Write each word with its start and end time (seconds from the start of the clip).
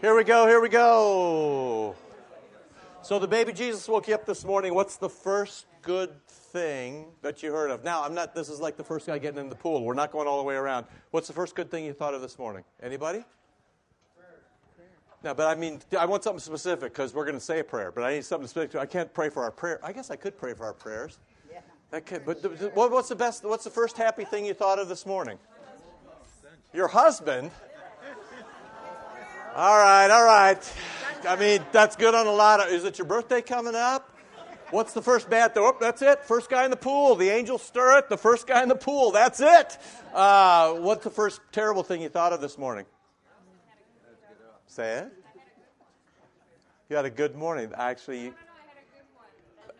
Here 0.00 0.16
we 0.16 0.24
go, 0.24 0.46
here 0.46 0.62
we 0.62 0.70
go. 0.70 1.94
So 3.02 3.18
the 3.18 3.28
baby 3.28 3.52
Jesus 3.52 3.86
woke 3.86 4.08
you 4.08 4.14
up 4.14 4.24
this 4.24 4.46
morning. 4.46 4.72
What's 4.72 4.96
the 4.96 5.10
first 5.10 5.66
good 5.82 6.26
thing 6.26 7.08
that 7.20 7.42
you 7.42 7.52
heard 7.52 7.70
of? 7.70 7.84
Now, 7.84 8.02
I'm 8.02 8.14
not 8.14 8.34
this 8.34 8.48
is 8.48 8.60
like 8.60 8.78
the 8.78 8.84
first 8.84 9.06
guy 9.06 9.18
getting 9.18 9.40
in 9.40 9.50
the 9.50 9.54
pool. 9.54 9.84
We're 9.84 9.92
not 9.92 10.10
going 10.10 10.26
all 10.26 10.38
the 10.38 10.44
way 10.44 10.54
around. 10.54 10.86
What's 11.10 11.26
the 11.26 11.34
first 11.34 11.54
good 11.54 11.70
thing 11.70 11.84
you 11.84 11.92
thought 11.92 12.14
of 12.14 12.22
this 12.22 12.38
morning? 12.38 12.64
Anybody? 12.82 13.22
Prayer. 14.16 14.38
No, 15.22 15.34
but 15.34 15.48
I 15.48 15.54
mean, 15.54 15.80
I 15.98 16.06
want 16.06 16.24
something 16.24 16.40
specific 16.40 16.94
because 16.94 17.12
we're 17.12 17.26
going 17.26 17.38
to 17.38 17.44
say 17.44 17.58
a 17.58 17.64
prayer. 17.64 17.92
But 17.92 18.04
I 18.04 18.14
need 18.14 18.24
something 18.24 18.48
specific. 18.48 18.76
I 18.76 18.86
can't 18.86 19.12
pray 19.12 19.28
for 19.28 19.42
our 19.42 19.50
prayer. 19.50 19.80
I 19.84 19.92
guess 19.92 20.10
I 20.10 20.16
could 20.16 20.38
pray 20.38 20.54
for 20.54 20.64
our 20.64 20.72
prayers. 20.72 21.18
Yeah. 21.52 21.60
I 21.92 22.00
could, 22.00 22.24
but 22.24 22.38
what's 22.74 23.10
the 23.10 23.16
best? 23.16 23.44
What's 23.44 23.64
the 23.64 23.70
first 23.70 23.98
happy 23.98 24.24
thing 24.24 24.46
you 24.46 24.54
thought 24.54 24.78
of 24.78 24.88
this 24.88 25.04
morning? 25.04 25.38
Your 26.72 26.88
husband. 26.88 27.50
All 29.60 29.76
right, 29.76 30.10
all 30.10 30.24
right. 30.24 30.72
I 31.28 31.36
mean, 31.36 31.62
that's 31.70 31.94
good 31.94 32.14
on 32.14 32.26
a 32.26 32.32
lot 32.32 32.60
of. 32.60 32.72
Is 32.72 32.84
it 32.84 32.96
your 32.96 33.06
birthday 33.06 33.42
coming 33.42 33.74
up? 33.74 34.10
What's 34.70 34.94
the 34.94 35.02
first 35.02 35.28
bad 35.28 35.52
thing? 35.52 35.62
Oh, 35.62 35.76
that's 35.78 36.00
it. 36.00 36.24
First 36.24 36.48
guy 36.48 36.64
in 36.64 36.70
the 36.70 36.78
pool. 36.78 37.14
The 37.14 37.28
angels 37.28 37.62
stir 37.62 37.98
it. 37.98 38.08
The 38.08 38.16
first 38.16 38.46
guy 38.46 38.62
in 38.62 38.70
the 38.70 38.74
pool. 38.74 39.10
That's 39.10 39.38
it. 39.38 39.76
Uh, 40.14 40.76
what's 40.76 41.04
the 41.04 41.10
first 41.10 41.42
terrible 41.52 41.82
thing 41.82 42.00
you 42.00 42.08
thought 42.08 42.32
of 42.32 42.40
this 42.40 42.56
morning? 42.56 42.86
Say 44.66 45.00
it. 45.00 45.12
You 46.88 46.96
had 46.96 47.04
a 47.04 47.10
good 47.10 47.36
morning. 47.36 47.70
Actually, 47.76 48.32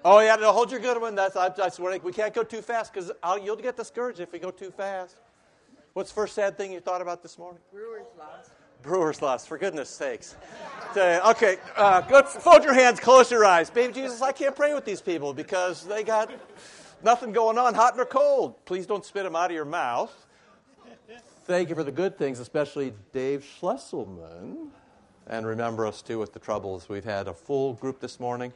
Oh 0.04 0.20
yeah, 0.20 0.36
no, 0.36 0.52
hold 0.52 0.70
your 0.70 0.80
good 0.80 1.00
one. 1.00 1.14
That's 1.14 1.36
I, 1.36 1.54
I 1.58 1.70
swear 1.70 1.98
we 2.00 2.12
can't 2.12 2.34
go 2.34 2.42
too 2.42 2.60
fast 2.60 2.92
because 2.92 3.12
you'll 3.42 3.56
get 3.56 3.78
discouraged 3.78 4.20
if 4.20 4.30
we 4.30 4.40
go 4.40 4.50
too 4.50 4.72
fast. 4.72 5.16
What's 5.94 6.10
the 6.10 6.16
first 6.16 6.34
sad 6.34 6.58
thing 6.58 6.70
you 6.70 6.80
thought 6.80 7.00
about 7.00 7.22
this 7.22 7.38
morning? 7.38 7.62
Brewers 7.72 8.04
lost. 8.18 8.50
Brewers 8.82 9.20
lost, 9.20 9.48
for 9.48 9.58
goodness 9.58 9.88
sakes. 9.88 10.36
Okay, 10.96 11.56
uh, 11.76 12.02
fold 12.24 12.64
your 12.64 12.74
hands, 12.74 12.98
close 12.98 13.30
your 13.30 13.44
eyes. 13.44 13.70
Baby 13.70 13.92
Jesus, 13.92 14.22
I 14.22 14.32
can't 14.32 14.56
pray 14.56 14.74
with 14.74 14.84
these 14.84 15.00
people 15.00 15.32
because 15.34 15.84
they 15.86 16.02
got 16.02 16.30
nothing 17.02 17.32
going 17.32 17.58
on, 17.58 17.74
hot 17.74 17.96
nor 17.96 18.06
cold. 18.06 18.64
Please 18.64 18.86
don't 18.86 19.04
spit 19.04 19.24
them 19.24 19.36
out 19.36 19.50
of 19.50 19.54
your 19.54 19.64
mouth. 19.64 20.12
Thank 21.44 21.68
you 21.68 21.74
for 21.74 21.84
the 21.84 21.92
good 21.92 22.16
things, 22.16 22.38
especially 22.38 22.92
Dave 23.12 23.44
Schlesselman. 23.60 24.68
And 25.26 25.46
remember 25.46 25.86
us 25.86 26.02
too 26.02 26.18
with 26.18 26.32
the 26.32 26.38
troubles. 26.38 26.88
We've 26.88 27.04
had 27.04 27.28
a 27.28 27.34
full 27.34 27.74
group 27.74 28.00
this 28.00 28.18
morning, 28.18 28.52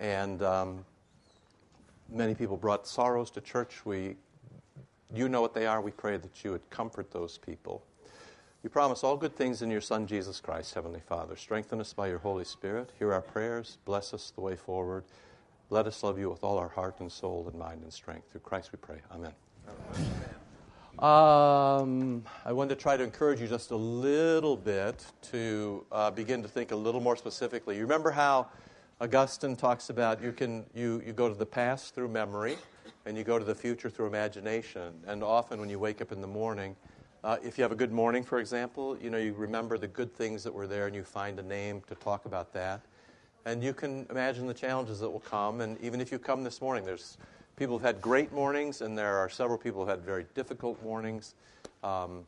and 0.00 0.42
um, 0.42 0.84
many 2.08 2.34
people 2.34 2.56
brought 2.56 2.86
sorrows 2.86 3.30
to 3.32 3.40
church. 3.40 3.84
We, 3.84 4.16
you 5.14 5.28
know 5.28 5.40
what 5.40 5.54
they 5.54 5.66
are. 5.66 5.80
We 5.80 5.92
pray 5.92 6.16
that 6.16 6.42
you 6.42 6.52
would 6.52 6.68
comfort 6.70 7.12
those 7.12 7.38
people. 7.38 7.84
We 8.62 8.68
promise 8.68 9.02
all 9.02 9.16
good 9.16 9.34
things 9.34 9.60
in 9.62 9.72
your 9.72 9.80
Son, 9.80 10.06
Jesus 10.06 10.40
Christ, 10.40 10.74
Heavenly 10.74 11.00
Father. 11.00 11.34
Strengthen 11.34 11.80
us 11.80 11.92
by 11.92 12.06
your 12.06 12.18
Holy 12.18 12.44
Spirit. 12.44 12.92
Hear 12.96 13.12
our 13.12 13.20
prayers. 13.20 13.78
Bless 13.84 14.14
us 14.14 14.32
the 14.36 14.40
way 14.40 14.54
forward. 14.54 15.02
Let 15.68 15.88
us 15.88 16.04
love 16.04 16.16
you 16.16 16.30
with 16.30 16.44
all 16.44 16.58
our 16.58 16.68
heart 16.68 17.00
and 17.00 17.10
soul 17.10 17.48
and 17.50 17.58
mind 17.58 17.82
and 17.82 17.92
strength. 17.92 18.30
Through 18.30 18.42
Christ 18.42 18.70
we 18.70 18.78
pray. 18.80 18.98
Amen. 19.10 19.32
Um, 21.00 22.22
I 22.44 22.52
wanted 22.52 22.76
to 22.76 22.80
try 22.80 22.96
to 22.96 23.02
encourage 23.02 23.40
you 23.40 23.48
just 23.48 23.72
a 23.72 23.76
little 23.76 24.56
bit 24.56 25.04
to 25.32 25.84
uh, 25.90 26.12
begin 26.12 26.40
to 26.42 26.48
think 26.48 26.70
a 26.70 26.76
little 26.76 27.00
more 27.00 27.16
specifically. 27.16 27.74
You 27.74 27.82
remember 27.82 28.12
how 28.12 28.46
Augustine 29.00 29.56
talks 29.56 29.90
about 29.90 30.22
you 30.22 30.30
can 30.30 30.66
you, 30.72 31.02
you 31.04 31.12
go 31.12 31.28
to 31.28 31.34
the 31.34 31.46
past 31.46 31.96
through 31.96 32.08
memory 32.10 32.56
and 33.06 33.18
you 33.18 33.24
go 33.24 33.40
to 33.40 33.44
the 33.44 33.56
future 33.56 33.90
through 33.90 34.06
imagination. 34.06 34.94
And 35.04 35.24
often 35.24 35.58
when 35.58 35.68
you 35.68 35.80
wake 35.80 36.00
up 36.00 36.12
in 36.12 36.20
the 36.20 36.28
morning, 36.28 36.76
uh, 37.24 37.36
if 37.42 37.56
you 37.56 37.62
have 37.62 37.72
a 37.72 37.76
good 37.76 37.92
morning, 37.92 38.24
for 38.24 38.40
example, 38.40 38.98
you 38.98 39.08
know, 39.08 39.18
you 39.18 39.32
remember 39.32 39.78
the 39.78 39.86
good 39.86 40.12
things 40.14 40.42
that 40.42 40.52
were 40.52 40.66
there 40.66 40.86
and 40.86 40.96
you 40.96 41.04
find 41.04 41.38
a 41.38 41.42
name 41.42 41.80
to 41.86 41.94
talk 41.94 42.24
about 42.24 42.52
that. 42.52 42.80
And 43.44 43.62
you 43.62 43.72
can 43.72 44.06
imagine 44.10 44.46
the 44.46 44.54
challenges 44.54 45.00
that 45.00 45.10
will 45.10 45.20
come. 45.20 45.60
And 45.60 45.80
even 45.80 46.00
if 46.00 46.10
you 46.10 46.18
come 46.18 46.42
this 46.42 46.60
morning, 46.60 46.84
there's 46.84 47.18
people 47.56 47.76
who've 47.76 47.86
had 47.86 48.00
great 48.00 48.32
mornings, 48.32 48.80
and 48.80 48.96
there 48.96 49.16
are 49.16 49.28
several 49.28 49.58
people 49.58 49.80
who've 49.80 49.88
had 49.88 50.02
very 50.02 50.26
difficult 50.34 50.82
mornings. 50.82 51.34
Um, 51.84 52.24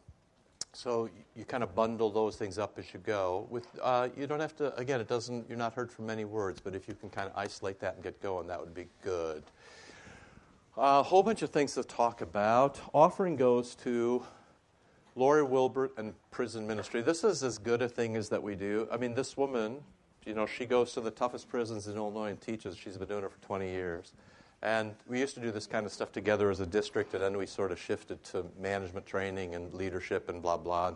so 0.72 1.08
you 1.36 1.44
kind 1.44 1.62
of 1.62 1.74
bundle 1.74 2.10
those 2.10 2.36
things 2.36 2.58
up 2.58 2.78
as 2.78 2.92
you 2.92 3.00
go. 3.00 3.46
With 3.48 3.66
uh, 3.80 4.08
you 4.16 4.26
don't 4.26 4.40
have 4.40 4.56
to. 4.56 4.74
Again, 4.76 5.00
it 5.00 5.08
doesn't. 5.08 5.48
You're 5.48 5.58
not 5.58 5.74
heard 5.74 5.90
from 5.90 6.06
many 6.06 6.24
words, 6.24 6.60
but 6.60 6.74
if 6.74 6.88
you 6.88 6.94
can 6.94 7.10
kind 7.10 7.28
of 7.28 7.36
isolate 7.36 7.78
that 7.80 7.94
and 7.94 8.02
get 8.02 8.20
going, 8.20 8.48
that 8.48 8.58
would 8.58 8.74
be 8.74 8.86
good. 9.02 9.44
A 10.76 11.02
whole 11.02 11.22
bunch 11.22 11.42
of 11.42 11.50
things 11.50 11.74
to 11.74 11.84
talk 11.84 12.20
about. 12.20 12.80
Offering 12.92 13.36
goes 13.36 13.76
to 13.76 14.24
Lori 15.16 15.42
Wilbert 15.42 15.92
and 15.96 16.14
prison 16.30 16.66
ministry. 16.66 17.00
This 17.00 17.22
is 17.22 17.42
as 17.42 17.58
good 17.58 17.82
a 17.82 17.88
thing 17.88 18.16
as 18.16 18.28
that 18.30 18.42
we 18.42 18.54
do. 18.56 18.88
I 18.90 18.96
mean, 18.96 19.14
this 19.14 19.36
woman, 19.36 19.76
you 20.26 20.34
know, 20.34 20.46
she 20.46 20.66
goes 20.66 20.92
to 20.94 21.00
the 21.00 21.10
toughest 21.10 21.48
prisons 21.48 21.86
in 21.86 21.96
Illinois 21.96 22.30
and 22.30 22.40
teaches. 22.40 22.76
She's 22.76 22.96
been 22.96 23.08
doing 23.08 23.24
it 23.24 23.30
for 23.30 23.40
20 23.46 23.68
years. 23.68 24.12
And 24.62 24.94
we 25.06 25.20
used 25.20 25.34
to 25.34 25.40
do 25.40 25.50
this 25.50 25.66
kind 25.66 25.84
of 25.84 25.92
stuff 25.92 26.10
together 26.10 26.50
as 26.50 26.60
a 26.60 26.66
district, 26.66 27.12
and 27.14 27.22
then 27.22 27.36
we 27.36 27.46
sort 27.46 27.70
of 27.70 27.78
shifted 27.78 28.22
to 28.24 28.46
management 28.58 29.04
training 29.04 29.54
and 29.54 29.72
leadership 29.74 30.28
and 30.28 30.40
blah, 30.40 30.56
blah. 30.56 30.94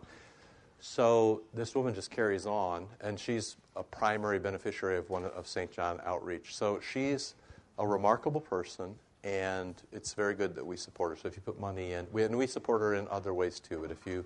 So 0.81 1.43
this 1.55 1.75
woman 1.75 1.95
just 1.95 2.11
carries 2.11 2.47
on, 2.47 2.87
and 3.01 3.21
she's 3.21 3.57
a 3.77 3.83
primary 3.83 4.39
beneficiary 4.39 4.97
of 4.97 5.11
one 5.11 5.25
of 5.25 5.47
St. 5.47 5.71
John 5.71 6.01
Outreach. 6.05 6.55
So 6.55 6.81
she's 6.81 7.35
a 7.79 7.87
remarkable 7.87 8.41
person, 8.41 8.95
and 9.25 9.75
it's 9.93 10.15
very 10.15 10.35
good 10.35 10.55
that 10.55 10.67
we 10.67 10.77
support 10.77 11.11
her. 11.11 11.17
So 11.17 11.29
if 11.29 11.37
you 11.37 11.43
put 11.43 11.59
money 11.59 11.93
in, 11.93 12.07
we, 12.13 12.25
and 12.25 12.37
we 12.37 12.47
support 12.47 12.81
her 12.81 12.95
in 12.95 13.09
other 13.09 13.35
ways 13.35 13.61
too, 13.61 13.81
but 13.83 13.91
if 13.91 14.07
you 14.07 14.25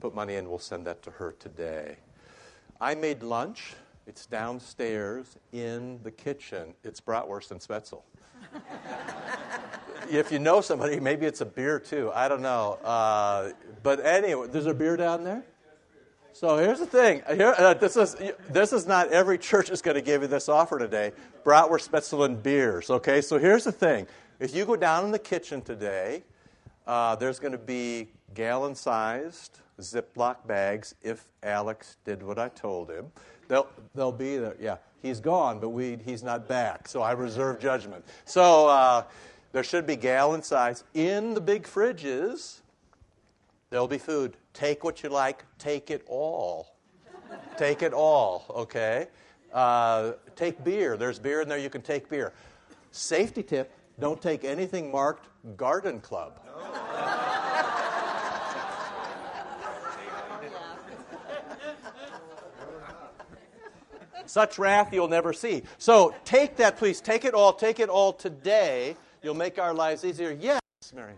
put 0.00 0.14
money 0.14 0.36
in, 0.36 0.48
we'll 0.48 0.58
send 0.58 0.86
that 0.86 1.02
to 1.02 1.10
her 1.12 1.34
today. 1.38 1.96
I 2.80 2.94
made 2.94 3.22
lunch. 3.22 3.74
It's 4.06 4.26
downstairs 4.26 5.36
in 5.52 6.00
the 6.02 6.10
kitchen. 6.10 6.74
It's 6.84 7.00
bratwurst 7.00 7.50
and 7.50 7.60
spätzle. 7.60 8.02
if 10.10 10.32
you 10.32 10.38
know 10.38 10.60
somebody, 10.60 11.00
maybe 11.00 11.26
it's 11.26 11.40
a 11.40 11.46
beer 11.46 11.78
too. 11.78 12.10
I 12.14 12.28
don't 12.28 12.40
know. 12.40 12.78
Uh, 12.84 13.52
but 13.82 14.04
anyway, 14.04 14.46
there's 14.48 14.66
a 14.66 14.74
beer 14.74 14.96
down 14.96 15.24
there? 15.24 15.44
So 16.38 16.56
here's 16.56 16.78
the 16.78 16.86
thing. 16.86 17.20
Here, 17.34 17.52
uh, 17.58 17.74
this, 17.74 17.96
is, 17.96 18.14
this 18.48 18.72
is 18.72 18.86
not 18.86 19.08
every 19.08 19.38
church 19.38 19.70
is 19.70 19.82
going 19.82 19.96
to 19.96 20.00
give 20.00 20.22
you 20.22 20.28
this 20.28 20.48
offer 20.48 20.78
today. 20.78 21.10
Bratwurst, 21.44 21.88
Spätzle, 21.90 22.24
and 22.24 22.40
beers. 22.40 22.90
Okay, 22.90 23.20
so 23.20 23.38
here's 23.38 23.64
the 23.64 23.72
thing. 23.72 24.06
If 24.38 24.54
you 24.54 24.64
go 24.64 24.76
down 24.76 25.04
in 25.04 25.10
the 25.10 25.18
kitchen 25.18 25.60
today, 25.60 26.22
uh, 26.86 27.16
there's 27.16 27.40
going 27.40 27.50
to 27.50 27.58
be 27.58 28.06
gallon-sized 28.34 29.58
Ziploc 29.80 30.46
bags. 30.46 30.94
If 31.02 31.24
Alex 31.42 31.96
did 32.04 32.22
what 32.22 32.38
I 32.38 32.50
told 32.50 32.88
him, 32.88 33.10
they'll 33.48 33.66
they'll 33.96 34.12
be 34.12 34.36
there. 34.36 34.54
Yeah, 34.60 34.76
he's 35.02 35.18
gone, 35.18 35.58
but 35.58 35.70
we 35.70 35.98
he's 36.04 36.22
not 36.22 36.46
back. 36.46 36.86
So 36.86 37.02
I 37.02 37.12
reserve 37.12 37.58
judgment. 37.58 38.04
So 38.26 38.68
uh, 38.68 39.02
there 39.50 39.64
should 39.64 39.88
be 39.88 39.96
gallon 39.96 40.44
size 40.44 40.84
in 40.94 41.34
the 41.34 41.40
big 41.40 41.64
fridges. 41.64 42.60
There'll 43.70 43.88
be 43.88 43.98
food. 43.98 44.36
Take 44.54 44.84
what 44.84 45.02
you 45.02 45.10
like, 45.10 45.44
take 45.58 45.90
it 45.90 46.02
all. 46.06 46.74
take 47.58 47.82
it 47.82 47.92
all, 47.92 48.46
okay? 48.50 49.08
Uh, 49.52 50.12
take 50.36 50.62
beer. 50.64 50.96
There's 50.96 51.18
beer 51.18 51.42
in 51.42 51.48
there, 51.48 51.58
you 51.58 51.70
can 51.70 51.82
take 51.82 52.08
beer. 52.08 52.32
Safety 52.90 53.42
tip 53.42 53.72
don't 54.00 54.22
take 54.22 54.44
anything 54.44 54.90
marked 54.90 55.26
Garden 55.56 56.00
Club. 56.00 56.40
Such 64.26 64.58
wrath 64.58 64.92
you'll 64.92 65.08
never 65.08 65.32
see. 65.32 65.62
So 65.78 66.14
take 66.24 66.56
that, 66.56 66.76
please. 66.76 67.00
Take 67.00 67.24
it 67.24 67.32
all. 67.34 67.52
Take 67.54 67.80
it 67.80 67.88
all 67.88 68.12
today. 68.12 68.94
You'll 69.22 69.34
make 69.34 69.58
our 69.58 69.72
lives 69.72 70.04
easier. 70.04 70.36
Yes, 70.38 70.60
Mary. 70.94 71.14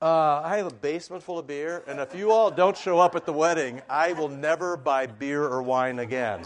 Uh, 0.00 0.40
I 0.44 0.56
have 0.58 0.66
a 0.66 0.74
basement 0.74 1.24
full 1.24 1.40
of 1.40 1.48
beer, 1.48 1.82
and 1.88 1.98
if 1.98 2.14
you 2.14 2.30
all 2.30 2.52
don't 2.52 2.76
show 2.76 3.00
up 3.00 3.16
at 3.16 3.26
the 3.26 3.32
wedding, 3.32 3.82
I 3.90 4.12
will 4.12 4.28
never 4.28 4.76
buy 4.76 5.06
beer 5.06 5.42
or 5.42 5.60
wine 5.60 5.98
again. 5.98 6.44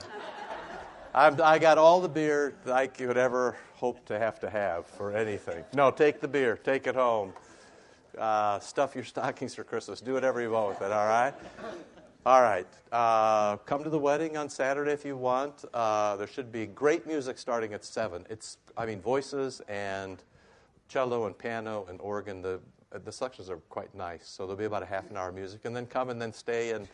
I'm, 1.14 1.38
i 1.42 1.58
got 1.58 1.76
all 1.76 2.00
the 2.00 2.08
beer 2.08 2.54
that 2.64 2.74
I 2.74 2.86
could 2.86 3.18
ever 3.18 3.58
hope 3.74 4.06
to 4.06 4.18
have 4.18 4.40
to 4.40 4.48
have 4.48 4.86
for 4.86 5.14
anything. 5.14 5.64
No, 5.74 5.90
take 5.90 6.18
the 6.22 6.28
beer, 6.28 6.56
take 6.56 6.86
it 6.86 6.94
home. 6.94 7.34
Uh, 8.16 8.58
stuff 8.58 8.94
your 8.94 9.04
stockings 9.04 9.54
for 9.54 9.64
Christmas. 9.64 10.00
Do 10.00 10.14
whatever 10.14 10.40
you 10.40 10.50
want 10.50 10.70
with 10.70 10.80
it, 10.80 10.90
all 10.90 11.06
right? 11.06 11.34
All 12.24 12.40
right. 12.40 12.68
Uh, 12.90 13.58
come 13.58 13.84
to 13.84 13.90
the 13.90 13.98
wedding 13.98 14.38
on 14.38 14.48
Saturday 14.48 14.92
if 14.92 15.04
you 15.04 15.18
want. 15.18 15.66
Uh, 15.74 16.16
there 16.16 16.26
should 16.26 16.52
be 16.52 16.64
great 16.64 17.06
music 17.06 17.36
starting 17.36 17.74
at 17.74 17.84
7. 17.84 18.24
It's, 18.30 18.56
I 18.78 18.86
mean, 18.86 19.02
voices 19.02 19.60
and 19.68 20.22
cello 20.88 21.26
and 21.26 21.36
piano 21.36 21.84
and 21.90 22.00
organ. 22.00 22.40
The 22.40 22.58
the 22.98 23.12
selections 23.12 23.50
are 23.50 23.58
quite 23.68 23.94
nice. 23.94 24.26
So 24.28 24.44
there'll 24.44 24.58
be 24.58 24.64
about 24.64 24.82
a 24.82 24.86
half 24.86 25.10
an 25.10 25.16
hour 25.16 25.28
of 25.28 25.34
music, 25.34 25.64
and 25.64 25.74
then 25.74 25.86
come 25.86 26.10
and 26.10 26.20
then 26.20 26.32
stay, 26.32 26.72
and 26.72 26.88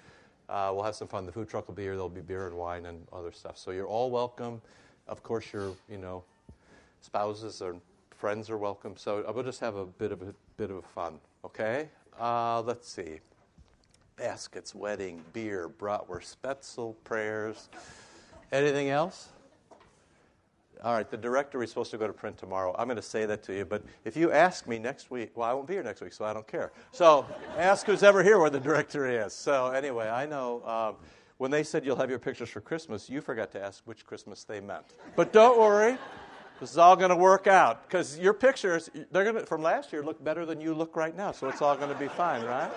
uh, 0.49 0.71
we'll 0.75 0.85
have 0.85 0.95
some 0.95 1.09
fun. 1.09 1.27
The 1.27 1.33
food 1.33 1.49
truck 1.49 1.69
will 1.69 1.75
be 1.75 1.83
here. 1.83 1.93
There'll 1.93 2.09
be 2.09 2.21
beer 2.21 2.47
and 2.47 2.57
wine 2.57 2.87
and 2.87 3.07
other 3.13 3.33
stuff. 3.33 3.59
So 3.59 3.71
you're 3.71 3.87
all 3.87 4.11
welcome. 4.11 4.61
Of 5.07 5.23
course, 5.23 5.53
your 5.53 5.73
you 5.91 5.99
know 5.99 6.23
spouses 7.01 7.63
or 7.63 7.77
friends 8.17 8.51
are 8.51 8.59
welcome. 8.59 8.97
So 8.97 9.25
uh, 9.27 9.33
we'll 9.33 9.45
just 9.45 9.61
have 9.61 9.77
a 9.77 9.87
bit 9.87 10.13
of 10.13 10.23
a 10.23 10.35
bit 10.57 10.71
of 10.71 10.85
fun. 10.85 11.21
Okay. 11.45 11.89
Uh, 12.19 12.63
let's 12.63 12.89
see. 12.89 13.21
baskets, 14.17 14.75
wedding, 14.75 15.25
beer, 15.33 15.69
bratwurst, 15.69 16.37
spätzle, 16.37 16.95
prayers. 17.05 17.69
Anything 18.51 18.91
else? 18.91 19.29
All 20.85 20.95
right, 20.95 21.11
the 21.11 21.17
directory 21.17 21.65
is 21.65 21.71
supposed 21.71 21.91
to 21.91 21.99
go 21.99 22.07
to 22.07 22.13
print 22.13 22.39
tomorrow. 22.39 22.75
I'm 22.79 22.87
going 22.87 22.97
to 22.97 23.03
say 23.03 23.27
that 23.27 23.43
to 23.45 23.55
you, 23.55 23.65
but 23.65 23.83
if 24.05 24.17
you 24.17 24.31
ask 24.31 24.69
me 24.69 24.79
next 24.79 25.11
week, 25.11 25.37
well, 25.37 25.49
I 25.49 25.53
won't 25.53 25.67
be 25.67 25.75
here 25.75 25.83
next 25.83 26.01
week, 26.01 26.13
so 26.13 26.25
I 26.25 26.33
don't 26.33 26.47
care. 26.47 26.71
So 26.93 27.27
ask 27.57 27.85
who's 27.85 28.05
ever 28.05 28.23
here 28.23 28.39
where 28.39 28.51
the 28.51 28.61
directory 28.61 29.17
is. 29.17 29.33
So 29.33 29.69
anyway, 29.69 30.09
I 30.09 30.27
know 30.27 30.63
um, 30.65 30.97
when 31.39 31.51
they 31.51 31.65
said 31.65 31.85
you'll 31.85 31.97
have 31.97 32.11
your 32.11 32.21
pictures 32.21 32.49
for 32.49 32.61
Christmas, 32.61 33.11
you 33.11 33.21
forgot 33.21 33.51
to 33.53 33.63
ask 33.63 33.83
which 33.87 34.07
Christmas 34.07 34.45
they 34.45 34.61
meant. 34.61 34.95
But 35.17 35.33
don't 35.33 35.59
worry, 35.59 35.99
this 36.61 36.71
is 36.71 36.79
all 36.79 36.95
going 36.95 37.11
to 37.11 37.17
work 37.17 37.49
out 37.49 37.89
because 37.89 38.17
your 38.19 38.35
pictures, 38.35 38.89
they're 39.11 39.25
going 39.25 39.37
to, 39.37 39.47
from 39.47 39.63
last 39.63 39.93
year, 39.93 40.05
look 40.05 40.23
better 40.23 40.47
than 40.47 40.61
you 40.61 40.75
look 40.75 40.95
right 40.95 41.17
now. 41.17 41.33
So 41.33 41.49
it's 41.49 41.61
all 41.61 41.77
going 41.77 41.93
to 41.93 41.99
be 41.99 42.09
fine, 42.09 42.45
right? 42.45 42.71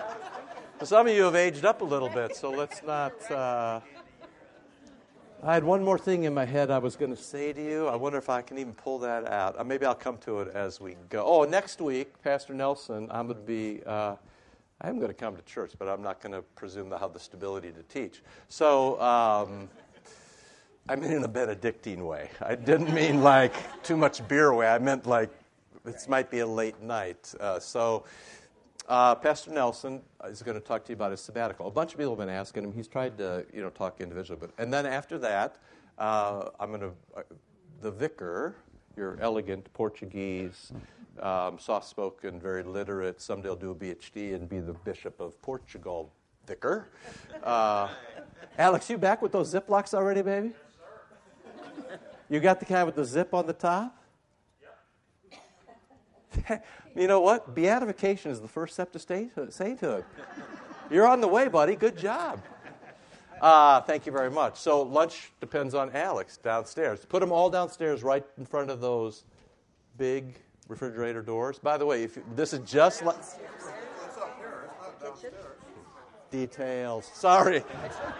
Some 0.82 1.06
of 1.06 1.14
you 1.14 1.22
have 1.22 1.36
aged 1.36 1.64
up 1.64 1.82
a 1.82 1.84
little 1.84 2.08
bit, 2.08 2.34
so 2.34 2.50
let's 2.50 2.82
not. 2.82 3.30
Uh, 3.30 3.80
I 5.44 5.54
had 5.54 5.64
one 5.64 5.82
more 5.82 5.98
thing 5.98 6.22
in 6.22 6.32
my 6.32 6.44
head 6.44 6.70
I 6.70 6.78
was 6.78 6.94
going 6.94 7.10
to 7.10 7.20
say 7.20 7.52
to 7.52 7.60
you. 7.60 7.88
I 7.88 7.96
wonder 7.96 8.16
if 8.16 8.28
I 8.28 8.42
can 8.42 8.58
even 8.58 8.74
pull 8.74 9.00
that 9.00 9.26
out. 9.26 9.58
Uh, 9.58 9.64
maybe 9.64 9.84
I'll 9.84 9.92
come 9.92 10.16
to 10.18 10.38
it 10.38 10.54
as 10.54 10.80
we 10.80 10.94
go. 11.08 11.24
Oh, 11.26 11.42
next 11.42 11.80
week, 11.80 12.22
Pastor 12.22 12.54
Nelson, 12.54 13.08
I'm 13.10 13.26
going 13.26 13.40
to 13.40 13.44
be. 13.44 13.82
Uh, 13.84 14.14
I'm 14.80 14.98
going 14.98 15.08
to 15.08 15.14
come 15.14 15.34
to 15.34 15.42
church, 15.42 15.72
but 15.80 15.88
I'm 15.88 16.00
not 16.00 16.20
going 16.20 16.30
to 16.32 16.42
presume 16.54 16.90
to 16.90 16.98
have 16.98 17.12
the 17.12 17.18
stability 17.18 17.72
to 17.72 17.82
teach. 17.82 18.22
So 18.46 19.00
um, 19.00 19.68
I 20.88 20.94
mean 20.94 21.10
in 21.10 21.24
a 21.24 21.28
Benedictine 21.28 22.04
way. 22.04 22.30
I 22.40 22.54
didn't 22.54 22.94
mean 22.94 23.24
like 23.24 23.82
too 23.82 23.96
much 23.96 24.26
beer 24.28 24.54
way. 24.54 24.68
I 24.68 24.78
meant 24.78 25.08
like 25.08 25.30
this 25.84 26.08
might 26.08 26.30
be 26.30 26.38
a 26.38 26.46
late 26.46 26.80
night. 26.80 27.34
Uh, 27.40 27.58
so 27.58 28.04
uh, 28.92 29.14
Pastor 29.14 29.50
Nelson 29.50 30.02
is 30.26 30.42
going 30.42 30.60
to 30.60 30.60
talk 30.60 30.84
to 30.84 30.90
you 30.90 30.96
about 30.96 31.12
his 31.12 31.20
sabbatical. 31.22 31.66
A 31.66 31.70
bunch 31.70 31.92
of 31.92 31.98
people 31.98 32.12
have 32.12 32.18
been 32.18 32.28
asking 32.28 32.64
him. 32.64 32.72
He's 32.74 32.86
tried 32.86 33.16
to, 33.16 33.46
you 33.50 33.62
know, 33.62 33.70
talk 33.70 34.02
individually, 34.02 34.38
but 34.38 34.50
and 34.62 34.70
then 34.70 34.84
after 34.84 35.16
that, 35.16 35.56
uh, 35.96 36.50
I'm 36.60 36.68
going 36.68 36.82
to 36.82 36.92
uh, 37.16 37.22
the 37.80 37.90
vicar, 37.90 38.54
your 38.94 39.16
elegant 39.22 39.72
Portuguese, 39.72 40.72
um, 41.22 41.58
soft-spoken, 41.58 42.38
very 42.38 42.62
literate. 42.62 43.18
Someday 43.18 43.48
I'll 43.48 43.56
do 43.56 43.70
a 43.70 43.74
PhD 43.74 44.34
and 44.34 44.46
be 44.46 44.60
the 44.60 44.74
Bishop 44.74 45.18
of 45.20 45.40
Portugal 45.40 46.12
vicar. 46.46 46.90
Uh, 47.42 47.88
Alex, 48.58 48.90
you 48.90 48.98
back 48.98 49.22
with 49.22 49.32
those 49.32 49.54
Ziplocs 49.54 49.94
already, 49.94 50.20
baby? 50.20 50.50
You 52.28 52.40
got 52.40 52.60
the 52.60 52.66
kind 52.66 52.84
with 52.84 52.96
the 52.96 53.06
zip 53.06 53.32
on 53.32 53.46
the 53.46 53.54
top? 53.54 54.01
you 56.96 57.06
know 57.06 57.20
what? 57.20 57.54
Beatification 57.54 58.30
is 58.30 58.40
the 58.40 58.48
first 58.48 58.74
step 58.74 58.92
to 58.92 58.98
sainthood. 59.50 60.04
You're 60.90 61.06
on 61.06 61.20
the 61.20 61.28
way, 61.28 61.48
buddy. 61.48 61.76
Good 61.76 61.96
job. 61.96 62.42
Uh, 63.40 63.80
thank 63.80 64.06
you 64.06 64.12
very 64.12 64.30
much. 64.30 64.56
So 64.56 64.82
lunch 64.82 65.32
depends 65.40 65.74
on 65.74 65.90
Alex 65.92 66.36
downstairs. 66.36 67.04
Put 67.04 67.20
them 67.20 67.32
all 67.32 67.50
downstairs, 67.50 68.04
right 68.04 68.24
in 68.38 68.46
front 68.46 68.70
of 68.70 68.80
those 68.80 69.24
big 69.98 70.36
refrigerator 70.68 71.22
doors. 71.22 71.58
By 71.58 71.76
the 71.76 71.84
way, 71.84 72.04
if 72.04 72.16
you, 72.16 72.24
this 72.36 72.52
is 72.52 72.60
just 72.60 73.02
like 73.02 73.16
details. 76.30 77.10
Sorry, 77.12 77.64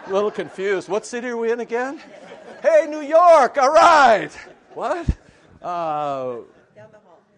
a 0.06 0.12
little 0.12 0.30
confused. 0.30 0.88
What 0.88 1.06
city 1.06 1.28
are 1.28 1.36
we 1.36 1.52
in 1.52 1.60
again? 1.60 2.00
Hey, 2.60 2.86
New 2.88 3.00
York! 3.00 3.58
All 3.58 3.72
right. 3.72 4.30
What? 4.74 5.08
Uh, 5.60 6.36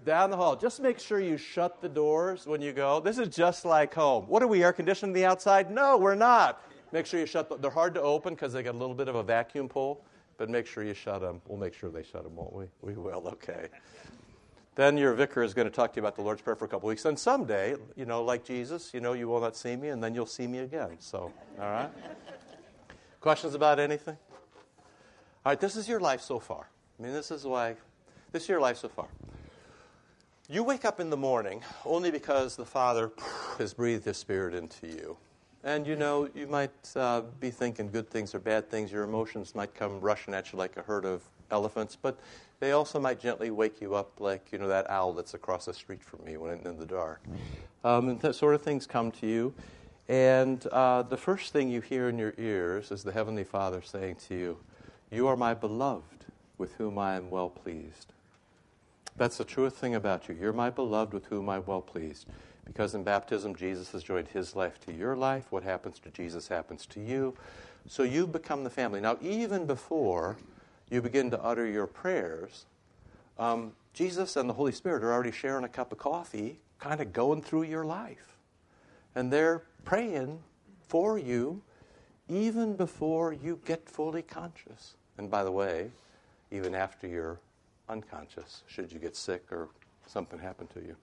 down 0.05 0.31
the 0.31 0.37
hall. 0.37 0.57
Just 0.57 0.81
make 0.81 0.99
sure 0.99 1.21
you 1.21 1.37
shut 1.37 1.81
the 1.81 1.89
doors 1.89 2.47
when 2.47 2.61
you 2.61 2.73
go. 2.73 3.01
This 3.01 3.19
is 3.19 3.35
just 3.35 3.65
like 3.65 3.95
home. 3.95 4.25
What 4.29 4.43
are 4.43 4.47
we, 4.47 4.63
air 4.63 4.73
conditioning 4.73 5.13
the 5.15 5.25
outside? 5.25 5.71
No, 5.71 5.97
we're 5.97 6.15
not. 6.15 6.63
Make 6.93 7.07
sure 7.07 7.19
you 7.19 7.27
shut 7.27 7.49
them. 7.49 7.61
They're 7.61 7.71
hard 7.71 7.95
to 7.95 8.03
open 8.03 8.35
because 8.35 8.53
they 8.53 8.63
got 8.63 8.75
a 8.75 8.79
little 8.79 8.95
bit 8.95 9.09
of 9.09 9.15
a 9.15 9.23
vacuum 9.23 9.69
pull, 9.69 10.05
but 10.37 10.49
make 10.51 10.67
sure 10.67 10.85
you 10.85 10.95
shut 10.95 11.21
them. 11.21 11.41
We'll 11.49 11.59
make 11.59 11.75
sure 11.75 11.91
they 11.91 12.03
shut 12.03 12.23
them, 12.25 12.37
won't 12.37 12.53
we? 12.53 12.67
We 12.83 12.95
will, 12.95 13.27
okay. 13.29 13.69
Then 14.77 14.97
your 14.97 15.15
vicar 15.15 15.43
is 15.43 15.55
going 15.55 15.69
to 15.69 15.75
talk 15.75 15.93
to 15.93 15.97
you 15.97 16.03
about 16.03 16.17
the 16.17 16.23
Lord's 16.23 16.43
Prayer 16.43 16.57
for 16.57 16.65
a 16.65 16.69
couple 16.69 16.89
weeks. 16.89 17.05
And 17.05 17.19
someday, 17.19 17.77
you 17.97 18.07
know, 18.07 18.23
like 18.23 18.45
Jesus, 18.45 18.93
you 18.93 19.01
know, 19.01 19.13
you 19.13 19.29
will 19.29 19.41
not 19.41 19.57
see 19.57 19.77
me, 19.77 19.89
and 19.89 20.03
then 20.03 20.15
you'll 20.15 20.27
see 20.27 20.47
me 20.47 20.59
again. 20.59 20.97
So, 20.99 21.33
all 21.61 21.71
right? 21.71 21.91
Questions 23.21 23.55
about 23.55 23.79
anything? 23.79 24.17
All 25.47 25.51
right, 25.53 25.61
this 25.61 25.77
is 25.77 25.89
your 25.89 26.01
life 26.01 26.21
so 26.21 26.39
far. 26.39 26.69
I 26.99 27.03
mean, 27.03 27.13
this 27.13 27.31
is 27.31 27.45
why, 27.45 27.77
this 28.33 28.45
is 28.45 28.49
your 28.49 28.61
life 28.61 28.79
so 28.79 28.89
far. 28.89 29.07
You 30.51 30.63
wake 30.63 30.85
up 30.85 31.01
in 31.01 31.09
the 31.09 31.17
morning 31.17 31.63
only 31.87 32.11
because 32.11 32.55
the 32.55 32.67
Father 32.67 33.11
has 33.59 33.73
breathed 33.73 34.05
His 34.05 34.19
Spirit 34.19 34.55
into 34.55 34.87
you. 34.87 35.17
And 35.63 35.87
you 35.87 35.97
know, 35.97 36.29
you 36.35 36.47
might 36.47 36.71
uh, 36.95 37.23
be 37.41 37.51
thinking 37.51 37.91
good 37.91 38.11
things 38.11 38.35
or 38.35 38.41
bad 38.41 38.69
things. 38.69 38.93
Your 38.93 39.05
emotions 39.05 39.55
might 39.55 39.75
come 39.75 40.01
rushing 40.01 40.35
at 40.35 40.53
you 40.53 40.59
like 40.59 40.77
a 40.77 40.83
herd 40.83 41.07
of 41.07 41.23
elephants, 41.51 41.97
but 41.97 42.21
they 42.61 42.73
also 42.73 43.01
might 43.01 43.19
gently 43.21 43.51
wake 43.51 43.81
you 43.81 43.95
up 43.95 44.21
like, 44.21 44.53
you 44.53 44.59
know, 44.59 44.69
that 44.69 44.91
owl 44.91 45.15
that's 45.15 45.33
across 45.33 45.65
the 45.65 45.73
street 45.73 46.03
from 46.05 46.23
me 46.27 46.37
when 46.37 46.59
in 46.67 46.77
the 46.79 46.85
dark. 46.85 47.23
Um, 47.83 48.11
and 48.11 48.21
that 48.21 48.35
sort 48.35 48.55
of 48.55 48.61
things 48.61 48.87
come 48.87 49.11
to 49.13 49.27
you. 49.27 49.55
And 50.11 50.67
uh, 50.67 51.05
the 51.05 51.17
first 51.17 51.55
thing 51.55 51.71
you 51.71 51.81
hear 51.81 52.11
in 52.11 52.19
your 52.19 52.35
ears 52.37 52.91
is 52.91 53.03
the 53.03 53.13
Heavenly 53.13 53.45
Father 53.45 53.81
saying 53.81 54.17
to 54.29 54.35
you, 54.35 54.59
You 55.11 55.27
are 55.27 55.39
my 55.39 55.55
beloved, 55.55 56.27
with 56.59 56.75
whom 56.75 56.99
I 56.99 57.17
am 57.17 57.31
well 57.31 57.49
pleased. 57.49 58.13
That's 59.17 59.39
the 59.39 59.45
truest 59.45 59.77
thing 59.77 59.95
about 59.95 60.29
you. 60.29 60.37
You're 60.39 60.53
my 60.53 60.71
beloved 60.71 61.15
with 61.15 61.27
whom 61.27 61.49
I'm 61.49 61.65
well 61.67 61.81
pleased. 61.81 62.27
Because 62.65 62.95
in 62.95 63.05
baptism, 63.05 63.55
Jesus 63.55 63.93
has 63.93 64.03
joined 64.03 64.29
his 64.29 64.57
life 64.57 64.81
to 64.87 64.93
your 64.93 65.15
life. 65.15 65.47
What 65.51 65.63
happens 65.63 65.99
to 66.01 66.11
Jesus 66.11 66.49
happens 66.49 66.87
to 66.87 67.01
you. 67.01 67.37
So 67.87 68.03
you've 68.03 68.33
become 68.33 68.65
the 68.65 68.71
family. 68.71 69.01
Now, 69.01 69.19
even 69.21 69.67
before 69.67 70.37
you 70.91 71.03
begin 71.03 71.31
to 71.31 71.43
utter 71.43 71.67
your 71.67 71.87
prayers, 71.87 72.65
um, 73.39 73.73
Jesus 73.93 74.37
and 74.37 74.49
the 74.49 74.55
Holy 74.55 74.73
Spirit 74.73 75.05
are 75.05 75.13
already 75.13 75.31
sharing 75.31 75.65
a 75.65 75.69
cup 75.69 75.93
of 75.93 75.99
coffee, 75.99 76.59
kind 76.79 77.01
of 77.01 77.13
going 77.13 77.43
through 77.43 77.65
your 77.65 77.85
life. 77.85 78.39
And 79.15 79.33
they're 79.33 79.63
praying 79.85 80.41
for 80.89 81.19
you 81.19 81.63
even 82.29 82.75
before 82.75 83.33
you 83.33 83.61
get 83.65 83.89
fully 83.89 84.23
conscious. 84.23 84.95
And 85.19 85.31
by 85.31 85.45
the 85.45 85.53
way, 85.53 85.91
even 86.51 86.75
after 86.75 87.07
you're 87.07 87.39
unconscious 87.89 88.63
should 88.67 88.93
you 88.93 88.99
get 88.99 89.17
sick 89.17 89.45
or 89.51 89.69
something 90.07 90.39
happen 90.39 90.67
to 90.69 90.81
you. 90.81 90.97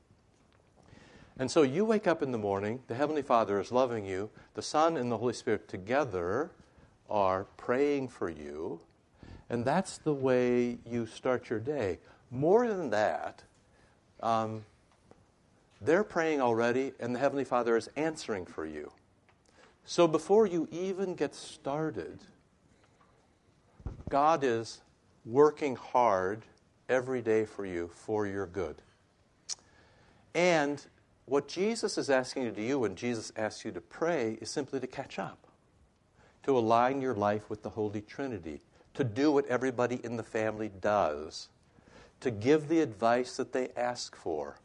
And 1.37 1.49
so 1.49 1.63
you 1.63 1.85
wake 1.85 2.07
up 2.07 2.21
in 2.21 2.31
the 2.31 2.37
morning, 2.37 2.81
the 2.87 2.95
Heavenly 2.95 3.21
Father 3.21 3.59
is 3.59 3.71
loving 3.71 4.05
you, 4.05 4.29
the 4.53 4.61
Son 4.61 4.97
and 4.97 5.11
the 5.11 5.17
Holy 5.17 5.33
Spirit 5.33 5.67
together 5.67 6.51
are 7.09 7.45
praying 7.57 8.09
for 8.09 8.29
you, 8.29 8.79
and 9.49 9.65
that's 9.65 9.97
the 9.97 10.13
way 10.13 10.77
you 10.85 11.05
start 11.05 11.49
your 11.49 11.59
day. 11.59 11.99
More 12.29 12.67
than 12.67 12.89
that, 12.91 13.43
um, 14.21 14.63
they're 15.81 16.03
praying 16.03 16.41
already, 16.41 16.93
and 16.99 17.15
the 17.15 17.19
Heavenly 17.19 17.43
Father 17.43 17.75
is 17.75 17.89
answering 17.95 18.45
for 18.45 18.65
you. 18.65 18.91
So 19.83 20.07
before 20.07 20.45
you 20.45 20.67
even 20.71 21.15
get 21.15 21.33
started, 21.33 22.19
God 24.09 24.43
is 24.43 24.81
working 25.25 25.75
hard 25.75 26.43
every 26.91 27.21
day 27.21 27.45
for 27.45 27.65
you 27.65 27.89
for 27.93 28.27
your 28.27 28.45
good. 28.45 28.75
And 30.35 30.85
what 31.25 31.47
Jesus 31.47 31.97
is 31.97 32.09
asking 32.09 32.43
you 32.43 32.51
to 32.51 32.67
do 32.67 32.79
when 32.79 32.95
Jesus 32.95 33.31
asks 33.37 33.63
you 33.63 33.71
to 33.71 33.81
pray 33.81 34.37
is 34.41 34.49
simply 34.49 34.79
to 34.79 34.87
catch 34.87 35.17
up, 35.17 35.47
to 36.43 36.57
align 36.57 37.01
your 37.01 37.15
life 37.15 37.49
with 37.49 37.63
the 37.63 37.69
Holy 37.69 38.01
Trinity, 38.01 38.61
to 38.93 39.03
do 39.03 39.31
what 39.31 39.45
everybody 39.47 40.01
in 40.03 40.17
the 40.17 40.23
family 40.23 40.69
does, 40.81 41.47
to 42.19 42.29
give 42.29 42.67
the 42.67 42.81
advice 42.81 43.37
that 43.37 43.53
they 43.53 43.69
ask 43.77 44.15
for, 44.15 44.57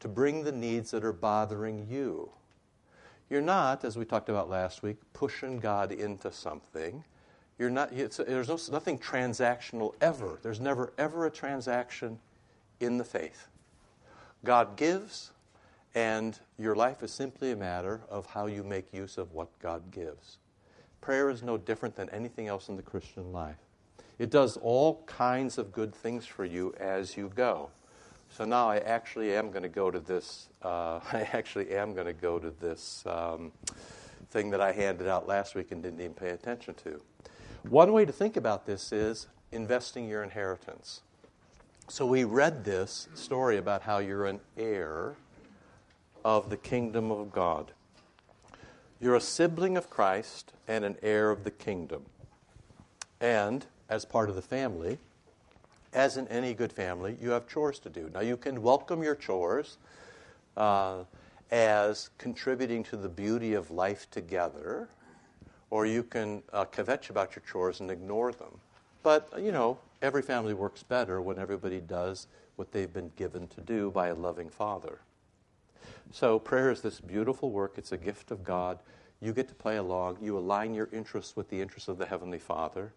to 0.00 0.08
bring 0.08 0.44
the 0.44 0.52
needs 0.52 0.90
that 0.90 1.04
are 1.04 1.12
bothering 1.12 1.86
you. 1.90 2.30
You're 3.28 3.42
not, 3.42 3.84
as 3.84 3.98
we 3.98 4.06
talked 4.06 4.30
about 4.30 4.48
last 4.48 4.82
week, 4.82 4.96
pushing 5.12 5.58
God 5.58 5.92
into 5.92 6.32
something. 6.32 7.04
You're 7.58 7.70
not, 7.70 7.90
there's 7.90 8.48
no, 8.48 8.58
nothing 8.70 8.98
transactional 8.98 9.94
ever. 10.00 10.38
There's 10.42 10.60
never, 10.60 10.92
ever 10.96 11.26
a 11.26 11.30
transaction 11.30 12.18
in 12.78 12.98
the 12.98 13.04
faith. 13.04 13.48
God 14.44 14.76
gives, 14.76 15.32
and 15.94 16.38
your 16.58 16.76
life 16.76 17.02
is 17.02 17.10
simply 17.10 17.50
a 17.50 17.56
matter 17.56 18.00
of 18.08 18.26
how 18.26 18.46
you 18.46 18.62
make 18.62 18.92
use 18.92 19.18
of 19.18 19.32
what 19.32 19.48
God 19.58 19.90
gives. 19.90 20.38
Prayer 21.00 21.30
is 21.30 21.42
no 21.42 21.56
different 21.56 21.96
than 21.96 22.08
anything 22.10 22.46
else 22.46 22.68
in 22.68 22.76
the 22.76 22.82
Christian 22.82 23.32
life. 23.32 23.56
It 24.18 24.30
does 24.30 24.56
all 24.56 25.02
kinds 25.06 25.58
of 25.58 25.72
good 25.72 25.94
things 25.94 26.26
for 26.26 26.44
you 26.44 26.74
as 26.78 27.16
you 27.16 27.30
go. 27.34 27.70
So 28.30 28.44
now 28.44 28.68
I 28.68 28.78
actually 28.78 29.34
am 29.34 29.50
going 29.50 29.62
to 29.62 29.68
go 29.68 29.90
to 29.90 30.00
this. 30.00 30.48
Uh, 30.62 31.00
I 31.12 31.28
actually 31.32 31.70
am 31.70 31.94
going 31.94 32.06
to 32.06 32.12
go 32.12 32.38
to 32.38 32.50
this 32.50 33.04
um, 33.06 33.52
thing 34.30 34.50
that 34.50 34.60
I 34.60 34.72
handed 34.72 35.08
out 35.08 35.26
last 35.26 35.54
week 35.54 35.72
and 35.72 35.82
didn't 35.82 36.00
even 36.00 36.14
pay 36.14 36.30
attention 36.30 36.74
to. 36.84 37.00
One 37.62 37.92
way 37.92 38.04
to 38.04 38.12
think 38.12 38.36
about 38.36 38.66
this 38.66 38.92
is 38.92 39.26
investing 39.52 40.08
your 40.08 40.22
inheritance. 40.22 41.02
So 41.88 42.06
we 42.06 42.24
read 42.24 42.64
this 42.64 43.08
story 43.14 43.56
about 43.56 43.82
how 43.82 43.98
you're 43.98 44.26
an 44.26 44.40
heir 44.56 45.16
of 46.24 46.50
the 46.50 46.56
kingdom 46.56 47.10
of 47.10 47.32
God. 47.32 47.72
You're 49.00 49.16
a 49.16 49.20
sibling 49.20 49.76
of 49.76 49.90
Christ 49.90 50.52
and 50.66 50.84
an 50.84 50.96
heir 51.02 51.30
of 51.30 51.44
the 51.44 51.50
kingdom. 51.50 52.04
And 53.20 53.66
as 53.88 54.04
part 54.04 54.28
of 54.28 54.36
the 54.36 54.42
family, 54.42 54.98
as 55.92 56.16
in 56.16 56.28
any 56.28 56.54
good 56.54 56.72
family, 56.72 57.16
you 57.20 57.30
have 57.30 57.48
chores 57.48 57.78
to 57.80 57.88
do. 57.88 58.10
Now, 58.12 58.20
you 58.20 58.36
can 58.36 58.62
welcome 58.62 59.02
your 59.02 59.14
chores 59.14 59.78
uh, 60.56 61.04
as 61.50 62.10
contributing 62.18 62.82
to 62.84 62.96
the 62.96 63.08
beauty 63.08 63.54
of 63.54 63.70
life 63.70 64.10
together, 64.10 64.88
or 65.70 65.86
you 65.86 66.02
can 66.02 66.42
uh, 66.52 66.64
kvetch 66.64 67.10
about 67.10 67.36
your 67.36 67.42
chores 67.50 67.80
and 67.80 67.90
ignore 67.90 68.32
them. 68.32 68.60
But, 69.02 69.30
you 69.38 69.52
know, 69.52 69.78
every 70.02 70.22
family 70.22 70.54
works 70.54 70.82
better 70.82 71.20
when 71.20 71.38
everybody 71.38 71.80
does 71.80 72.26
what 72.56 72.72
they've 72.72 72.92
been 72.92 73.12
given 73.16 73.46
to 73.48 73.60
do 73.60 73.90
by 73.90 74.08
a 74.08 74.14
loving 74.14 74.48
Father. 74.48 75.00
So, 76.10 76.38
prayer 76.38 76.70
is 76.70 76.80
this 76.80 77.00
beautiful 77.00 77.50
work, 77.50 77.74
it's 77.76 77.92
a 77.92 77.98
gift 77.98 78.30
of 78.30 78.42
God. 78.42 78.78
You 79.20 79.32
get 79.32 79.48
to 79.48 79.54
play 79.54 79.76
along, 79.76 80.18
you 80.22 80.38
align 80.38 80.74
your 80.74 80.88
interests 80.92 81.36
with 81.36 81.50
the 81.50 81.60
interests 81.60 81.88
of 81.88 81.98
the 81.98 82.06
Heavenly 82.06 82.38
Father. 82.38 82.92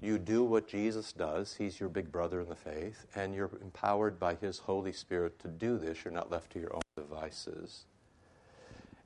You 0.00 0.18
do 0.18 0.42
what 0.42 0.66
Jesus 0.66 1.12
does, 1.12 1.54
He's 1.54 1.78
your 1.78 1.88
big 1.88 2.10
brother 2.10 2.40
in 2.40 2.48
the 2.48 2.56
faith, 2.56 3.06
and 3.14 3.34
you're 3.34 3.50
empowered 3.62 4.18
by 4.18 4.34
His 4.34 4.58
Holy 4.58 4.92
Spirit 4.92 5.38
to 5.40 5.48
do 5.48 5.78
this. 5.78 6.04
You're 6.04 6.12
not 6.12 6.30
left 6.30 6.52
to 6.52 6.58
your 6.58 6.74
own 6.74 6.82
devices. 6.96 7.84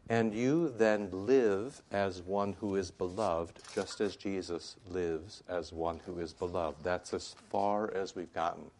And 0.09 0.33
you 0.33 0.73
then 0.77 1.09
live 1.11 1.83
as 1.91 2.23
one 2.23 2.55
who 2.61 2.77
is 2.77 2.93
beloved, 2.93 3.59
just 3.75 4.01
as 4.01 4.15
Jesus 4.15 4.77
lives 4.89 5.43
as 5.49 5.73
one 5.73 6.01
who 6.07 6.21
is 6.21 6.33
beloved. 6.33 6.85
That's 6.85 7.13
as 7.13 7.35
far 7.51 7.93
as 7.93 8.15
we've 8.15 8.33
gotten. 8.33 8.71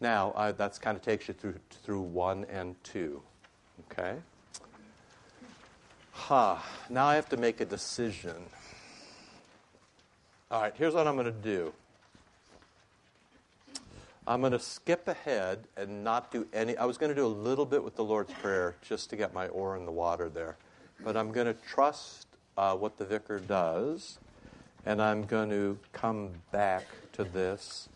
Now, 0.00 0.32
that 0.56 0.80
kind 0.80 0.96
of 0.96 1.02
takes 1.02 1.26
you 1.26 1.34
through, 1.34 1.56
through 1.82 2.02
one 2.02 2.44
and 2.44 2.76
two. 2.84 3.22
Okay? 3.90 4.16
Ha. 6.12 6.54
Huh. 6.54 6.62
Now 6.90 7.06
I 7.06 7.16
have 7.16 7.28
to 7.30 7.36
make 7.36 7.60
a 7.60 7.64
decision. 7.64 8.36
All 10.50 10.62
right, 10.62 10.72
here's 10.76 10.94
what 10.94 11.08
I'm 11.08 11.14
going 11.14 11.26
to 11.26 11.32
do. 11.32 11.72
I'm 14.28 14.40
going 14.40 14.52
to 14.52 14.58
skip 14.58 15.06
ahead 15.06 15.68
and 15.76 16.02
not 16.02 16.32
do 16.32 16.48
any. 16.52 16.76
I 16.76 16.84
was 16.84 16.98
going 16.98 17.10
to 17.10 17.14
do 17.14 17.26
a 17.26 17.28
little 17.28 17.64
bit 17.64 17.84
with 17.84 17.94
the 17.94 18.02
Lord's 18.02 18.32
Prayer 18.34 18.74
just 18.82 19.08
to 19.10 19.16
get 19.16 19.32
my 19.32 19.46
oar 19.48 19.76
in 19.76 19.86
the 19.86 19.92
water 19.92 20.28
there. 20.28 20.56
But 21.04 21.16
I'm 21.16 21.30
going 21.30 21.46
to 21.46 21.54
trust 21.54 22.26
uh, 22.56 22.74
what 22.74 22.98
the 22.98 23.04
vicar 23.04 23.38
does, 23.38 24.18
and 24.84 25.00
I'm 25.00 25.24
going 25.24 25.50
to 25.50 25.78
come 25.92 26.30
back 26.50 26.86
to 27.12 27.22
this 27.22 27.88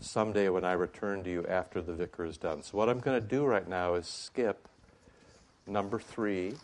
someday 0.00 0.48
when 0.48 0.64
I 0.64 0.72
return 0.72 1.22
to 1.22 1.30
you 1.30 1.46
after 1.46 1.80
the 1.80 1.92
vicar 1.92 2.24
is 2.24 2.36
done. 2.36 2.64
So, 2.64 2.76
what 2.76 2.88
I'm 2.88 2.98
going 2.98 3.20
to 3.20 3.26
do 3.26 3.44
right 3.44 3.68
now 3.68 3.94
is 3.94 4.06
skip 4.06 4.66
number 5.68 6.00
three 6.00 6.54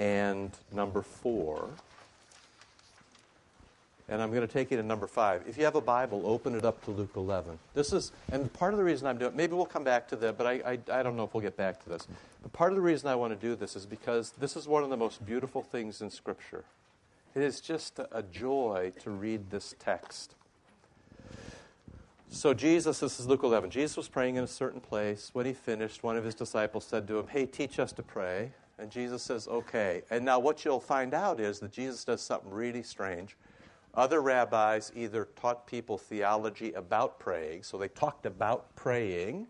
and 0.00 0.50
number 0.72 1.02
four 1.02 1.70
and 4.08 4.20
I'm 4.20 4.30
going 4.30 4.46
to 4.46 4.52
take 4.52 4.70
you 4.70 4.76
to 4.76 4.82
number 4.82 5.06
five. 5.06 5.42
If 5.46 5.56
you 5.56 5.64
have 5.64 5.74
a 5.74 5.80
Bible, 5.80 6.22
open 6.24 6.54
it 6.54 6.64
up 6.64 6.84
to 6.84 6.90
Luke 6.90 7.12
11. 7.16 7.58
This 7.74 7.92
is, 7.92 8.12
and 8.30 8.52
part 8.52 8.74
of 8.74 8.78
the 8.78 8.84
reason 8.84 9.06
I'm 9.06 9.18
doing, 9.18 9.32
it, 9.32 9.36
maybe 9.36 9.54
we'll 9.54 9.64
come 9.64 9.84
back 9.84 10.08
to 10.08 10.16
that, 10.16 10.36
but 10.36 10.46
I, 10.46 10.52
I, 10.52 10.98
I 10.98 11.02
don't 11.02 11.16
know 11.16 11.24
if 11.24 11.34
we'll 11.34 11.42
get 11.42 11.56
back 11.56 11.82
to 11.84 11.88
this. 11.88 12.06
But 12.42 12.52
part 12.52 12.72
of 12.72 12.76
the 12.76 12.82
reason 12.82 13.08
I 13.08 13.14
want 13.14 13.32
to 13.32 13.46
do 13.46 13.54
this 13.54 13.76
is 13.76 13.86
because 13.86 14.32
this 14.38 14.56
is 14.56 14.66
one 14.66 14.82
of 14.82 14.90
the 14.90 14.96
most 14.96 15.24
beautiful 15.24 15.62
things 15.62 16.02
in 16.02 16.10
Scripture. 16.10 16.64
It 17.34 17.42
is 17.42 17.60
just 17.60 17.98
a 17.98 18.22
joy 18.22 18.92
to 19.00 19.10
read 19.10 19.50
this 19.50 19.74
text. 19.78 20.34
So, 22.28 22.54
Jesus, 22.54 23.00
this 23.00 23.20
is 23.20 23.26
Luke 23.26 23.42
11. 23.42 23.70
Jesus 23.70 23.96
was 23.96 24.08
praying 24.08 24.36
in 24.36 24.44
a 24.44 24.48
certain 24.48 24.80
place. 24.80 25.30
When 25.34 25.44
he 25.44 25.52
finished, 25.52 26.02
one 26.02 26.16
of 26.16 26.24
his 26.24 26.34
disciples 26.34 26.84
said 26.84 27.06
to 27.08 27.18
him, 27.18 27.26
Hey, 27.28 27.44
teach 27.44 27.78
us 27.78 27.92
to 27.92 28.02
pray. 28.02 28.52
And 28.78 28.90
Jesus 28.90 29.22
says, 29.22 29.46
Okay. 29.48 30.02
And 30.10 30.24
now, 30.24 30.38
what 30.38 30.64
you'll 30.64 30.80
find 30.80 31.12
out 31.12 31.40
is 31.40 31.60
that 31.60 31.72
Jesus 31.72 32.04
does 32.04 32.22
something 32.22 32.50
really 32.50 32.82
strange. 32.82 33.36
Other 33.94 34.22
rabbis 34.22 34.90
either 34.94 35.28
taught 35.36 35.66
people 35.66 35.98
theology 35.98 36.72
about 36.72 37.18
praying, 37.18 37.62
so 37.64 37.76
they 37.76 37.88
talked 37.88 38.24
about 38.24 38.74
praying, 38.74 39.48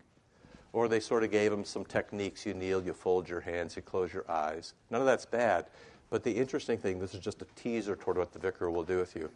or 0.73 0.87
they 0.87 0.99
sort 0.99 1.23
of 1.23 1.31
gave 1.31 1.49
them 1.51 1.63
some 1.63 1.85
techniques. 1.85 2.45
You 2.45 2.53
kneel, 2.53 2.83
you 2.83 2.93
fold 2.93 3.29
your 3.29 3.39
hands, 3.39 3.75
you 3.75 3.81
close 3.81 4.13
your 4.13 4.29
eyes. 4.29 4.73
None 4.89 4.99
of 4.99 5.07
that's 5.07 5.25
bad. 5.25 5.67
But 6.09 6.23
the 6.23 6.31
interesting 6.31 6.77
thing, 6.77 6.99
this 6.99 7.13
is 7.13 7.21
just 7.21 7.41
a 7.41 7.47
teaser 7.55 7.95
toward 7.95 8.17
what 8.17 8.33
the 8.33 8.39
vicar 8.39 8.69
will 8.69 8.83
do 8.83 8.97
with 8.97 9.15
you. 9.15 9.29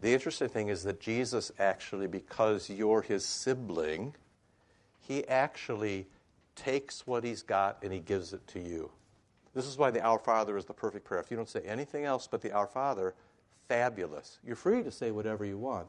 The 0.00 0.14
interesting 0.14 0.48
thing 0.48 0.68
is 0.68 0.84
that 0.84 1.00
Jesus 1.00 1.52
actually, 1.58 2.06
because 2.06 2.70
you're 2.70 3.02
his 3.02 3.24
sibling, 3.24 4.14
he 5.00 5.26
actually 5.28 6.06
takes 6.54 7.06
what 7.06 7.22
he's 7.24 7.42
got 7.42 7.82
and 7.82 7.92
he 7.92 7.98
gives 7.98 8.32
it 8.32 8.46
to 8.48 8.60
you. 8.60 8.90
This 9.54 9.66
is 9.66 9.76
why 9.76 9.90
the 9.90 10.00
Our 10.00 10.18
Father 10.18 10.56
is 10.56 10.66
the 10.66 10.72
perfect 10.72 11.04
prayer. 11.04 11.20
If 11.20 11.30
you 11.30 11.36
don't 11.36 11.48
say 11.48 11.62
anything 11.66 12.04
else 12.04 12.28
but 12.28 12.42
the 12.42 12.52
Our 12.52 12.66
Father, 12.66 13.14
fabulous. 13.68 14.38
You're 14.44 14.56
free 14.56 14.82
to 14.82 14.90
say 14.90 15.10
whatever 15.10 15.44
you 15.44 15.58
want. 15.58 15.86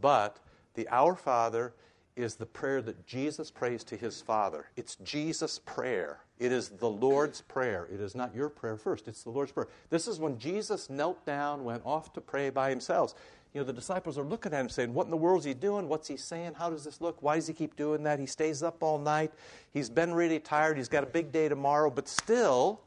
But 0.00 0.38
the 0.74 0.88
Our 0.88 1.16
Father 1.16 1.74
is 2.14 2.34
the 2.34 2.46
prayer 2.46 2.82
that 2.82 3.06
Jesus 3.06 3.50
prays 3.50 3.84
to 3.84 3.96
his 3.96 4.20
Father. 4.20 4.66
It's 4.76 4.96
Jesus' 4.96 5.60
prayer. 5.64 6.18
It 6.38 6.52
is 6.52 6.68
the 6.68 6.88
Lord's 6.88 7.40
prayer. 7.40 7.88
It 7.92 8.00
is 8.00 8.14
not 8.14 8.34
your 8.34 8.48
prayer 8.48 8.76
first, 8.76 9.08
it's 9.08 9.22
the 9.22 9.30
Lord's 9.30 9.52
prayer. 9.52 9.68
This 9.90 10.08
is 10.08 10.18
when 10.18 10.38
Jesus 10.38 10.90
knelt 10.90 11.24
down, 11.24 11.64
went 11.64 11.82
off 11.84 12.12
to 12.14 12.20
pray 12.20 12.50
by 12.50 12.70
himself. 12.70 13.14
You 13.54 13.60
know, 13.60 13.66
the 13.66 13.72
disciples 13.72 14.18
are 14.18 14.24
looking 14.24 14.52
at 14.52 14.60
him 14.60 14.68
saying, 14.68 14.92
What 14.92 15.06
in 15.06 15.10
the 15.10 15.16
world 15.16 15.40
is 15.40 15.44
he 15.44 15.54
doing? 15.54 15.88
What's 15.88 16.06
he 16.06 16.16
saying? 16.16 16.54
How 16.54 16.68
does 16.68 16.84
this 16.84 17.00
look? 17.00 17.22
Why 17.22 17.36
does 17.36 17.46
he 17.46 17.54
keep 17.54 17.76
doing 17.76 18.02
that? 18.02 18.18
He 18.18 18.26
stays 18.26 18.62
up 18.62 18.82
all 18.82 18.98
night. 18.98 19.32
He's 19.72 19.88
been 19.88 20.12
really 20.12 20.38
tired. 20.38 20.76
He's 20.76 20.88
got 20.88 21.02
a 21.02 21.06
big 21.06 21.32
day 21.32 21.48
tomorrow, 21.48 21.88
but 21.88 22.08
still, 22.08 22.80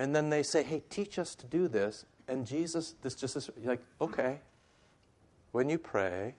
and 0.00 0.16
then 0.16 0.30
they 0.30 0.42
say, 0.42 0.62
Hey, 0.62 0.82
teach 0.88 1.18
us 1.18 1.34
to 1.34 1.46
do 1.46 1.68
this. 1.68 2.06
And 2.26 2.46
Jesus, 2.46 2.94
this 3.02 3.14
just 3.14 3.36
is 3.36 3.50
like, 3.62 3.82
okay, 4.00 4.40
when 5.52 5.68
you 5.68 5.78
pray, 5.78 6.34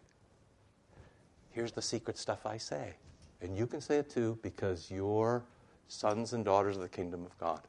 here's 1.51 1.71
the 1.71 1.81
secret 1.81 2.17
stuff 2.17 2.47
I 2.47 2.57
say. 2.57 2.95
And 3.39 3.55
you 3.55 3.67
can 3.67 3.79
say 3.79 3.97
it 3.97 4.09
too 4.09 4.39
because 4.41 4.89
you're 4.89 5.43
sons 5.89 6.33
and 6.33 6.43
daughters 6.43 6.75
of 6.75 6.81
the 6.81 6.89
kingdom 6.89 7.23
of 7.23 7.37
God. 7.37 7.61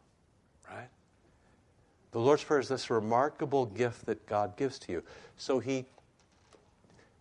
Right? 0.70 0.88
The 2.12 2.20
Lord's 2.20 2.42
Prayer 2.42 2.61
is 2.61 2.68
this 2.68 2.88
remarkable 2.88 3.66
gift 3.66 4.06
that 4.06 4.25
God 4.25 4.56
gives 4.56 4.78
to 4.80 4.92
you. 4.92 5.02
So 5.37 5.58
He, 5.58 5.84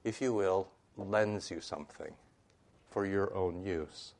if 0.05 0.21
you 0.21 0.33
will, 0.33 0.69
lends 0.95 1.51
you 1.51 1.59
something 1.59 2.13
for 2.89 3.05
your 3.05 3.33
own 3.35 3.63
use. 3.65 4.13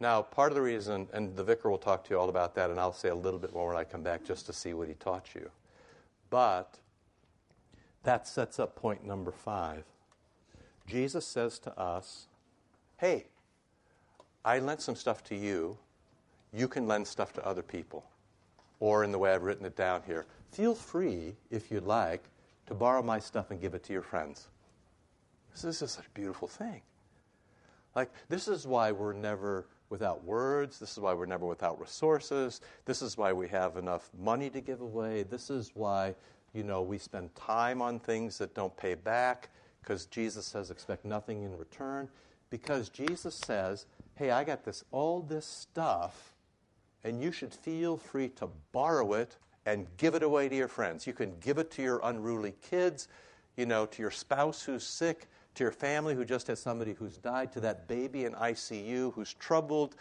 Now, 0.00 0.22
part 0.22 0.52
of 0.52 0.56
the 0.56 0.62
reason, 0.62 1.08
and 1.12 1.34
the 1.34 1.42
vicar 1.42 1.70
will 1.70 1.78
talk 1.78 2.04
to 2.04 2.10
you 2.10 2.18
all 2.18 2.28
about 2.28 2.54
that, 2.54 2.70
and 2.70 2.78
I'll 2.78 2.92
say 2.92 3.08
a 3.08 3.14
little 3.14 3.40
bit 3.40 3.52
more 3.52 3.68
when 3.68 3.76
I 3.76 3.84
come 3.84 4.02
back 4.02 4.24
just 4.24 4.46
to 4.46 4.52
see 4.52 4.72
what 4.72 4.86
he 4.86 4.94
taught 4.94 5.34
you. 5.34 5.50
But 6.30 6.78
that 8.04 8.28
sets 8.28 8.60
up 8.60 8.76
point 8.76 9.04
number 9.04 9.32
five. 9.32 9.84
Jesus 10.86 11.26
says 11.26 11.58
to 11.60 11.78
us, 11.78 12.28
Hey, 12.96 13.26
I 14.44 14.60
lent 14.60 14.80
some 14.80 14.94
stuff 14.94 15.24
to 15.24 15.34
you. 15.34 15.76
You 16.52 16.68
can 16.68 16.86
lend 16.86 17.06
stuff 17.06 17.32
to 17.34 17.44
other 17.44 17.62
people. 17.62 18.04
Or, 18.80 19.02
in 19.02 19.10
the 19.10 19.18
way 19.18 19.32
I've 19.32 19.42
written 19.42 19.66
it 19.66 19.76
down 19.76 20.02
here, 20.06 20.26
feel 20.52 20.74
free, 20.74 21.34
if 21.50 21.70
you'd 21.70 21.84
like, 21.84 22.22
to 22.66 22.74
borrow 22.74 23.02
my 23.02 23.18
stuff 23.18 23.50
and 23.50 23.60
give 23.60 23.74
it 23.74 23.82
to 23.84 23.92
your 23.92 24.02
friends. 24.02 24.48
This 25.52 25.82
is 25.82 25.90
such 25.90 26.06
a 26.06 26.10
beautiful 26.14 26.46
thing. 26.46 26.82
Like, 27.96 28.10
this 28.28 28.46
is 28.46 28.66
why 28.66 28.92
we're 28.92 29.12
never 29.12 29.66
without 29.90 30.24
words. 30.24 30.78
This 30.78 30.92
is 30.92 30.98
why 30.98 31.12
we're 31.12 31.26
never 31.26 31.46
without 31.46 31.80
resources. 31.80 32.60
This 32.84 33.02
is 33.02 33.16
why 33.16 33.32
we 33.32 33.48
have 33.48 33.76
enough 33.76 34.10
money 34.18 34.50
to 34.50 34.60
give 34.60 34.80
away. 34.80 35.22
This 35.22 35.50
is 35.50 35.72
why, 35.74 36.14
you 36.52 36.62
know, 36.62 36.82
we 36.82 36.98
spend 36.98 37.34
time 37.34 37.80
on 37.80 37.98
things 37.98 38.38
that 38.38 38.54
don't 38.54 38.76
pay 38.76 38.94
back 38.94 39.48
because 39.82 40.06
Jesus 40.06 40.46
says 40.46 40.70
expect 40.70 41.04
nothing 41.04 41.42
in 41.42 41.56
return. 41.56 42.08
Because 42.50 42.88
Jesus 42.88 43.34
says, 43.34 43.86
hey, 44.14 44.30
I 44.30 44.44
got 44.44 44.64
this 44.64 44.84
all 44.90 45.20
this 45.20 45.46
stuff 45.46 46.34
and 47.04 47.22
you 47.22 47.32
should 47.32 47.54
feel 47.54 47.96
free 47.96 48.28
to 48.30 48.48
borrow 48.72 49.14
it 49.14 49.36
and 49.66 49.86
give 49.96 50.14
it 50.14 50.22
away 50.22 50.48
to 50.48 50.56
your 50.56 50.68
friends. 50.68 51.06
You 51.06 51.12
can 51.12 51.34
give 51.40 51.58
it 51.58 51.70
to 51.72 51.82
your 51.82 52.00
unruly 52.02 52.54
kids, 52.62 53.08
you 53.56 53.66
know, 53.66 53.86
to 53.86 54.02
your 54.02 54.10
spouse 54.10 54.62
who's 54.62 54.84
sick 54.84 55.28
to 55.58 55.64
your 55.64 55.72
family 55.72 56.14
who 56.14 56.24
just 56.24 56.46
had 56.46 56.56
somebody 56.56 56.94
who's 56.94 57.18
died, 57.18 57.52
to 57.52 57.60
that 57.60 57.88
baby 57.88 58.24
in 58.24 58.32
ICU 58.34 59.12
who's 59.14 59.34
troubled, 59.34 59.96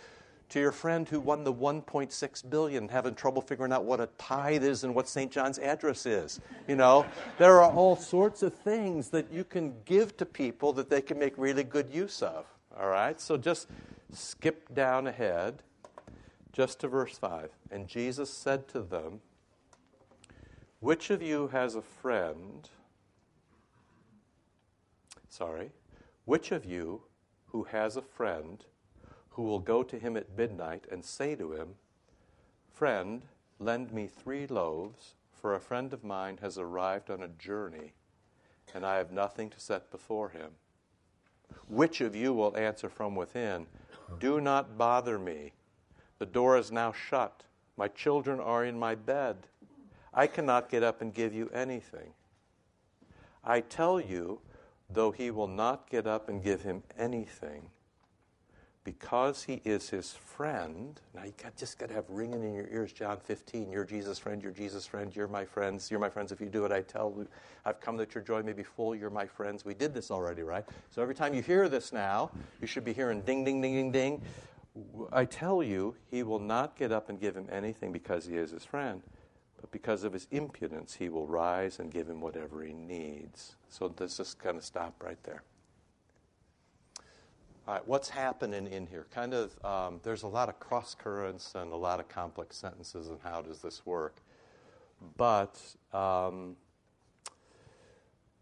to 0.50 0.60
your 0.60 0.72
friend 0.72 1.10
who 1.10 1.20
won 1.20 1.44
the 1.44 1.54
1.6 1.54 2.50
billion, 2.50 2.88
having 2.88 3.16
trouble 3.16 3.42
figuring 3.42 3.74
out 3.74 3.84
what 3.84 4.00
a 4.00 4.08
tithe 4.20 4.64
is 4.64 4.84
and 4.84 4.94
what 4.94 5.10
St. 5.10 5.32
John's 5.32 5.58
address 5.58 6.06
is. 6.06 6.40
You 6.68 6.76
know, 6.76 7.06
there 7.40 7.60
are 7.60 7.72
all 7.72 7.96
sorts 7.96 8.44
of 8.44 8.54
things 8.54 9.10
that 9.10 9.32
you 9.32 9.44
can 9.44 9.74
give 9.84 10.16
to 10.18 10.26
people 10.28 10.74
that 10.74 10.92
they 10.92 11.02
can 11.02 11.18
make 11.18 11.34
really 11.38 11.64
good 11.64 11.90
use 11.92 12.22
of. 12.22 12.46
All 12.80 12.88
right? 12.88 13.20
So 13.20 13.36
just 13.36 13.68
skip 14.14 14.74
down 14.76 15.08
ahead 15.08 15.64
just 16.54 16.80
to 16.82 16.88
verse 16.88 17.18
5. 17.18 17.50
And 17.72 17.88
Jesus 17.88 18.30
said 18.30 18.68
to 18.70 18.82
them, 18.82 19.22
Which 20.82 21.10
of 21.10 21.24
you 21.24 21.48
has 21.48 21.74
a 21.74 21.82
friend 21.82 22.70
sorry, 25.38 25.70
which 26.26 26.52
of 26.52 26.66
you 26.66 27.02
who 27.48 27.64
has 27.64 27.96
a 27.96 28.02
friend 28.02 28.66
who 29.30 29.44
will 29.44 29.60
go 29.60 29.84
to 29.84 30.00
him 30.00 30.18
at 30.18 30.36
midnight 30.36 30.86
and 30.92 31.06
say 31.06 31.36
to 31.36 31.54
him, 31.54 31.76
Friend, 32.74 33.24
lend 33.60 33.92
me 33.92 34.08
three 34.08 34.48
loaves, 34.48 35.14
for 35.32 35.54
a 35.54 35.60
friend 35.60 35.94
of 35.94 36.04
mine 36.04 36.40
has 36.42 36.58
arrived 36.58 37.12
on 37.12 37.22
a 37.22 37.28
journey, 37.28 37.94
and 38.74 38.84
I 38.84 38.98
have 38.98 39.12
nothing 39.12 39.52
to 39.52 39.60
set 39.60 39.92
before 39.92 40.30
him. 40.30 40.52
Which 41.70 42.02
of 42.02 42.16
you 42.16 42.34
will 42.34 42.58
answer 42.58 42.90
from 42.90 43.16
within, 43.16 43.68
Do 44.20 44.42
not 44.42 44.78
bother 44.78 45.20
me? 45.20 45.54
The 46.18 46.26
door 46.26 46.58
is 46.58 46.72
now 46.72 46.92
shut. 46.92 47.44
My 47.78 47.88
children 47.88 48.40
are 48.40 48.66
in 48.66 48.80
my 48.80 48.96
bed. 48.96 49.36
I 50.14 50.26
cannot 50.26 50.70
get 50.70 50.82
up 50.82 51.02
and 51.02 51.14
give 51.14 51.36
you 51.36 51.50
anything. 51.54 52.14
I 53.44 53.62
tell 53.62 54.02
you, 54.02 54.42
though 54.90 55.12
he 55.12 55.32
will 55.32 55.48
not 55.48 55.90
get 55.90 56.08
up 56.08 56.30
and 56.30 56.44
give 56.44 56.62
him 56.62 56.84
anything, 56.98 57.70
because 58.84 59.44
he 59.44 59.62
is 59.66 59.90
his 59.90 60.14
friend. 60.14 61.02
Now 61.14 61.26
you 61.26 61.34
got, 61.44 61.58
just 61.58 61.78
got 61.78 61.90
to 61.90 61.96
have 61.96 62.06
ringing 62.08 62.42
in 62.42 62.54
your 62.54 62.68
ears, 62.72 62.94
John 62.94 63.18
15. 63.18 63.70
You're 63.70 63.84
Jesus' 63.84 64.18
friend, 64.18 64.42
you're 64.42 64.54
Jesus' 64.54 64.86
friend, 64.86 65.14
you're 65.14 65.28
my 65.28 65.44
friends, 65.44 65.92
you're 65.92 66.00
my 66.00 66.10
friends 66.10 66.32
if 66.32 66.40
you 66.40 66.48
do 66.48 66.62
what 66.62 66.72
I 66.72 66.84
tell. 66.84 67.14
I've 67.66 67.82
come 67.82 67.98
that 67.98 68.16
your 68.16 68.24
joy 68.24 68.44
may 68.44 68.54
be 68.54 68.64
full, 68.64 68.96
you're 68.96 69.10
my 69.10 69.26
friends. 69.26 69.66
We 69.66 69.74
did 69.74 69.94
this 69.94 70.10
already, 70.10 70.42
right? 70.42 70.64
So 70.90 71.02
every 71.02 71.16
time 71.16 71.34
you 71.34 71.42
hear 71.42 71.68
this 71.68 71.92
now, 71.92 72.32
you 72.62 72.68
should 72.68 72.86
be 72.86 72.94
hearing 72.94 73.22
ding, 73.24 73.44
ding, 73.44 73.62
ding, 73.62 73.74
ding, 73.74 73.92
ding. 73.92 74.22
I 75.12 75.26
tell 75.26 75.62
you, 75.62 75.96
he 76.10 76.24
will 76.24 76.40
not 76.40 76.78
get 76.78 76.94
up 76.94 77.10
and 77.10 77.20
give 77.20 77.36
him 77.36 77.48
anything 77.52 77.92
because 77.92 78.26
he 78.26 78.38
is 78.38 78.52
his 78.52 78.64
friend, 78.64 79.02
but 79.60 79.72
because 79.72 80.04
of 80.04 80.14
his 80.14 80.28
impudence, 80.32 80.96
he 80.96 81.10
will 81.10 81.28
rise 81.28 81.80
and 81.80 81.92
give 81.92 82.10
him 82.10 82.22
whatever 82.22 82.64
he 82.64 82.74
needs. 82.74 83.56
So 83.70 83.94
let's 84.00 84.18
just 84.18 84.40
kind 84.40 84.58
of 84.58 84.64
stop 84.64 85.04
right 85.04 85.22
there. 85.24 85.44
All 87.68 87.74
right, 87.74 87.88
what's 87.88 88.08
happening 88.08 88.68
in 88.68 88.88
here? 88.88 89.08
Kind 89.14 89.34
of, 89.34 89.66
um, 89.66 90.00
there's 90.04 90.24
a 90.24 90.28
lot 90.28 90.48
of 90.48 90.60
cross 90.60 90.96
currents 90.96 91.54
and 91.54 91.74
a 91.74 91.76
lot 91.76 92.00
of 92.00 92.08
complex 92.08 92.56
sentences, 92.56 93.10
and 93.10 93.20
how 93.24 93.42
does 93.42 93.62
this 93.62 93.86
work? 93.86 94.22
But 95.18 95.60
um, 95.92 96.56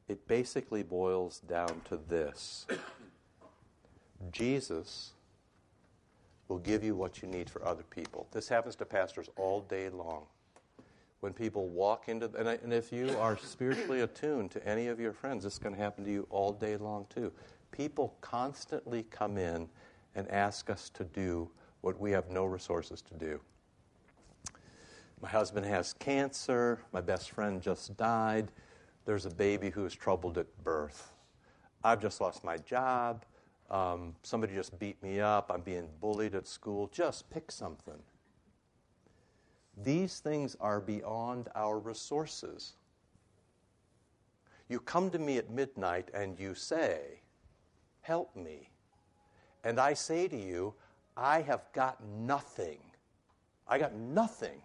it 0.07 0.27
basically 0.27 0.83
boils 0.83 1.39
down 1.39 1.81
to 1.89 1.97
this 1.97 2.67
Jesus 4.31 5.11
will 6.47 6.59
give 6.59 6.83
you 6.83 6.95
what 6.95 7.21
you 7.21 7.27
need 7.27 7.49
for 7.49 7.65
other 7.65 7.83
people. 7.83 8.27
This 8.31 8.47
happens 8.47 8.75
to 8.75 8.85
pastors 8.85 9.29
all 9.35 9.61
day 9.61 9.89
long. 9.89 10.25
When 11.25 11.33
people 11.33 11.69
walk 11.69 12.07
into, 12.07 12.29
and, 12.37 12.47
I, 12.47 12.59
and 12.61 12.71
if 12.71 12.93
you 12.93 13.09
are 13.17 13.35
spiritually 13.35 14.01
attuned 14.01 14.51
to 14.51 14.63
any 14.67 14.85
of 14.89 14.99
your 14.99 15.11
friends, 15.11 15.43
this 15.43 15.57
to 15.57 15.71
happen 15.71 16.05
to 16.05 16.11
you 16.11 16.27
all 16.29 16.53
day 16.53 16.77
long 16.77 17.07
too 17.09 17.31
people 17.71 18.15
constantly 18.21 19.03
come 19.09 19.35
in 19.37 19.67
and 20.13 20.29
ask 20.29 20.69
us 20.69 20.87
to 20.89 21.03
do 21.03 21.49
what 21.81 21.99
we 21.99 22.11
have 22.11 22.29
no 22.29 22.45
resources 22.45 23.01
to 23.01 23.15
do. 23.15 23.39
My 25.19 25.27
husband 25.27 25.65
has 25.65 25.93
cancer. 25.93 26.79
My 26.93 27.01
best 27.01 27.31
friend 27.31 27.59
just 27.59 27.97
died. 27.97 28.51
There's 29.05 29.25
a 29.25 29.31
baby 29.31 29.71
who 29.71 29.83
is 29.83 29.95
troubled 29.95 30.37
at 30.37 30.63
birth. 30.63 31.11
I've 31.83 32.01
just 32.01 32.21
lost 32.21 32.43
my 32.43 32.57
job. 32.57 33.25
Um, 33.71 34.15
somebody 34.21 34.53
just 34.53 34.77
beat 34.77 35.01
me 35.01 35.19
up. 35.19 35.51
I'm 35.51 35.61
being 35.61 35.89
bullied 35.99 36.35
at 36.35 36.47
school. 36.47 36.87
Just 36.93 37.29
pick 37.29 37.51
something. 37.51 37.99
These 39.83 40.19
things 40.19 40.55
are 40.59 40.79
beyond 40.79 41.49
our 41.55 41.79
resources. 41.79 42.73
You 44.69 44.79
come 44.79 45.09
to 45.11 45.19
me 45.19 45.37
at 45.37 45.49
midnight 45.49 46.09
and 46.13 46.39
you 46.39 46.55
say, 46.55 47.19
Help 48.01 48.35
me. 48.35 48.69
And 49.63 49.79
I 49.79 49.95
say 49.95 50.27
to 50.27 50.37
you, 50.37 50.75
I 51.17 51.41
have 51.41 51.63
got 51.73 52.03
nothing. 52.03 52.77
I 53.67 53.79
got 53.79 53.95
nothing. 53.95 54.61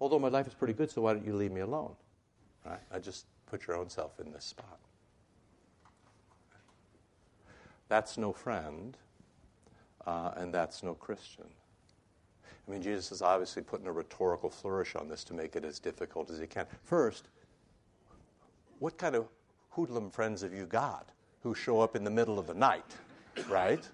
Although 0.00 0.20
my 0.20 0.28
life 0.28 0.46
is 0.46 0.54
pretty 0.54 0.72
good, 0.72 0.90
so 0.90 1.02
why 1.02 1.12
don't 1.12 1.26
you 1.26 1.34
leave 1.34 1.50
me 1.50 1.60
alone? 1.60 1.94
Right? 2.64 2.78
I 2.92 3.00
just 3.00 3.26
put 3.46 3.66
your 3.66 3.76
own 3.76 3.88
self 3.90 4.20
in 4.20 4.32
this 4.32 4.44
spot. 4.44 4.78
That's 7.88 8.16
no 8.16 8.32
friend, 8.32 8.96
uh, 10.06 10.30
and 10.36 10.54
that's 10.54 10.84
no 10.84 10.94
Christian. 10.94 11.46
I 12.66 12.70
mean, 12.70 12.82
Jesus 12.82 13.12
is 13.12 13.22
obviously 13.22 13.62
putting 13.62 13.86
a 13.86 13.92
rhetorical 13.92 14.50
flourish 14.50 14.94
on 14.94 15.08
this 15.08 15.24
to 15.24 15.34
make 15.34 15.56
it 15.56 15.64
as 15.64 15.78
difficult 15.78 16.30
as 16.30 16.38
he 16.38 16.46
can. 16.46 16.66
First, 16.84 17.28
what 18.78 18.96
kind 18.96 19.14
of 19.14 19.26
hoodlum 19.70 20.10
friends 20.10 20.42
have 20.42 20.54
you 20.54 20.66
got? 20.66 21.10
who 21.42 21.54
show 21.54 21.80
up 21.80 21.96
in 21.96 22.04
the 22.04 22.10
middle 22.10 22.38
of 22.38 22.46
the 22.46 22.54
night, 22.54 22.96
right? 23.48 23.86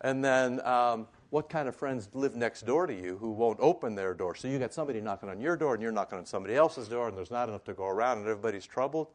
And 0.00 0.24
then 0.24 0.60
um, 0.66 1.06
what 1.30 1.48
kind 1.48 1.68
of 1.68 1.76
friends 1.76 2.08
live 2.12 2.34
next 2.34 2.66
door 2.66 2.86
to 2.86 2.94
you 2.94 3.16
who 3.18 3.30
won't 3.30 3.58
open 3.60 3.94
their 3.94 4.12
door? 4.14 4.34
So 4.34 4.48
you 4.48 4.58
got 4.58 4.74
somebody 4.74 5.00
knocking 5.00 5.28
on 5.28 5.40
your 5.40 5.56
door 5.56 5.74
and 5.74 5.82
you're 5.82 5.92
knocking 5.92 6.18
on 6.18 6.26
somebody 6.26 6.54
else's 6.54 6.88
door 6.88 7.08
and 7.08 7.16
there's 7.16 7.30
not 7.30 7.48
enough 7.48 7.64
to 7.64 7.74
go 7.74 7.86
around 7.86 8.18
and 8.18 8.28
everybody's 8.28 8.66
troubled. 8.66 9.08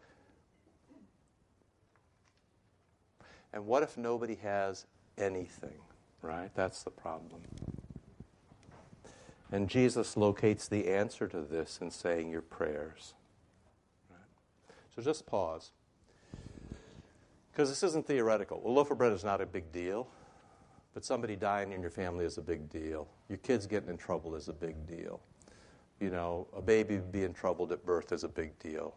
And 3.54 3.66
what 3.66 3.84
if 3.84 3.98
nobody 3.98 4.36
has 4.36 4.86
anything, 5.18 5.78
right? 6.22 6.50
That's 6.56 6.84
the 6.84 6.92
problem. 6.92 7.42
And 9.52 9.70
Jesus 9.70 10.16
locates 10.16 10.68
the 10.68 10.88
answer 10.88 11.28
to 11.28 11.42
this 11.42 11.80
in 11.82 11.92
saying 11.92 12.30
your 12.30 12.42
prayers. 12.42 13.14
So 14.96 15.02
just 15.02 15.26
pause. 15.26 15.72
Because 17.52 17.70
this 17.70 17.84
isn't 17.84 18.08
theoretical. 18.08 18.62
A 18.66 18.70
loaf 18.70 18.92
of 18.92 18.98
bread 18.98 19.12
is 19.12 19.26
not 19.26 19.42
a 19.42 19.46
big 19.46 19.72
deal, 19.74 20.08
but 20.94 21.04
somebody 21.04 21.36
dying 21.36 21.74
in 21.74 21.82
your 21.82 21.92
family 21.92 22.24
is 22.24 22.38
a 22.38 22.42
big 22.42 22.70
deal. 22.70 23.08
Your 23.28 23.40
kids 23.40 23.68
getting 23.68 23.90
in 23.90 23.98
trouble 23.98 24.36
is 24.36 24.48
a 24.48 24.54
big 24.54 24.88
deal. 24.88 25.20
You 26.00 26.10
know, 26.10 26.48
a 26.56 26.62
baby 26.62 26.98
being 26.98 27.34
troubled 27.34 27.72
at 27.72 27.86
birth 27.86 28.12
is 28.14 28.24
a 28.24 28.30
big 28.30 28.58
deal. 28.60 28.96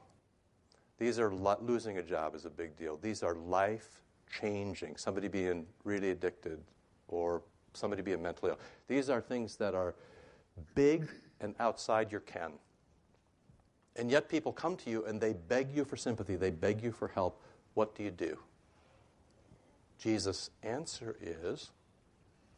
These 0.99 1.19
are 1.19 1.35
losing 1.61 1.99
a 1.99 2.03
job 2.03 2.37
is 2.37 2.45
a 2.45 2.51
big 2.51 2.77
deal. 2.77 2.97
These 2.97 3.25
are 3.25 3.35
life 3.35 4.01
changing. 4.41 4.97
Somebody 4.97 5.27
being 5.27 5.67
really 5.83 6.11
addicted 6.11 6.61
or 7.09 7.43
somebody 7.73 8.03
being 8.03 8.23
mentally 8.23 8.53
ill. 8.53 8.59
These 8.87 9.11
are 9.11 9.21
things 9.21 9.57
that 9.57 9.75
are 9.75 9.95
big 10.75 11.09
and 11.41 11.55
outside 11.59 12.11
your 12.11 12.21
ken. 12.21 12.53
And 13.97 14.11
yet 14.11 14.29
people 14.29 14.53
come 14.53 14.77
to 14.79 14.91
you 14.91 15.05
and 15.05 15.21
they 15.21 15.33
beg 15.33 15.75
you 15.75 15.85
for 15.85 15.97
sympathy, 15.97 16.37
they 16.37 16.51
beg 16.51 16.83
you 16.83 16.93
for 16.93 17.09
help 17.09 17.41
what 17.75 17.95
do 17.95 18.03
you 18.05 18.11
do? 18.11 18.39
Jesus' 19.99 20.51
answer 20.63 21.17
is, 21.21 21.71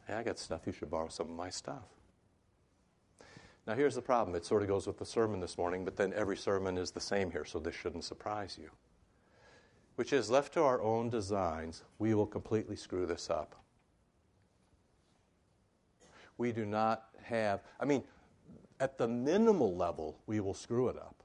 Hey, 0.07 0.13
I 0.13 0.23
got 0.23 0.39
stuff. 0.39 0.61
You 0.65 0.71
should 0.71 0.89
borrow 0.89 1.09
some 1.09 1.29
of 1.29 1.35
my 1.35 1.49
stuff. 1.49 1.83
Now, 3.65 3.75
here's 3.75 3.95
the 3.95 4.01
problem. 4.01 4.35
It 4.35 4.45
sort 4.45 4.61
of 4.61 4.69
goes 4.69 4.87
with 4.87 4.97
the 4.97 5.05
sermon 5.05 5.41
this 5.41 5.57
morning, 5.57 5.83
but 5.83 5.97
then 5.97 6.13
every 6.13 6.37
sermon 6.37 6.77
is 6.77 6.91
the 6.91 7.01
same 7.01 7.29
here, 7.29 7.43
so 7.43 7.59
this 7.59 7.75
shouldn't 7.75 8.05
surprise 8.05 8.57
you. 8.61 8.69
Which 9.95 10.13
is, 10.13 10.29
left 10.29 10.53
to 10.53 10.63
our 10.63 10.81
own 10.81 11.09
designs, 11.09 11.83
we 11.99 12.13
will 12.13 12.25
completely 12.25 12.77
screw 12.77 13.05
this 13.05 13.29
up. 13.29 13.55
We 16.37 16.51
do 16.51 16.65
not 16.65 17.05
have, 17.23 17.61
I 17.79 17.85
mean, 17.85 18.03
at 18.79 18.97
the 18.97 19.07
minimal 19.07 19.75
level, 19.75 20.17
we 20.27 20.39
will 20.39 20.53
screw 20.53 20.89
it 20.89 20.97
up 20.97 21.17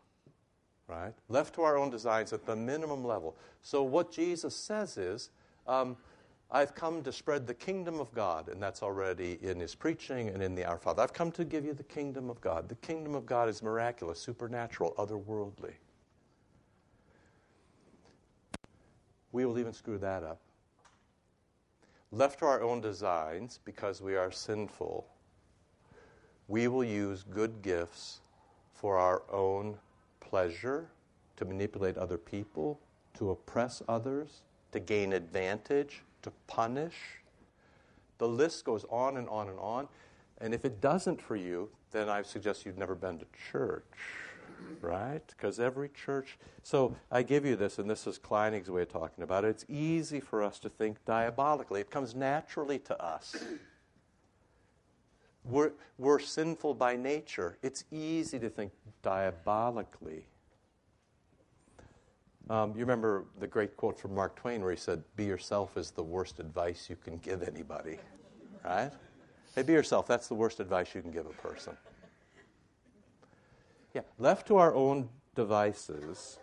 right? 0.88 1.14
Left 1.28 1.54
to 1.54 1.62
our 1.62 1.78
own 1.78 1.90
designs 1.90 2.32
at 2.32 2.44
the 2.44 2.54
minimum 2.54 3.04
level. 3.04 3.36
So, 3.62 3.82
what 3.82 4.12
Jesus 4.12 4.54
says 4.54 4.98
is, 4.98 5.30
um, 5.66 5.96
I've 6.50 6.74
come 6.74 7.02
to 7.02 7.12
spread 7.12 7.46
the 7.46 7.54
kingdom 7.54 7.98
of 7.98 8.12
God, 8.12 8.48
and 8.48 8.62
that's 8.62 8.82
already 8.82 9.38
in 9.40 9.58
his 9.58 9.74
preaching 9.74 10.28
and 10.28 10.42
in 10.42 10.54
the 10.54 10.66
Our 10.66 10.78
Father. 10.78 11.02
I've 11.02 11.14
come 11.14 11.32
to 11.32 11.44
give 11.44 11.64
you 11.64 11.72
the 11.72 11.82
kingdom 11.82 12.28
of 12.28 12.40
God. 12.42 12.68
The 12.68 12.74
kingdom 12.76 13.14
of 13.14 13.24
God 13.24 13.48
is 13.48 13.62
miraculous, 13.62 14.20
supernatural, 14.20 14.94
otherworldly. 14.98 15.72
We 19.32 19.46
will 19.46 19.58
even 19.58 19.72
screw 19.72 19.96
that 19.98 20.22
up. 20.22 20.40
Left 22.14 22.40
to 22.40 22.44
our 22.44 22.62
own 22.62 22.82
designs, 22.82 23.58
because 23.64 24.02
we 24.02 24.16
are 24.16 24.30
sinful, 24.30 25.06
we 26.46 26.68
will 26.68 26.84
use 26.84 27.22
good 27.22 27.62
gifts 27.62 28.20
for 28.74 28.98
our 28.98 29.22
own 29.30 29.78
pleasure, 30.20 30.90
to 31.36 31.46
manipulate 31.46 31.96
other 31.96 32.18
people, 32.18 32.78
to 33.14 33.30
oppress 33.30 33.82
others, 33.88 34.42
to 34.72 34.78
gain 34.78 35.14
advantage, 35.14 36.02
to 36.20 36.30
punish. 36.46 36.94
The 38.18 38.28
list 38.28 38.64
goes 38.64 38.84
on 38.90 39.16
and 39.16 39.28
on 39.28 39.48
and 39.48 39.58
on. 39.58 39.88
And 40.38 40.52
if 40.52 40.64
it 40.64 40.80
doesn't 40.80 41.20
for 41.20 41.36
you, 41.36 41.70
then 41.92 42.08
I 42.08 42.22
suggest 42.22 42.66
you've 42.66 42.78
never 42.78 42.94
been 42.94 43.18
to 43.18 43.26
church, 43.50 43.84
right? 44.80 45.22
Because 45.28 45.60
every 45.60 45.88
church. 45.88 46.38
So 46.62 46.94
I 47.10 47.22
give 47.22 47.44
you 47.44 47.56
this, 47.56 47.78
and 47.78 47.88
this 47.88 48.06
is 48.06 48.18
Kleinig's 48.18 48.70
way 48.70 48.82
of 48.82 48.88
talking 48.88 49.24
about 49.24 49.44
it. 49.44 49.48
It's 49.48 49.64
easy 49.68 50.20
for 50.20 50.42
us 50.42 50.58
to 50.60 50.68
think 50.68 51.04
diabolically, 51.04 51.80
it 51.80 51.90
comes 51.90 52.14
naturally 52.14 52.78
to 52.80 53.02
us. 53.02 53.36
We're, 55.44 55.72
we're 55.98 56.20
sinful 56.20 56.74
by 56.74 56.96
nature. 56.96 57.58
It's 57.62 57.84
easy 57.90 58.38
to 58.38 58.48
think 58.48 58.72
diabolically. 59.02 60.26
Um, 62.48 62.72
you 62.72 62.80
remember 62.80 63.24
the 63.40 63.46
great 63.46 63.76
quote 63.76 63.98
from 63.98 64.14
Mark 64.14 64.36
Twain 64.36 64.62
where 64.62 64.70
he 64.70 64.76
said, 64.76 65.02
Be 65.16 65.24
yourself 65.24 65.76
is 65.76 65.90
the 65.90 66.02
worst 66.02 66.38
advice 66.38 66.88
you 66.90 66.96
can 66.96 67.16
give 67.18 67.42
anybody, 67.42 67.98
right? 68.64 68.90
Hey, 69.54 69.62
be 69.62 69.72
yourself. 69.72 70.06
That's 70.06 70.28
the 70.28 70.34
worst 70.34 70.60
advice 70.60 70.94
you 70.94 71.02
can 71.02 71.10
give 71.10 71.26
a 71.26 71.30
person. 71.30 71.76
Yeah, 73.94 74.02
left 74.18 74.46
to 74.46 74.56
our 74.56 74.74
own 74.74 75.08
devices, 75.34 76.38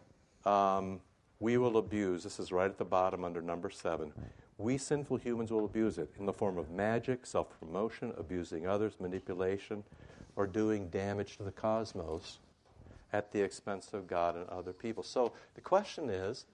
um, 0.45 1.01
we 1.39 1.57
will 1.57 1.77
abuse. 1.77 2.23
This 2.23 2.39
is 2.39 2.51
right 2.51 2.69
at 2.69 2.77
the 2.77 2.85
bottom 2.85 3.23
under 3.23 3.41
number 3.41 3.69
seven. 3.69 4.11
We 4.57 4.77
sinful 4.77 5.17
humans 5.17 5.51
will 5.51 5.65
abuse 5.65 5.97
it 5.97 6.11
in 6.19 6.25
the 6.25 6.33
form 6.33 6.57
of 6.57 6.69
magic, 6.69 7.25
self 7.25 7.47
promotion, 7.59 8.13
abusing 8.17 8.67
others, 8.67 8.93
manipulation, 8.99 9.83
or 10.35 10.45
doing 10.45 10.89
damage 10.89 11.37
to 11.37 11.43
the 11.43 11.51
cosmos 11.51 12.39
at 13.13 13.31
the 13.31 13.41
expense 13.41 13.89
of 13.93 14.05
God 14.05 14.35
and 14.35 14.47
other 14.49 14.73
people. 14.73 15.01
So 15.01 15.33
the 15.55 15.61
question 15.61 16.09
is 16.09 16.45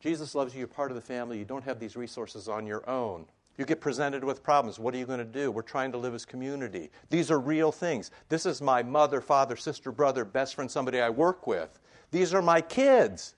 Jesus 0.00 0.34
loves 0.34 0.54
you, 0.54 0.60
you're 0.60 0.68
part 0.68 0.90
of 0.90 0.94
the 0.94 1.02
family, 1.02 1.38
you 1.38 1.44
don't 1.44 1.64
have 1.64 1.80
these 1.80 1.96
resources 1.96 2.48
on 2.48 2.66
your 2.66 2.88
own. 2.88 3.26
You 3.58 3.64
get 3.64 3.80
presented 3.80 4.22
with 4.22 4.44
problems. 4.44 4.78
What 4.78 4.94
are 4.94 4.98
you 4.98 5.04
going 5.04 5.18
to 5.18 5.24
do? 5.24 5.50
We're 5.50 5.62
trying 5.62 5.90
to 5.90 5.98
live 5.98 6.14
as 6.14 6.24
community. 6.24 6.90
These 7.10 7.28
are 7.32 7.40
real 7.40 7.72
things. 7.72 8.12
This 8.28 8.46
is 8.46 8.62
my 8.62 8.84
mother, 8.84 9.20
father, 9.20 9.56
sister, 9.56 9.90
brother, 9.90 10.24
best 10.24 10.54
friend, 10.54 10.70
somebody 10.70 11.00
I 11.00 11.10
work 11.10 11.48
with. 11.48 11.80
These 12.12 12.32
are 12.32 12.40
my 12.40 12.60
kids. 12.60 13.34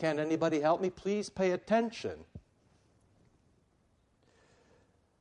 Can 0.00 0.18
anybody 0.18 0.60
help 0.60 0.80
me? 0.80 0.90
Please 0.90 1.30
pay 1.30 1.52
attention. 1.52 2.24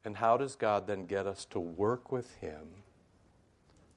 And 0.03 0.17
how 0.17 0.36
does 0.36 0.56
God 0.56 0.88
then 0.88 1.06
get 1.06 1.27
us 1.27 1.45
to 1.51 1.60
work 1.60 2.12
with 2.12 2.34
Him 2.38 2.67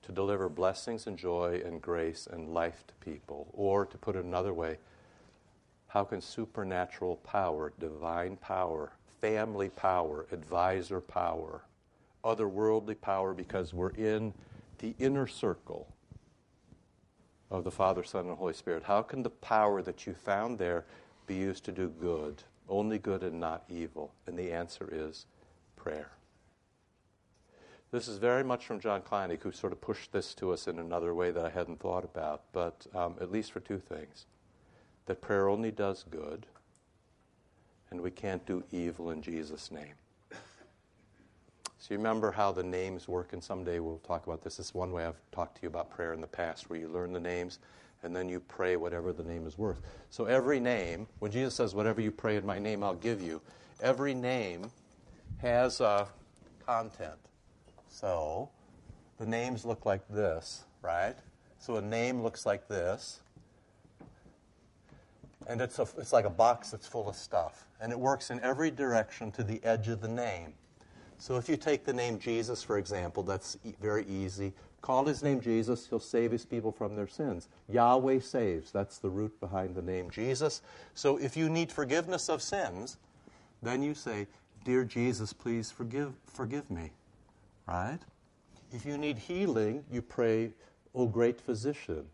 to 0.02 0.12
deliver 0.12 0.50
blessings 0.50 1.06
and 1.06 1.16
joy 1.16 1.62
and 1.64 1.80
grace 1.80 2.28
and 2.30 2.52
life 2.52 2.84
to 2.88 2.94
people? 2.96 3.48
Or 3.54 3.86
to 3.86 3.96
put 3.96 4.16
it 4.16 4.24
another 4.24 4.52
way, 4.52 4.78
how 5.86 6.04
can 6.04 6.20
supernatural 6.20 7.16
power, 7.16 7.72
divine 7.78 8.36
power, 8.36 8.92
family 9.20 9.68
power, 9.68 10.26
advisor 10.32 11.00
power, 11.00 11.62
otherworldly 12.24 13.00
power, 13.00 13.34
because 13.34 13.72
we're 13.72 13.90
in 13.90 14.32
the 14.78 14.94
inner 14.98 15.26
circle 15.26 15.88
of 17.50 17.64
the 17.64 17.70
Father, 17.70 18.04
Son, 18.04 18.26
and 18.26 18.36
Holy 18.36 18.52
Spirit, 18.52 18.84
how 18.84 19.02
can 19.02 19.22
the 19.22 19.30
power 19.30 19.82
that 19.82 20.06
you 20.06 20.14
found 20.14 20.58
there 20.58 20.84
be 21.26 21.34
used 21.34 21.64
to 21.64 21.72
do 21.72 21.88
good, 21.88 22.42
only 22.68 22.98
good 22.98 23.22
and 23.22 23.40
not 23.40 23.64
evil? 23.68 24.12
And 24.26 24.38
the 24.38 24.52
answer 24.52 24.88
is 24.90 25.26
prayer. 25.76 26.12
This 27.90 28.06
is 28.06 28.18
very 28.18 28.44
much 28.44 28.66
from 28.66 28.78
John 28.78 29.02
Kleinig, 29.02 29.42
who 29.42 29.50
sort 29.50 29.72
of 29.72 29.80
pushed 29.80 30.12
this 30.12 30.32
to 30.34 30.52
us 30.52 30.68
in 30.68 30.78
another 30.78 31.12
way 31.12 31.32
that 31.32 31.44
I 31.44 31.50
hadn't 31.50 31.80
thought 31.80 32.04
about, 32.04 32.44
but 32.52 32.86
um, 32.94 33.16
at 33.20 33.32
least 33.32 33.50
for 33.50 33.60
two 33.60 33.78
things 33.78 34.26
that 35.06 35.20
prayer 35.20 35.48
only 35.48 35.72
does 35.72 36.04
good, 36.08 36.46
and 37.90 38.00
we 38.00 38.10
can't 38.10 38.44
do 38.46 38.62
evil 38.70 39.10
in 39.10 39.22
Jesus' 39.22 39.70
name. 39.70 39.94
So 41.78 41.94
you 41.94 41.96
remember 41.96 42.30
how 42.30 42.52
the 42.52 42.62
names 42.62 43.08
work, 43.08 43.32
and 43.32 43.42
someday 43.42 43.78
we'll 43.80 43.98
talk 43.98 44.26
about 44.26 44.42
this. 44.42 44.58
This 44.58 44.66
is 44.66 44.74
one 44.74 44.92
way 44.92 45.06
I've 45.06 45.20
talked 45.32 45.56
to 45.56 45.62
you 45.62 45.68
about 45.68 45.90
prayer 45.90 46.12
in 46.12 46.20
the 46.20 46.26
past, 46.26 46.68
where 46.68 46.78
you 46.78 46.88
learn 46.88 47.12
the 47.12 47.20
names 47.20 47.58
and 48.02 48.14
then 48.14 48.28
you 48.28 48.40
pray 48.40 48.76
whatever 48.76 49.12
the 49.12 49.22
name 49.22 49.46
is 49.46 49.58
worth. 49.58 49.80
So 50.10 50.24
every 50.24 50.60
name, 50.60 51.06
when 51.18 51.30
Jesus 51.30 51.54
says, 51.54 51.74
Whatever 51.74 52.00
you 52.00 52.10
pray 52.10 52.36
in 52.36 52.46
my 52.46 52.58
name, 52.58 52.82
I'll 52.82 52.94
give 52.94 53.20
you, 53.20 53.40
every 53.82 54.14
name 54.14 54.70
has 55.38 55.80
a 55.80 56.06
content. 56.64 57.18
So 57.88 58.48
the 59.18 59.26
names 59.26 59.64
look 59.64 59.84
like 59.84 60.06
this, 60.08 60.64
right? 60.82 61.16
So 61.58 61.76
a 61.76 61.82
name 61.82 62.22
looks 62.22 62.46
like 62.46 62.68
this. 62.68 63.20
And 65.48 65.60
it's, 65.60 65.78
a, 65.78 65.86
it's 65.98 66.12
like 66.12 66.24
a 66.24 66.30
box 66.30 66.70
that's 66.70 66.86
full 66.86 67.08
of 67.08 67.16
stuff. 67.16 67.66
And 67.80 67.92
it 67.92 67.98
works 67.98 68.30
in 68.30 68.40
every 68.40 68.70
direction 68.70 69.32
to 69.32 69.42
the 69.42 69.62
edge 69.64 69.88
of 69.88 70.00
the 70.00 70.08
name. 70.08 70.54
So 71.18 71.36
if 71.36 71.48
you 71.48 71.56
take 71.56 71.84
the 71.84 71.92
name 71.92 72.18
Jesus, 72.18 72.62
for 72.62 72.78
example, 72.78 73.22
that's 73.22 73.58
e- 73.64 73.74
very 73.80 74.06
easy. 74.06 74.52
Call 74.80 75.04
his 75.04 75.22
name 75.22 75.40
Jesus, 75.40 75.86
he'll 75.88 75.98
save 75.98 76.30
his 76.30 76.44
people 76.46 76.72
from 76.72 76.96
their 76.96 77.08
sins. 77.08 77.48
Yahweh 77.68 78.20
saves. 78.20 78.70
That's 78.70 78.98
the 78.98 79.10
root 79.10 79.38
behind 79.40 79.74
the 79.74 79.82
name 79.82 80.10
Jesus. 80.10 80.62
So 80.94 81.18
if 81.18 81.36
you 81.36 81.48
need 81.50 81.70
forgiveness 81.70 82.28
of 82.28 82.40
sins, 82.42 82.96
then 83.62 83.82
you 83.82 83.94
say, 83.94 84.26
Dear 84.64 84.84
Jesus, 84.84 85.32
please 85.32 85.70
forgive, 85.70 86.12
forgive 86.26 86.70
me 86.70 86.90
right? 87.70 87.98
If 88.72 88.84
you 88.84 88.98
need 88.98 89.18
healing, 89.18 89.84
you 89.90 90.02
pray, 90.02 90.52
O 90.94 91.06
great 91.06 91.40
physician, 91.40 92.04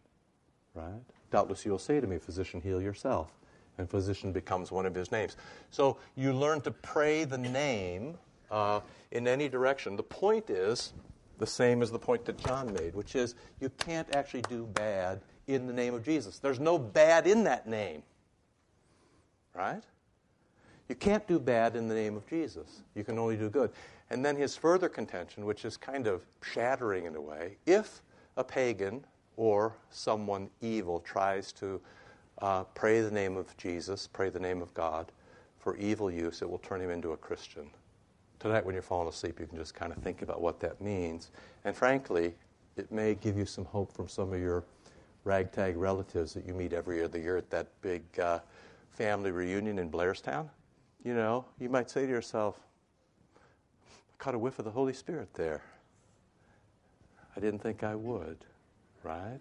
right? 0.75 1.03
Doubtless 1.31 1.65
you'll 1.65 1.79
say 1.79 2.01
to 2.01 2.07
me, 2.07 2.19
Physician, 2.19 2.61
heal 2.61 2.81
yourself. 2.81 3.33
And 3.79 3.91
physician 3.91 4.33
becomes 4.33 4.73
one 4.73 4.87
of 4.87 4.95
his 4.95 5.13
names. 5.13 5.37
So 5.71 5.99
you 6.15 6.33
learn 6.33 6.63
to 6.63 6.71
pray 6.71 7.25
the 7.25 7.37
name 7.37 8.17
uh, 8.51 8.81
in 9.11 9.29
any 9.29 9.49
direction. 9.49 9.97
The 9.97 10.03
point 10.03 10.49
is 10.49 10.95
the 11.39 11.47
same 11.47 11.83
as 11.83 11.91
the 11.91 11.99
point 11.99 12.25
that 12.25 12.39
John 12.39 12.73
made, 12.73 12.95
which 12.95 13.15
is 13.15 13.35
you 13.61 13.69
can't 13.69 14.15
actually 14.15 14.43
do 14.43 14.67
bad 14.67 15.21
in 15.47 15.67
the 15.67 15.73
name 15.73 15.95
of 15.95 16.05
Jesus. 16.05 16.39
There's 16.39 16.61
no 16.61 16.79
bad 16.79 17.27
in 17.27 17.45
that 17.45 17.69
name, 17.69 18.03
right? 19.55 19.83
You 20.89 20.95
can't 20.95 21.27
do 21.27 21.39
bad 21.39 21.77
in 21.77 21.89
the 21.89 21.95
name 21.95 22.17
of 22.17 22.27
Jesus. 22.29 22.83
You 22.95 23.05
can 23.05 23.19
only 23.19 23.37
do 23.37 23.51
good. 23.51 23.71
And 24.09 24.25
then 24.25 24.37
his 24.37 24.57
further 24.57 24.89
contention, 24.89 25.45
which 25.45 25.65
is 25.65 25.77
kind 25.77 26.07
of 26.07 26.23
shattering 26.43 27.07
in 27.07 27.17
a 27.17 27.21
way, 27.21 27.57
if 27.67 28.03
a 28.37 28.45
pagan 28.45 29.05
or 29.37 29.75
someone 29.91 30.49
evil 30.61 31.01
tries 31.01 31.53
to 31.53 31.81
uh, 32.43 32.65
pray 32.75 33.01
the 33.01 33.11
name 33.11 33.37
of 33.37 33.57
Jesus, 33.57 34.07
pray 34.07 34.29
the 34.31 34.41
name 34.41 34.61
of 34.63 34.73
God 34.75 35.11
for 35.67 35.77
evil 35.79 36.09
use, 36.13 36.43
it 36.43 36.49
will 36.49 36.59
turn 36.59 36.81
him 36.81 36.91
into 36.91 37.11
a 37.11 37.17
Christian. 37.17 37.69
Tonight, 38.39 38.65
when 38.65 38.73
you're 38.75 38.83
falling 38.83 39.09
asleep, 39.09 39.41
you 39.41 39.47
can 39.47 39.59
just 39.59 39.75
kind 39.75 39.91
of 39.91 39.99
think 39.99 40.23
about 40.23 40.41
what 40.41 40.61
that 40.61 40.81
means. 40.81 41.31
And 41.65 41.75
frankly, 41.75 42.37
it 42.77 42.93
may 42.93 43.17
give 43.17 43.37
you 43.37 43.47
some 43.47 43.65
hope 43.65 43.93
from 43.93 44.07
some 44.07 44.33
of 44.33 44.41
your 44.41 44.63
ragtag 45.25 45.77
relatives 45.77 46.35
that 46.35 46.47
you 46.47 46.55
meet 46.55 46.73
every 46.73 47.03
other 47.03 47.19
year 47.19 47.37
at 47.37 47.51
that 47.51 47.67
big 47.83 48.05
uh, 48.21 48.39
family 48.91 49.33
reunion 49.33 49.81
in 49.81 49.91
Blairstown. 49.91 50.49
You 51.03 51.15
know, 51.15 51.45
you 51.59 51.69
might 51.69 51.91
say 51.91 52.07
to 52.07 52.13
yourself, 52.13 52.61
I 53.37 54.23
caught 54.23 54.37
a 54.37 54.39
whiff 54.39 54.61
of 54.61 54.65
the 54.65 54.71
Holy 54.71 54.93
Spirit 54.93 55.35
there. 55.35 55.63
I 57.37 57.41
didn't 57.41 57.61
think 57.61 57.83
I 57.83 57.97
would, 57.97 58.39
right? 59.07 59.41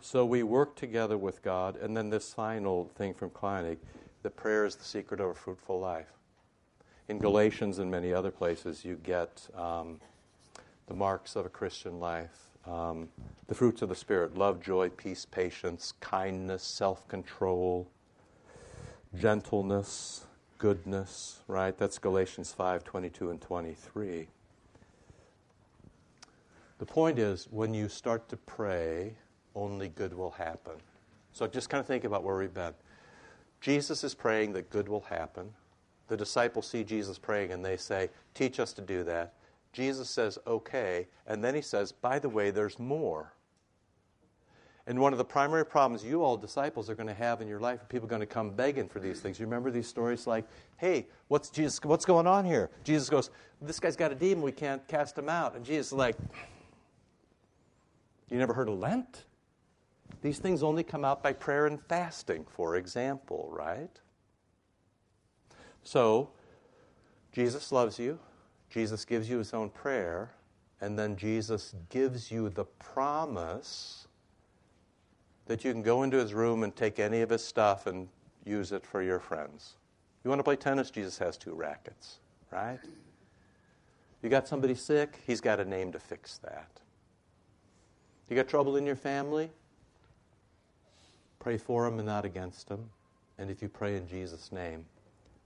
So 0.00 0.26
we 0.26 0.42
work 0.42 0.74
together 0.74 1.16
with 1.16 1.42
God, 1.42 1.76
and 1.76 1.96
then 1.96 2.10
this 2.10 2.34
final 2.34 2.90
thing 2.96 3.14
from 3.14 3.30
Kleinig 3.30 3.78
that 4.22 4.36
prayer 4.36 4.64
is 4.64 4.74
the 4.74 4.84
secret 4.84 5.20
of 5.20 5.30
a 5.30 5.34
fruitful 5.34 5.78
life. 5.78 6.12
In 7.08 7.18
Galatians 7.18 7.78
and 7.78 7.90
many 7.90 8.12
other 8.12 8.30
places, 8.30 8.84
you 8.84 8.96
get 9.02 9.48
um, 9.56 10.00
the 10.86 10.94
marks 10.94 11.36
of 11.36 11.46
a 11.46 11.48
Christian 11.48 12.00
life, 12.00 12.48
um, 12.66 13.08
the 13.46 13.54
fruits 13.54 13.82
of 13.82 13.88
the 13.88 13.94
Spirit 13.94 14.36
love, 14.36 14.60
joy, 14.60 14.88
peace, 14.88 15.24
patience, 15.24 15.92
kindness, 16.00 16.62
self 16.62 17.06
control, 17.06 17.88
gentleness, 19.18 20.26
goodness, 20.58 21.40
right? 21.48 21.76
That's 21.76 21.98
Galatians 21.98 22.52
5 22.52 22.84
22 22.84 23.30
and 23.30 23.40
23. 23.40 24.28
The 26.82 26.86
point 26.86 27.20
is, 27.20 27.46
when 27.52 27.72
you 27.72 27.88
start 27.88 28.28
to 28.30 28.36
pray, 28.36 29.14
only 29.54 29.88
good 29.88 30.12
will 30.12 30.32
happen. 30.32 30.72
So 31.32 31.46
just 31.46 31.70
kind 31.70 31.78
of 31.78 31.86
think 31.86 32.02
about 32.02 32.24
where 32.24 32.36
we've 32.36 32.52
been. 32.52 32.74
Jesus 33.60 34.02
is 34.02 34.14
praying 34.14 34.54
that 34.54 34.68
good 34.68 34.88
will 34.88 35.02
happen. 35.02 35.54
The 36.08 36.16
disciples 36.16 36.66
see 36.66 36.82
Jesus 36.82 37.20
praying 37.20 37.52
and 37.52 37.64
they 37.64 37.76
say, 37.76 38.10
Teach 38.34 38.58
us 38.58 38.72
to 38.72 38.82
do 38.82 39.04
that. 39.04 39.34
Jesus 39.72 40.10
says, 40.10 40.40
Okay. 40.44 41.06
And 41.28 41.44
then 41.44 41.54
he 41.54 41.60
says, 41.60 41.92
By 41.92 42.18
the 42.18 42.28
way, 42.28 42.50
there's 42.50 42.80
more. 42.80 43.32
And 44.88 44.98
one 44.98 45.12
of 45.12 45.18
the 45.18 45.24
primary 45.24 45.64
problems 45.64 46.04
you 46.04 46.24
all 46.24 46.36
disciples 46.36 46.90
are 46.90 46.96
going 46.96 47.06
to 47.06 47.14
have 47.14 47.40
in 47.40 47.46
your 47.46 47.60
life, 47.60 47.78
people 47.88 48.08
are 48.08 48.10
going 48.10 48.18
to 48.18 48.26
come 48.26 48.50
begging 48.50 48.88
for 48.88 48.98
these 48.98 49.20
things. 49.20 49.38
You 49.38 49.46
remember 49.46 49.70
these 49.70 49.86
stories 49.86 50.26
like, 50.26 50.44
"Hey, 50.78 51.06
what's 51.28 51.48
Jesus? 51.48 51.78
What's 51.84 52.04
going 52.04 52.26
on 52.26 52.44
here?" 52.44 52.70
Jesus 52.82 53.08
goes, 53.08 53.30
"This 53.60 53.78
guy's 53.78 53.94
got 53.94 54.10
a 54.10 54.16
demon. 54.16 54.42
We 54.42 54.50
can't 54.50 54.84
cast 54.88 55.16
him 55.16 55.28
out." 55.28 55.54
And 55.54 55.64
Jesus 55.64 55.86
is 55.86 55.92
like, 55.92 56.16
"You 58.32 58.38
never 58.38 58.54
heard 58.54 58.68
of 58.68 58.78
Lent? 58.78 59.26
These 60.22 60.38
things 60.38 60.62
only 60.62 60.82
come 60.82 61.04
out 61.04 61.22
by 61.22 61.34
prayer 61.34 61.66
and 61.66 61.80
fasting, 61.80 62.46
for 62.46 62.76
example, 62.76 63.48
right?" 63.52 64.00
So, 65.84 66.32
Jesus 67.30 67.70
loves 67.70 67.98
you. 67.98 68.18
Jesus 68.70 69.04
gives 69.04 69.28
you 69.28 69.38
his 69.38 69.52
own 69.52 69.68
prayer, 69.68 70.34
and 70.80 70.98
then 70.98 71.16
Jesus 71.16 71.74
gives 71.90 72.30
you 72.30 72.48
the 72.48 72.64
promise 72.64 74.08
that 75.46 75.64
you 75.64 75.72
can 75.72 75.82
go 75.82 76.02
into 76.02 76.16
his 76.16 76.32
room 76.32 76.62
and 76.62 76.74
take 76.74 76.98
any 76.98 77.20
of 77.20 77.30
his 77.30 77.44
stuff 77.44 77.86
and 77.86 78.08
use 78.44 78.72
it 78.72 78.86
for 78.86 79.02
your 79.02 79.18
friends. 79.20 79.76
You 80.24 80.30
want 80.30 80.38
to 80.38 80.44
play 80.44 80.56
tennis? 80.56 80.90
Jesus 80.90 81.18
has 81.18 81.36
two 81.36 81.54
rackets, 81.54 82.20
right? 82.50 82.80
You 84.22 84.30
got 84.30 84.48
somebody 84.48 84.74
sick? 84.74 85.20
He's 85.26 85.40
got 85.40 85.60
a 85.60 85.64
name 85.64 85.92
to 85.92 85.98
fix 85.98 86.38
that. 86.38 86.81
You 88.32 88.36
got 88.36 88.48
trouble 88.48 88.76
in 88.76 88.86
your 88.86 88.96
family? 88.96 89.50
Pray 91.38 91.58
for 91.58 91.84
them 91.84 91.98
and 91.98 92.06
not 92.06 92.24
against 92.24 92.66
them. 92.66 92.88
And 93.36 93.50
if 93.50 93.60
you 93.60 93.68
pray 93.68 93.94
in 93.94 94.08
Jesus' 94.08 94.50
name, 94.50 94.86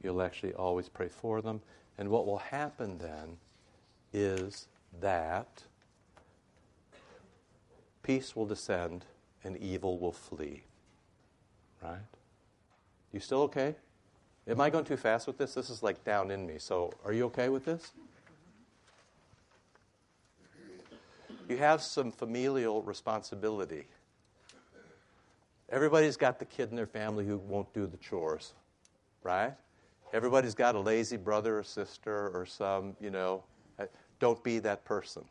you'll 0.00 0.22
actually 0.22 0.54
always 0.54 0.88
pray 0.88 1.08
for 1.08 1.42
them 1.42 1.60
And 1.98 2.08
what 2.10 2.26
will 2.26 2.38
happen 2.38 2.98
then 2.98 3.38
is 4.12 4.68
that 5.00 5.64
peace 8.04 8.36
will 8.36 8.46
descend 8.46 9.04
and 9.42 9.56
evil 9.56 9.98
will 9.98 10.12
flee. 10.12 10.62
Right? 11.82 11.98
You 13.10 13.18
still 13.18 13.42
okay? 13.42 13.74
Am 14.46 14.60
I 14.60 14.70
going 14.70 14.84
too 14.84 14.96
fast 14.96 15.26
with 15.26 15.38
this? 15.38 15.54
This 15.54 15.70
is 15.70 15.82
like 15.82 16.04
down 16.04 16.30
in 16.30 16.46
me. 16.46 16.58
So, 16.58 16.92
are 17.04 17.12
you 17.12 17.24
okay 17.24 17.48
with 17.48 17.64
this? 17.64 17.90
You 21.48 21.56
have 21.58 21.82
some 21.82 22.10
familial 22.10 22.82
responsibility. 22.82 23.86
Everybody's 25.68 26.16
got 26.16 26.38
the 26.38 26.44
kid 26.44 26.70
in 26.70 26.76
their 26.76 26.86
family 26.86 27.26
who 27.26 27.38
won't 27.38 27.72
do 27.72 27.86
the 27.86 27.96
chores, 27.96 28.54
right? 29.22 29.54
Everybody's 30.12 30.54
got 30.54 30.74
a 30.74 30.80
lazy 30.80 31.16
brother 31.16 31.58
or 31.58 31.62
sister 31.62 32.30
or 32.34 32.46
some, 32.46 32.96
you 33.00 33.10
know, 33.10 33.42
uh, 33.78 33.86
don't 34.18 34.42
be 34.42 34.58
that 34.60 34.84
person. 34.84 35.24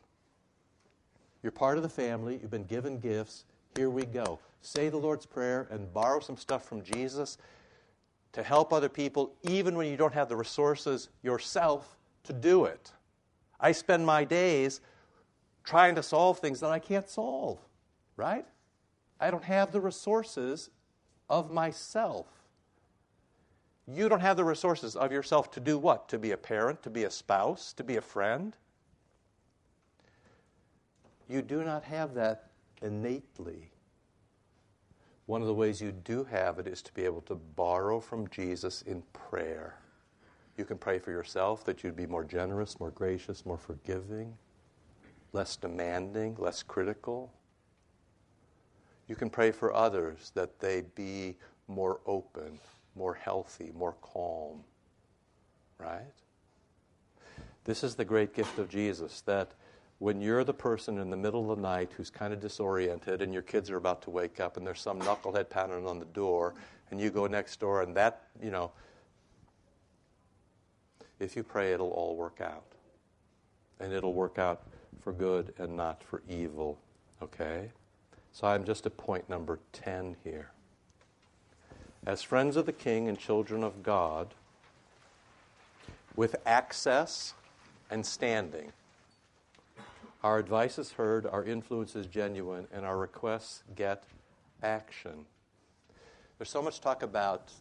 You're 1.42 1.52
part 1.52 1.76
of 1.76 1.82
the 1.82 1.88
family, 1.88 2.38
you've 2.40 2.50
been 2.50 2.64
given 2.64 2.98
gifts. 2.98 3.44
Here 3.76 3.90
we 3.90 4.04
go. 4.04 4.38
Say 4.62 4.88
the 4.88 4.96
Lord's 4.96 5.26
Prayer 5.26 5.68
and 5.70 5.92
borrow 5.92 6.20
some 6.20 6.36
stuff 6.36 6.64
from 6.64 6.82
Jesus 6.82 7.38
to 8.32 8.42
help 8.42 8.72
other 8.72 8.88
people, 8.88 9.32
even 9.42 9.76
when 9.76 9.86
you 9.86 9.96
don't 9.96 10.14
have 10.14 10.28
the 10.28 10.36
resources 10.36 11.08
yourself 11.22 11.96
to 12.24 12.32
do 12.32 12.64
it. 12.64 12.92
I 13.60 13.72
spend 13.72 14.04
my 14.04 14.24
days 14.24 14.80
trying 15.66 15.96
to 15.96 16.02
solve 16.02 16.38
things 16.38 16.60
that 16.60 16.70
I 16.70 16.78
can't 16.78 17.08
solve, 17.10 17.58
right? 18.16 18.46
I 19.20 19.30
don't 19.30 19.44
have 19.44 19.72
the 19.72 19.80
resources 19.80 20.70
of 21.28 21.50
myself. 21.50 22.28
You 23.86 24.08
don't 24.08 24.20
have 24.20 24.36
the 24.36 24.44
resources 24.44 24.96
of 24.96 25.12
yourself 25.12 25.50
to 25.52 25.60
do 25.60 25.76
what? 25.76 26.08
To 26.08 26.18
be 26.18 26.30
a 26.30 26.36
parent, 26.36 26.82
to 26.84 26.90
be 26.90 27.04
a 27.04 27.10
spouse, 27.10 27.72
to 27.74 27.84
be 27.84 27.96
a 27.96 28.00
friend? 28.00 28.56
You 31.28 31.42
do 31.42 31.64
not 31.64 31.84
have 31.84 32.14
that 32.14 32.50
innately. 32.82 33.70
One 35.26 35.40
of 35.40 35.48
the 35.48 35.54
ways 35.54 35.80
you 35.80 35.90
do 35.90 36.22
have 36.24 36.60
it 36.60 36.68
is 36.68 36.82
to 36.82 36.94
be 36.94 37.04
able 37.04 37.22
to 37.22 37.34
borrow 37.34 37.98
from 37.98 38.28
Jesus 38.28 38.82
in 38.82 39.02
prayer. 39.12 39.74
You 40.56 40.64
can 40.64 40.78
pray 40.78 41.00
for 41.00 41.10
yourself 41.10 41.64
that 41.64 41.82
you'd 41.82 41.96
be 41.96 42.06
more 42.06 42.24
generous, 42.24 42.78
more 42.78 42.92
gracious, 42.92 43.44
more 43.44 43.58
forgiving, 43.58 44.36
less 45.36 45.54
demanding, 45.54 46.34
less 46.38 46.62
critical. 46.62 47.30
You 49.06 49.14
can 49.14 49.28
pray 49.28 49.50
for 49.50 49.72
others 49.72 50.32
that 50.34 50.58
they 50.60 50.84
be 50.94 51.36
more 51.68 52.00
open, 52.06 52.58
more 52.94 53.12
healthy, 53.12 53.70
more 53.76 53.94
calm. 54.00 54.64
Right? 55.78 56.14
This 57.64 57.84
is 57.84 57.96
the 57.96 58.04
great 58.04 58.32
gift 58.32 58.58
of 58.58 58.70
Jesus 58.70 59.20
that 59.26 59.52
when 59.98 60.22
you're 60.22 60.42
the 60.42 60.54
person 60.54 60.96
in 60.96 61.10
the 61.10 61.16
middle 61.18 61.50
of 61.50 61.58
the 61.58 61.62
night 61.62 61.92
who's 61.94 62.08
kind 62.08 62.32
of 62.32 62.40
disoriented 62.40 63.20
and 63.20 63.30
your 63.30 63.42
kids 63.42 63.70
are 63.70 63.76
about 63.76 64.00
to 64.02 64.10
wake 64.10 64.40
up 64.40 64.56
and 64.56 64.66
there's 64.66 64.80
some 64.80 64.98
knucklehead 65.00 65.50
pounding 65.50 65.86
on 65.86 65.98
the 65.98 66.06
door 66.06 66.54
and 66.90 66.98
you 66.98 67.10
go 67.10 67.26
next 67.26 67.60
door 67.60 67.82
and 67.82 67.94
that, 67.94 68.28
you 68.42 68.50
know, 68.50 68.72
if 71.20 71.36
you 71.36 71.42
pray, 71.42 71.74
it'll 71.74 71.90
all 71.90 72.16
work 72.16 72.40
out. 72.40 72.75
And 73.80 73.92
it'll 73.92 74.14
work 74.14 74.38
out 74.38 74.62
for 75.00 75.12
good 75.12 75.54
and 75.58 75.76
not 75.76 76.02
for 76.02 76.22
evil. 76.28 76.78
Okay? 77.22 77.70
So 78.32 78.46
I'm 78.46 78.64
just 78.64 78.86
at 78.86 78.96
point 78.96 79.28
number 79.28 79.58
10 79.72 80.16
here. 80.24 80.50
As 82.06 82.22
friends 82.22 82.56
of 82.56 82.66
the 82.66 82.72
King 82.72 83.08
and 83.08 83.18
children 83.18 83.64
of 83.64 83.82
God, 83.82 84.34
with 86.14 86.36
access 86.46 87.34
and 87.90 88.04
standing, 88.04 88.72
our 90.22 90.38
advice 90.38 90.78
is 90.78 90.92
heard, 90.92 91.26
our 91.26 91.44
influence 91.44 91.94
is 91.94 92.06
genuine, 92.06 92.66
and 92.72 92.84
our 92.84 92.96
requests 92.96 93.62
get 93.74 94.04
action. 94.62 95.26
There's 96.38 96.50
so 96.50 96.62
much 96.62 96.80
talk 96.80 97.02
about 97.02 97.52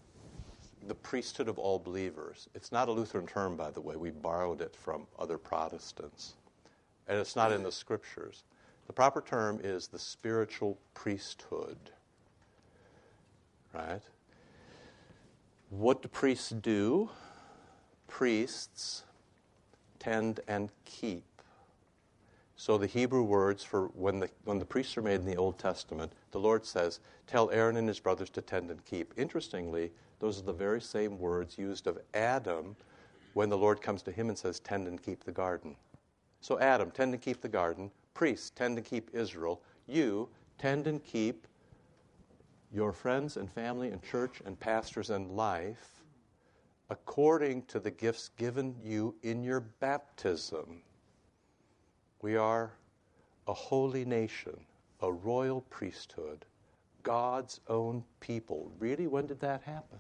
the 0.88 0.96
priesthood 0.96 1.48
of 1.48 1.58
all 1.58 1.80
believers. 1.80 2.48
It's 2.54 2.72
not 2.72 2.90
a 2.90 2.92
Lutheran 2.92 3.28
term, 3.28 3.56
by 3.56 3.72
the 3.72 3.82
way. 3.82 3.96
We 3.96 4.12
borrowed 4.12 4.62
it 4.62 4.76
from 4.76 5.08
other 5.18 5.38
Protestants. 5.38 6.36
And 7.08 7.20
it's 7.20 7.36
not 7.36 7.52
in 7.52 7.64
the 7.64 7.72
scriptures. 7.72 8.44
The 8.88 8.94
proper 8.94 9.22
term 9.22 9.60
is 9.64 9.88
the 9.88 10.00
spiritual 10.00 10.78
priesthood. 10.94 11.78
Right? 13.74 14.02
What 15.70 16.02
do 16.02 16.08
priests 16.08 16.50
do? 16.50 17.10
Priests 18.08 19.04
tend 20.00 20.40
and 20.48 20.70
keep 20.86 21.24
so 22.58 22.78
the 22.78 22.88
Hebrew 22.88 23.24
words 23.24 23.64
for 23.64 23.88
when 23.88 24.20
the, 24.20 24.30
when 24.46 24.60
the 24.60 24.66
priests 24.66 24.98
are 24.98 25.02
made 25.02 25.20
in 25.20 25.26
the 25.26 25.36
Old 25.36 25.60
Testament, 25.60 26.14
the 26.32 26.40
Lord 26.40 26.66
says, 26.66 27.00
Tell 27.28 27.52
Aaron 27.52 27.76
and 27.76 27.88
his 27.88 28.00
brothers 28.00 28.30
to 28.32 28.42
tend 28.42 28.72
and 28.72 28.84
keep. 28.86 29.14
Interestingly, 29.18 29.92
those 30.20 30.40
are 30.40 30.46
the 30.46 30.54
very 30.54 30.82
same 30.82 31.20
words 31.20 31.58
used 31.58 31.88
of 31.88 31.98
Adam 32.14 32.76
when 33.34 33.50
the 33.50 33.58
Lord 33.58 33.82
comes 33.82 34.02
to 34.04 34.12
him 34.12 34.30
and 34.30 34.38
says, 34.38 34.60
Tend 34.60 34.88
and 34.88 35.02
keep 35.02 35.24
the 35.24 35.32
garden. 35.32 35.76
So, 36.42 36.60
Adam, 36.60 36.92
tend 36.92 37.14
and 37.14 37.22
keep 37.22 37.42
the 37.42 37.50
garden. 37.50 37.92
Priests, 38.14 38.50
tend 38.50 38.78
and 38.78 38.86
keep 38.86 39.10
Israel. 39.14 39.62
You, 39.88 40.30
tend 40.58 40.88
and 40.88 41.04
keep 41.04 41.48
your 42.72 42.94
friends 42.94 43.38
and 43.38 43.52
family 43.52 43.90
and 43.90 44.02
church 44.04 44.42
and 44.46 44.60
pastors 44.60 45.10
and 45.10 45.32
life 45.32 45.96
according 46.90 47.64
to 47.64 47.80
the 47.80 47.92
gifts 47.92 48.30
given 48.38 48.76
you 48.84 49.16
in 49.24 49.44
your 49.44 49.62
baptism. 49.62 50.82
We 52.22 52.36
are 52.36 52.74
a 53.48 53.54
holy 53.54 54.06
nation, 54.06 54.60
a 55.02 55.12
royal 55.12 55.62
priesthood, 55.62 56.46
God's 57.06 57.62
own 57.70 58.04
people. 58.20 58.72
Really, 58.80 59.08
when 59.08 59.28
did 59.28 59.40
that 59.40 59.62
happen? 59.62 60.00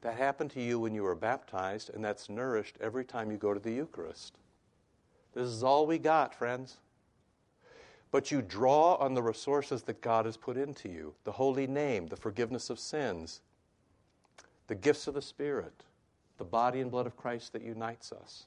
That 0.00 0.14
happened 0.14 0.52
to 0.52 0.62
you 0.62 0.78
when 0.78 0.94
you 0.94 1.02
were 1.02 1.14
baptized, 1.14 1.90
and 1.92 2.02
that's 2.02 2.30
nourished 2.30 2.78
every 2.80 3.04
time 3.04 3.30
you 3.30 3.36
go 3.36 3.52
to 3.52 3.60
the 3.60 3.72
Eucharist. 3.72 4.38
This 5.34 5.48
is 5.48 5.62
all 5.62 5.86
we 5.86 5.98
got, 5.98 6.34
friends. 6.34 6.78
But 8.12 8.30
you 8.30 8.40
draw 8.40 8.94
on 8.94 9.14
the 9.14 9.22
resources 9.22 9.82
that 9.82 10.00
God 10.00 10.26
has 10.26 10.36
put 10.36 10.56
into 10.56 10.88
you 10.88 11.14
the 11.24 11.32
holy 11.32 11.66
name, 11.66 12.06
the 12.06 12.16
forgiveness 12.16 12.70
of 12.70 12.78
sins, 12.78 13.40
the 14.68 14.74
gifts 14.74 15.06
of 15.06 15.14
the 15.14 15.22
Spirit, 15.22 15.82
the 16.38 16.44
body 16.44 16.80
and 16.80 16.90
blood 16.90 17.06
of 17.06 17.16
Christ 17.16 17.52
that 17.52 17.62
unites 17.62 18.12
us. 18.12 18.44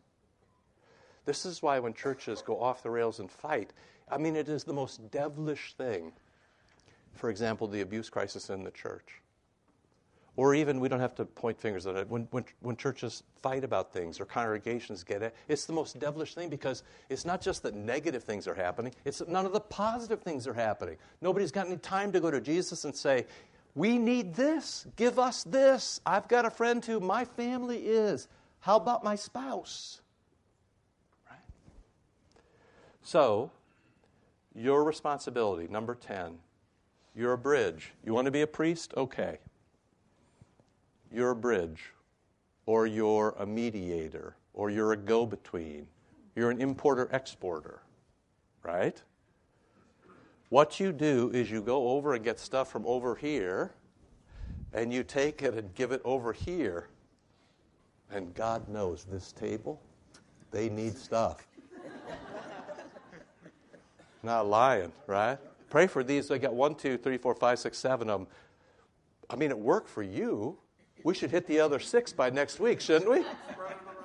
This 1.25 1.45
is 1.45 1.62
why 1.62 1.79
when 1.79 1.93
churches 1.93 2.41
go 2.41 2.62
off 2.62 2.84
the 2.84 2.89
rails 2.89 3.19
and 3.19 3.29
fight, 3.29 3.73
I 4.10 4.17
mean, 4.17 4.36
it 4.36 4.47
is 4.47 4.63
the 4.63 4.73
most 4.73 5.12
devilish 5.12 5.73
thing. 5.73 6.13
For 7.15 7.30
example, 7.30 7.67
the 7.67 7.82
abuse 7.82 8.10
crisis 8.10 8.49
in 8.49 8.63
the 8.63 8.71
church. 8.71 9.21
Or 10.38 10.54
even, 10.54 10.82
we 10.82 10.89
don't 10.89 10.99
have 10.99 11.15
to 11.15 11.25
point 11.25 11.60
fingers 11.60 11.88
at 11.88 11.95
it, 11.95 12.10
when, 12.10 12.28
when, 12.32 12.43
when 12.60 12.75
churches 12.75 13.23
fight 13.41 13.63
about 13.63 13.93
things 13.93 14.19
or 14.19 14.25
congregations 14.25 15.01
get 15.04 15.21
it, 15.21 15.34
it's 15.47 15.65
the 15.65 15.71
most 15.71 15.97
devilish 15.97 16.36
thing 16.36 16.49
because 16.49 16.84
it's 17.10 17.23
not 17.23 17.41
just 17.41 17.63
that 17.63 17.73
negative 17.73 18.23
things 18.23 18.45
are 18.45 18.54
happening, 18.54 18.93
it's 19.06 19.19
that 19.19 19.30
none 19.30 19.45
of 19.45 19.54
the 19.54 19.62
positive 19.62 20.21
things 20.21 20.45
are 20.45 20.54
happening. 20.54 20.97
Nobody's 21.21 21.54
got 21.54 21.67
any 21.67 21.78
time 21.78 22.12
to 22.12 22.19
go 22.19 22.30
to 22.32 22.41
Jesus 22.41 22.84
and 22.84 22.93
say, 22.93 23.25
We 23.75 23.97
need 23.97 24.36
this, 24.36 24.86
give 24.97 25.19
us 25.19 25.45
this. 25.45 26.01
I've 26.06 26.28
got 26.28 26.45
a 26.45 26.51
friend 26.51 26.84
who 26.84 26.99
my 26.99 27.23
family 27.23 27.78
is. 27.78 28.28
How 28.60 28.75
about 28.75 29.06
my 29.06 29.15
spouse? 29.15 30.01
Right? 31.30 31.39
So, 33.04 33.51
your 34.54 34.84
responsibility, 34.84 35.69
number 35.69 35.95
10, 35.95 36.39
you're 37.15 37.34
a 37.34 37.38
bridge. 37.38 37.93
You 38.04 38.13
want 38.13 38.25
to 38.25 38.32
be 38.32 38.41
a 38.41 38.47
priest? 38.47 38.93
Okay. 38.97 39.39
You're 41.12 41.32
a 41.32 41.36
bridge, 41.36 41.93
or 42.65 42.86
you're 42.86 43.36
a 43.39 43.45
mediator, 43.45 44.36
or 44.54 44.69
you're 44.69 44.91
a 44.91 44.97
go 44.97 45.25
between. 45.25 45.88
You're 46.36 46.51
an 46.51 46.60
importer 46.60 47.08
exporter, 47.13 47.82
right? 48.63 49.01
What 50.49 50.80
you 50.80 50.91
do 50.91 51.32
is 51.34 51.49
you 51.49 51.62
go 51.62 51.89
over 51.89 52.15
and 52.15 52.23
get 52.23 52.39
stuff 52.39 52.69
from 52.69 52.86
over 52.86 53.15
here, 53.15 53.71
and 54.73 54.93
you 54.93 55.04
take 55.04 55.41
it 55.41 55.54
and 55.54 55.73
give 55.73 55.93
it 55.93 56.01
over 56.04 56.34
here. 56.34 56.89
And 58.12 58.34
God 58.34 58.67
knows 58.67 59.06
this 59.06 59.32
table, 59.32 59.82
they 60.51 60.69
need 60.69 60.97
stuff. 60.97 61.47
Not 64.23 64.47
lying, 64.47 64.91
right? 65.08 65.39
Pray 65.69 65.88
for 65.88 66.04
these. 66.04 66.32
I 66.32 66.38
got 66.38 66.54
one, 66.54 66.75
two, 66.75 66.97
three, 66.97 67.17
four, 67.17 67.36
five, 67.36 67.60
six, 67.60 67.78
seven 67.78 68.10
of 68.10 68.21
them. 68.21 68.28
I 69.30 69.36
mean, 69.36 69.51
it 69.51 69.58
worked 69.58 69.89
for 69.89 70.04
you. 70.04 70.58
We 71.04 71.13
should 71.13 71.32
hit 71.32 71.47
the 71.47 71.60
other 71.60 71.80
six 71.80 72.13
by 72.13 72.30
next 72.30 72.60
week, 72.60 72.82
shouldn't 72.82 73.10
we? 73.10 73.23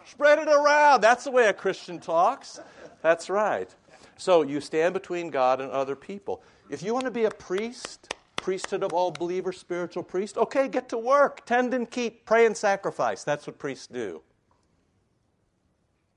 Spread 0.05 0.39
it 0.39 0.49
around. 0.49 1.03
That's 1.03 1.25
the 1.25 1.31
way 1.31 1.47
a 1.47 1.53
Christian 1.53 2.01
talks. 2.01 2.61
That's 3.03 3.31
right. 3.31 3.75
So 4.17 4.43
you 4.43 4.61
stand 4.61 4.93
between 4.93 5.31
God 5.31 5.61
and 5.61 5.71
other 5.71 5.97
people. 5.97 6.43
If 6.69 6.83
you 6.83 6.93
want 6.93 7.07
to 7.07 7.11
be 7.11 7.25
a 7.25 7.31
priest, 7.31 8.15
priesthood 8.37 8.83
of 8.83 8.93
all 8.93 9.11
believers, 9.11 9.59
spiritual 9.59 10.03
priest, 10.03 10.37
okay, 10.37 10.69
get 10.69 10.89
to 10.91 10.99
work. 10.99 11.47
Tend 11.47 11.73
and 11.75 11.91
keep, 11.91 12.27
pray 12.27 12.47
and 12.47 12.57
sacrifice. 12.57 13.25
That's 13.25 13.47
what 13.47 13.59
priests 13.59 13.87
do. 13.87 14.23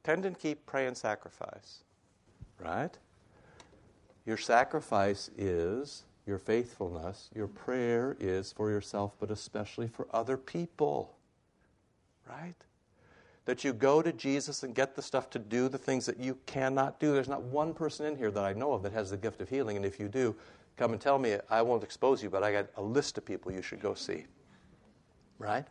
Tend 0.03 0.25
and 0.25 0.37
keep, 0.37 0.65
pray 0.65 0.85
and 0.85 0.97
sacrifice. 0.97 1.83
Right? 2.59 2.97
Your 4.25 4.37
sacrifice 4.37 5.29
is 5.37 6.03
your 6.25 6.37
faithfulness. 6.37 7.29
Your 7.35 7.47
prayer 7.47 8.15
is 8.19 8.51
for 8.51 8.69
yourself, 8.69 9.13
but 9.19 9.29
especially 9.29 9.87
for 9.87 10.07
other 10.13 10.37
people. 10.37 11.15
Right? 12.29 12.55
That 13.45 13.65
you 13.65 13.73
go 13.73 14.01
to 14.01 14.13
Jesus 14.13 14.63
and 14.63 14.73
get 14.73 14.95
the 14.95 15.01
stuff 15.01 15.29
to 15.31 15.39
do 15.39 15.67
the 15.67 15.77
things 15.77 16.05
that 16.05 16.19
you 16.19 16.37
cannot 16.45 16.99
do. 16.99 17.11
There's 17.11 17.27
not 17.27 17.41
one 17.41 17.73
person 17.73 18.05
in 18.05 18.15
here 18.15 18.31
that 18.31 18.43
I 18.43 18.53
know 18.53 18.71
of 18.71 18.83
that 18.83 18.93
has 18.93 19.09
the 19.09 19.17
gift 19.17 19.41
of 19.41 19.49
healing, 19.49 19.75
and 19.75 19.85
if 19.85 19.99
you 19.99 20.07
do, 20.07 20.33
come 20.77 20.93
and 20.93 21.01
tell 21.01 21.19
me. 21.19 21.37
I 21.49 21.61
won't 21.61 21.83
expose 21.83 22.23
you, 22.23 22.29
but 22.29 22.43
I 22.43 22.53
got 22.53 22.67
a 22.77 22.81
list 22.81 23.17
of 23.17 23.25
people 23.25 23.51
you 23.51 23.61
should 23.61 23.81
go 23.81 23.93
see. 23.93 24.25
Right? 25.37 25.67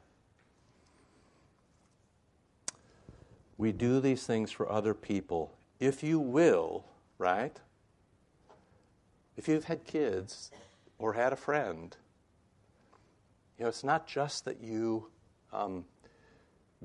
We 3.57 3.73
do 3.73 4.01
these 4.01 4.27
things 4.27 4.51
for 4.51 4.71
other 4.71 4.93
people. 4.93 5.55
If 5.81 6.03
you 6.03 6.21
will, 6.21 6.85
right? 7.17 7.59
If 9.37 9.49
you've 9.49 9.65
had 9.65 9.85
kids 9.85 10.51
or 10.99 11.15
had 11.15 11.33
a 11.33 11.37
friend, 11.37 11.97
you 13.59 13.65
know, 13.65 13.69
it's 13.69 13.85
not 13.85 14.07
just 14.07 14.45
that 14.45 14.61
you 14.61 15.07
um, 15.53 15.85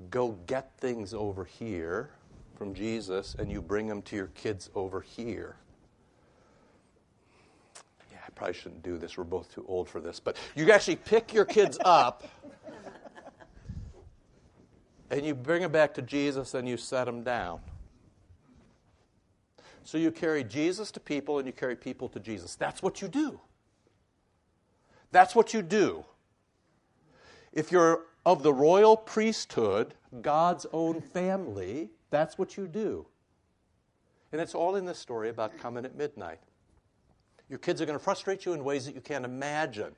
go 0.10 0.32
get 0.46 0.72
things 0.78 1.14
over 1.14 1.44
here 1.44 2.12
from 2.56 2.74
Jesus 2.74 3.36
and 3.38 3.52
you 3.52 3.62
bring 3.62 3.88
them 3.88 4.02
to 4.04 4.16
your 4.16 4.28
kids 4.28 4.70
over 4.76 5.02
here. 5.02 5.56
Yeah, 8.12 8.18
I 8.26 8.30
probably 8.32 8.54
shouldn't 8.54 8.84
do 8.84 8.98
this. 8.98 9.18
We're 9.18 9.24
both 9.24 9.54
too 9.54 9.66
old 9.68 9.90
for 9.90 10.00
this. 10.00 10.20
But 10.20 10.38
you 10.56 10.72
actually 10.72 10.98
pick 10.98 11.34
your 11.34 11.46
kids 11.46 11.78
up 11.84 12.28
and 15.10 15.26
you 15.26 15.36
bring 15.36 15.62
them 15.62 15.72
back 15.72 15.94
to 15.96 16.02
Jesus 16.02 16.54
and 16.54 16.68
you 16.68 16.78
set 16.78 17.06
them 17.06 17.24
down. 17.24 17.60
So 19.88 19.97
you 19.97 20.12
carry 20.12 20.43
Jesus 20.43 20.91
to 20.91 21.00
people 21.00 21.38
and 21.38 21.47
you 21.47 21.54
carry 21.54 21.78
people 21.78 22.10
to 22.10 22.19
Jesus. 22.19 22.56
That's 22.56 22.82
what 22.82 23.02
you 23.02 23.08
do. 23.08 23.39
That's 25.13 25.34
what 25.34 25.54
you 25.54 25.62
do. 25.62 26.04
If 27.54 27.71
you're 27.71 28.02
of 28.26 28.43
the 28.43 28.52
royal 28.52 28.97
priesthood, 28.97 29.93
God's 30.21 30.65
own 30.73 31.00
family, 31.00 31.89
that's 32.10 32.38
what 32.38 32.58
you 32.58 32.67
do. 32.67 33.06
And 34.34 34.41
it's 34.41 34.54
all 34.54 34.76
in 34.76 34.84
this 34.84 35.00
story 35.00 35.30
about 35.30 35.58
coming 35.58 35.86
at 35.86 35.95
midnight. 35.95 36.41
Your 37.47 37.60
kids 37.60 37.82
are 37.82 37.86
going 37.86 37.97
to 37.97 38.04
frustrate 38.04 38.45
you 38.45 38.52
in 38.52 38.65
ways 38.65 38.86
that 38.88 38.93
you 38.93 39.00
can't 39.00 39.23
imagine. 39.23 39.95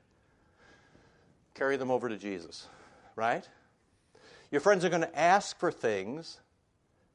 Carry 1.54 1.76
them 1.76 1.90
over 1.90 2.08
to 2.08 2.16
Jesus, 2.16 2.68
right? 3.16 3.48
Your 4.52 4.60
friends 4.60 4.84
are 4.84 4.88
going 4.88 5.02
to 5.02 5.18
ask 5.18 5.58
for 5.58 5.72
things 5.72 6.38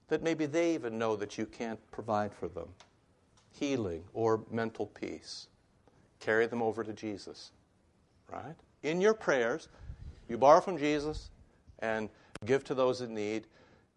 that 0.07 0.21
maybe 0.21 0.45
they 0.45 0.73
even 0.73 0.97
know 0.97 1.15
that 1.15 1.37
you 1.37 1.45
can't 1.45 1.79
provide 1.91 2.33
for 2.33 2.47
them 2.47 2.69
healing 3.51 4.03
or 4.13 4.41
mental 4.51 4.87
peace. 4.87 5.47
Carry 6.19 6.45
them 6.45 6.61
over 6.61 6.83
to 6.83 6.93
Jesus, 6.93 7.51
right? 8.31 8.55
In 8.83 8.99
your 9.01 9.13
prayers, 9.13 9.69
you 10.27 10.37
borrow 10.37 10.61
from 10.61 10.77
Jesus 10.77 11.29
and 11.79 12.09
give 12.45 12.63
to 12.65 12.75
those 12.75 13.01
in 13.01 13.13
need. 13.13 13.47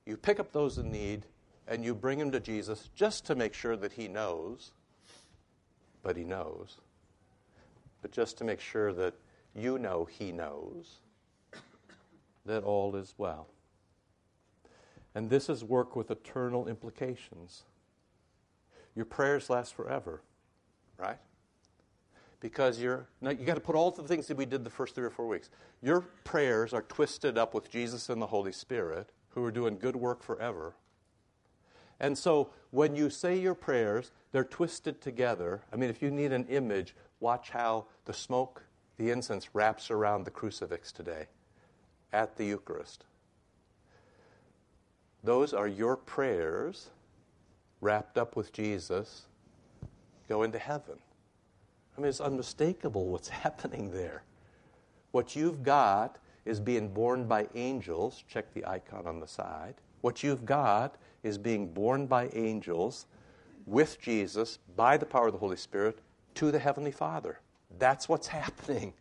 You 0.06 0.16
pick 0.16 0.40
up 0.40 0.52
those 0.52 0.78
in 0.78 0.90
need 0.90 1.24
and 1.66 1.84
you 1.84 1.94
bring 1.94 2.18
them 2.18 2.30
to 2.32 2.40
Jesus 2.40 2.88
just 2.94 3.26
to 3.26 3.34
make 3.34 3.54
sure 3.54 3.76
that 3.76 3.92
He 3.92 4.08
knows, 4.08 4.72
but 6.02 6.16
He 6.16 6.24
knows, 6.24 6.78
but 8.00 8.12
just 8.12 8.38
to 8.38 8.44
make 8.44 8.60
sure 8.60 8.92
that 8.92 9.14
you 9.54 9.78
know 9.78 10.04
He 10.04 10.32
knows 10.32 11.00
that 12.46 12.64
all 12.64 12.96
is 12.96 13.14
well. 13.18 13.48
And 15.14 15.30
this 15.30 15.48
is 15.48 15.64
work 15.64 15.96
with 15.96 16.10
eternal 16.10 16.68
implications. 16.68 17.64
Your 18.94 19.04
prayers 19.04 19.48
last 19.50 19.74
forever, 19.74 20.22
right? 20.96 21.18
Because 22.40 22.80
you're 22.80 23.08
now 23.20 23.30
you 23.30 23.44
got 23.44 23.54
to 23.54 23.60
put 23.60 23.74
all 23.74 23.90
the 23.90 24.02
things 24.02 24.26
that 24.28 24.36
we 24.36 24.46
did 24.46 24.64
the 24.64 24.70
first 24.70 24.94
three 24.94 25.04
or 25.04 25.10
four 25.10 25.26
weeks. 25.26 25.50
Your 25.82 26.02
prayers 26.24 26.72
are 26.72 26.82
twisted 26.82 27.38
up 27.38 27.54
with 27.54 27.70
Jesus 27.70 28.08
and 28.08 28.20
the 28.20 28.26
Holy 28.26 28.52
Spirit, 28.52 29.10
who 29.30 29.44
are 29.44 29.50
doing 29.50 29.78
good 29.78 29.96
work 29.96 30.22
forever. 30.22 30.74
And 32.00 32.16
so 32.16 32.50
when 32.70 32.94
you 32.94 33.10
say 33.10 33.38
your 33.38 33.54
prayers, 33.54 34.12
they're 34.32 34.44
twisted 34.44 35.00
together. 35.00 35.62
I 35.72 35.76
mean, 35.76 35.90
if 35.90 36.00
you 36.02 36.10
need 36.10 36.32
an 36.32 36.46
image, 36.46 36.94
watch 37.20 37.50
how 37.50 37.86
the 38.04 38.12
smoke, 38.12 38.64
the 38.96 39.10
incense 39.10 39.54
wraps 39.54 39.90
around 39.90 40.24
the 40.24 40.30
crucifix 40.30 40.92
today 40.92 41.26
at 42.12 42.36
the 42.36 42.46
Eucharist. 42.46 43.04
Those 45.28 45.52
are 45.52 45.68
your 45.68 45.94
prayers 45.94 46.88
wrapped 47.82 48.16
up 48.16 48.34
with 48.34 48.50
Jesus 48.50 49.26
go 50.26 50.42
into 50.42 50.58
heaven. 50.58 50.94
I 51.94 52.00
mean, 52.00 52.08
it's 52.08 52.22
unmistakable 52.22 53.08
what's 53.08 53.28
happening 53.44 53.90
there. 53.90 54.22
What 55.10 55.36
you've 55.36 55.62
got 55.62 56.16
is 56.46 56.60
being 56.60 56.88
borne 56.88 57.26
by 57.26 57.46
angels. 57.54 58.24
Check 58.26 58.54
the 58.54 58.64
icon 58.64 59.06
on 59.06 59.20
the 59.20 59.28
side. 59.28 59.74
What 60.00 60.22
you've 60.22 60.46
got 60.46 60.96
is 61.22 61.36
being 61.36 61.74
borne 61.74 62.06
by 62.06 62.30
angels 62.32 63.04
with 63.66 64.00
Jesus 64.00 64.58
by 64.76 64.96
the 64.96 65.04
power 65.04 65.26
of 65.26 65.34
the 65.34 65.38
Holy 65.38 65.58
Spirit 65.58 65.98
to 66.36 66.50
the 66.50 66.58
Heavenly 66.58 66.92
Father. 66.92 67.38
That's 67.78 68.08
what's 68.08 68.28
happening. 68.40 68.94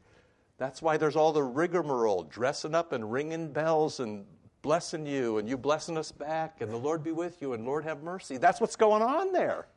That's 0.57 0.81
why 0.81 0.97
there's 0.97 1.15
all 1.15 1.31
the 1.31 1.43
rigmarole, 1.43 2.23
dressing 2.23 2.75
up 2.75 2.91
and 2.91 3.13
ringing 3.13 3.53
bells 3.53 4.01
and 4.01 4.25
blessing 4.61 5.05
you 5.05 5.37
and 5.37 5.47
you 5.47 5.57
blessing 5.57 5.97
us 5.97 6.11
back 6.11 6.61
and 6.61 6.71
the 6.71 6.77
Lord 6.77 7.03
be 7.03 7.11
with 7.11 7.41
you 7.41 7.53
and 7.53 7.65
Lord 7.65 7.83
have 7.85 8.03
mercy. 8.03 8.37
That's 8.37 8.59
what's 8.59 8.75
going 8.75 9.01
on 9.01 9.31
there. 9.31 9.67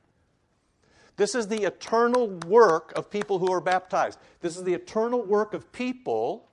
This 1.17 1.35
is 1.35 1.49
the 1.49 1.65
eternal 1.65 2.29
work 2.47 2.93
of 2.97 3.11
people 3.11 3.39
who 3.39 3.53
are 3.53 3.61
baptized. 3.61 4.19
This 4.41 4.57
is 4.57 4.65
the 4.65 4.75
eternal 4.75 5.23
work 5.23 5.53
of 5.53 5.71
people 5.71 6.49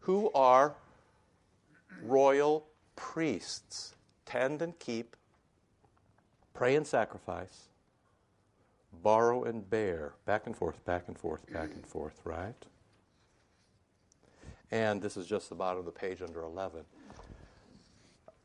who 0.00 0.32
are 0.32 0.74
royal 2.02 2.66
priests. 2.96 3.94
Tend 4.26 4.62
and 4.62 4.78
keep, 4.78 5.16
pray 6.54 6.74
and 6.74 6.86
sacrifice, 6.86 7.68
borrow 9.02 9.44
and 9.44 9.68
bear. 9.70 10.14
Back 10.26 10.46
and 10.46 10.56
forth, 10.56 10.84
back 10.84 11.04
and 11.06 11.16
forth, 11.16 11.50
back 11.52 11.70
and 11.72 11.86
forth, 11.86 12.20
right? 12.24 12.64
And 14.70 15.00
this 15.00 15.16
is 15.16 15.26
just 15.26 15.48
the 15.48 15.54
bottom 15.54 15.78
of 15.78 15.84
the 15.84 15.92
page 15.92 16.20
under 16.22 16.42
11. 16.42 16.80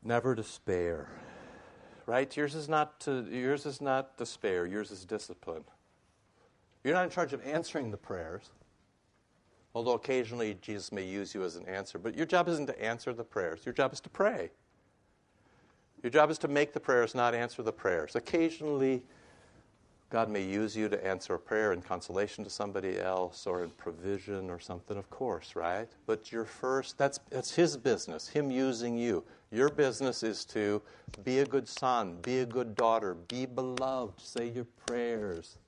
Never 0.02 0.34
despair. 0.34 1.08
Right? 2.06 2.34
Yours 2.36 2.54
is 2.54 2.68
not 2.68 3.00
to, 3.00 3.26
yours 3.30 3.66
is 3.66 3.80
not 3.80 4.16
despair, 4.16 4.66
yours 4.66 4.90
is 4.90 5.04
discipline. 5.04 5.64
You're 6.82 6.94
not 6.94 7.04
in 7.04 7.10
charge 7.10 7.32
of 7.32 7.44
answering 7.46 7.90
the 7.90 7.96
prayers. 7.96 8.50
Although 9.74 9.94
occasionally 9.94 10.56
Jesus 10.60 10.92
may 10.92 11.04
use 11.04 11.34
you 11.34 11.42
as 11.42 11.56
an 11.56 11.66
answer, 11.66 11.98
but 11.98 12.14
your 12.14 12.26
job 12.26 12.48
isn't 12.48 12.66
to 12.66 12.82
answer 12.82 13.12
the 13.12 13.24
prayers. 13.24 13.60
Your 13.64 13.72
job 13.72 13.92
is 13.92 14.00
to 14.02 14.08
pray. 14.08 14.50
Your 16.02 16.10
job 16.10 16.30
is 16.30 16.38
to 16.38 16.48
make 16.48 16.72
the 16.72 16.80
prayers, 16.80 17.14
not 17.14 17.34
answer 17.34 17.62
the 17.62 17.72
prayers. 17.72 18.14
Occasionally, 18.14 19.02
God 20.10 20.28
may 20.28 20.42
use 20.42 20.76
you 20.76 20.88
to 20.88 21.06
answer 21.06 21.34
a 21.34 21.38
prayer 21.38 21.72
in 21.72 21.82
consolation 21.82 22.44
to 22.44 22.50
somebody 22.50 23.00
else 23.00 23.46
or 23.46 23.64
in 23.64 23.70
provision 23.70 24.48
or 24.48 24.60
something, 24.60 24.96
of 24.96 25.10
course, 25.10 25.56
right? 25.56 25.88
But 26.06 26.30
your 26.30 26.44
first, 26.44 26.96
that's, 26.98 27.18
that's 27.30 27.54
His 27.54 27.76
business, 27.76 28.28
Him 28.28 28.50
using 28.50 28.96
you. 28.96 29.24
Your 29.50 29.70
business 29.70 30.22
is 30.22 30.44
to 30.46 30.82
be 31.24 31.40
a 31.40 31.46
good 31.46 31.68
son, 31.68 32.18
be 32.22 32.40
a 32.40 32.46
good 32.46 32.76
daughter, 32.76 33.14
be 33.14 33.46
beloved, 33.46 34.20
say 34.20 34.48
your 34.48 34.66
prayers. 34.86 35.58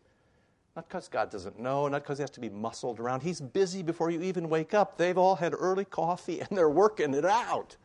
Not 0.77 0.89
because 0.89 1.09
God 1.09 1.31
doesn't 1.31 1.59
know, 1.59 1.89
not 1.89 2.03
because 2.03 2.19
He 2.19 2.23
has 2.23 2.31
to 2.33 2.41
be 2.41 2.51
muscled 2.51 3.01
around. 3.01 3.23
He's 3.23 3.41
busy 3.41 3.83
before 3.83 4.11
you 4.11 4.21
even 4.23 4.49
wake 4.49 4.75
up. 4.75 4.99
They've 4.99 5.19
all 5.19 5.35
had 5.35 5.55
early 5.59 5.87
coffee 5.87 6.41
and 6.41 6.57
they're 6.57 6.71
working 6.71 7.15
it 7.15 7.25
out. 7.25 7.77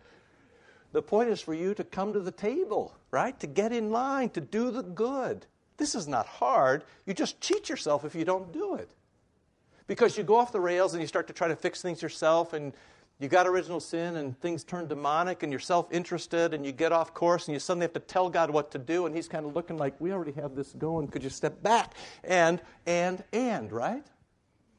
The 0.91 1.02
point 1.02 1.30
is 1.30 1.39
for 1.39 1.54
you 1.54 1.74
to 1.74 1.86
come 1.86 2.12
to 2.14 2.20
the 2.20 2.32
table, 2.32 2.93
right? 3.12 3.39
To 3.39 3.47
get 3.47 3.72
in 3.72 3.91
line, 3.91 4.30
to 4.32 4.41
do 4.41 4.72
the 4.72 4.84
good. 4.84 5.45
This 5.82 5.96
is 5.96 6.08
not 6.08 6.28
hard. 6.28 6.84
You 7.08 7.16
just 7.16 7.42
cheat 7.42 7.68
yourself 7.68 8.06
if 8.06 8.14
you 8.14 8.24
don't 8.24 8.54
do 8.54 8.76
it. 8.76 8.92
Because 9.88 10.16
you 10.16 10.24
go 10.24 10.36
off 10.36 10.52
the 10.52 10.60
rails 10.60 10.94
and 10.94 11.02
you 11.02 11.08
start 11.08 11.26
to 11.26 11.34
try 11.34 11.48
to 11.48 11.56
fix 11.56 11.82
things 11.82 12.04
yourself, 12.04 12.54
and 12.54 12.74
you 13.18 13.28
got 13.28 13.48
original 13.48 13.80
sin, 13.80 14.18
and 14.18 14.40
things 14.42 14.64
turn 14.64 14.88
demonic, 14.88 15.42
and 15.42 15.52
you're 15.52 15.60
self 15.60 15.92
interested, 15.92 16.54
and 16.54 16.64
you 16.64 16.72
get 16.72 16.92
off 16.92 17.16
course, 17.16 17.48
and 17.48 17.56
you 17.56 17.60
suddenly 17.60 17.86
have 17.86 17.94
to 17.94 18.00
tell 18.00 18.30
God 18.30 18.52
what 18.52 18.70
to 18.74 18.78
do, 18.78 19.08
and 19.08 19.16
He's 19.16 19.28
kind 19.28 19.44
of 19.44 19.56
looking 19.56 19.76
like, 19.76 20.00
We 20.00 20.12
already 20.12 20.34
have 20.34 20.54
this 20.54 20.72
going. 20.74 21.08
Could 21.08 21.24
you 21.24 21.32
step 21.32 21.64
back? 21.64 21.96
And, 22.24 22.62
and, 22.86 23.24
and, 23.34 23.72
right? 23.72 24.06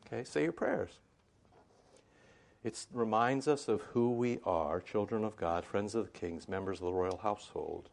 Okay, 0.07 0.23
say 0.23 0.45
your 0.45 0.53
prayers. 0.53 1.01
It 2.63 2.87
reminds 2.93 3.49
us 3.49 3.67
of 3.67 3.81
who 3.81 4.13
we 4.13 4.39
are 4.45 4.81
children 4.81 5.25
of 5.25 5.37
God, 5.37 5.65
friends 5.65 5.97
of 5.97 6.05
the 6.05 6.13
kings, 6.13 6.49
members 6.49 6.79
of 6.79 6.85
the 6.85 6.93
royal 6.93 7.19
household 7.21 7.89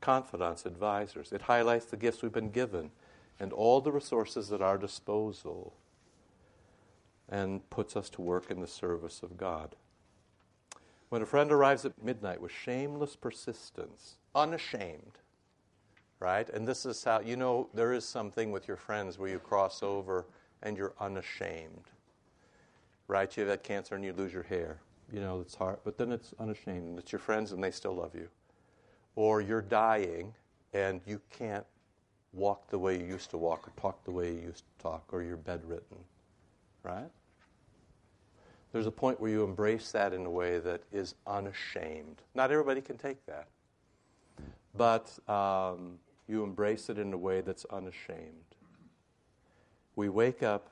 confidants, 0.00 0.66
advisors. 0.66 1.32
It 1.32 1.42
highlights 1.42 1.86
the 1.86 1.96
gifts 1.96 2.22
we've 2.22 2.32
been 2.32 2.50
given 2.50 2.90
and 3.38 3.52
all 3.52 3.80
the 3.80 3.92
resources 3.92 4.52
at 4.52 4.62
our 4.62 4.78
disposal 4.78 5.74
and 7.28 7.68
puts 7.70 7.96
us 7.96 8.08
to 8.10 8.22
work 8.22 8.50
in 8.50 8.60
the 8.60 8.66
service 8.66 9.22
of 9.22 9.36
God. 9.36 9.74
When 11.08 11.22
a 11.22 11.26
friend 11.26 11.52
arrives 11.52 11.84
at 11.84 12.02
midnight 12.02 12.40
with 12.40 12.52
shameless 12.52 13.16
persistence, 13.16 14.16
unashamed, 14.34 15.18
right? 16.20 16.48
And 16.48 16.66
this 16.66 16.86
is 16.86 17.02
how, 17.04 17.20
you 17.20 17.36
know, 17.36 17.68
there 17.74 17.92
is 17.92 18.04
something 18.04 18.50
with 18.50 18.66
your 18.66 18.76
friends 18.76 19.18
where 19.18 19.28
you 19.28 19.38
cross 19.38 19.82
over 19.82 20.26
and 20.62 20.76
you're 20.76 20.94
unashamed, 21.00 21.90
right? 23.08 23.34
You 23.36 23.42
have 23.42 23.50
had 23.50 23.62
cancer 23.62 23.94
and 23.94 24.04
you 24.04 24.12
lose 24.12 24.32
your 24.32 24.42
hair. 24.44 24.80
You 25.12 25.20
know, 25.20 25.40
it's 25.40 25.54
hard, 25.54 25.78
but 25.84 25.96
then 25.98 26.10
it's 26.10 26.34
unashamed. 26.40 26.98
It's 26.98 27.12
your 27.12 27.20
friends 27.20 27.52
and 27.52 27.62
they 27.62 27.70
still 27.70 27.94
love 27.94 28.14
you. 28.14 28.28
Or 29.16 29.40
you're 29.40 29.62
dying 29.62 30.32
and 30.72 31.00
you 31.06 31.20
can't 31.30 31.66
walk 32.32 32.68
the 32.70 32.78
way 32.78 32.98
you 32.98 33.06
used 33.06 33.30
to 33.30 33.38
walk 33.38 33.66
or 33.66 33.72
talk 33.80 34.04
the 34.04 34.10
way 34.10 34.32
you 34.32 34.40
used 34.40 34.64
to 34.78 34.82
talk 34.82 35.04
or 35.10 35.22
you're 35.22 35.36
bedridden, 35.36 35.98
right? 36.82 37.10
There's 38.72 38.86
a 38.86 38.92
point 38.92 39.20
where 39.20 39.30
you 39.30 39.42
embrace 39.42 39.90
that 39.92 40.12
in 40.12 40.26
a 40.26 40.30
way 40.30 40.58
that 40.58 40.82
is 40.92 41.14
unashamed. 41.26 42.20
Not 42.34 42.50
everybody 42.50 42.82
can 42.82 42.98
take 42.98 43.24
that, 43.26 43.48
but 44.76 45.18
um, 45.28 45.98
you 46.28 46.42
embrace 46.44 46.90
it 46.90 46.98
in 46.98 47.12
a 47.12 47.16
way 47.16 47.40
that's 47.40 47.64
unashamed. 47.66 48.54
We 49.94 50.10
wake 50.10 50.42
up 50.42 50.68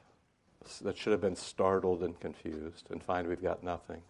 that 0.83 0.97
should 0.97 1.13
have 1.13 1.21
been 1.21 1.37
startled 1.37 2.03
and 2.03 2.19
confused 2.21 2.89
and 2.91 3.03
find 3.03 3.29
we've 3.29 3.43
got 3.43 3.63
nothing. 3.63 4.03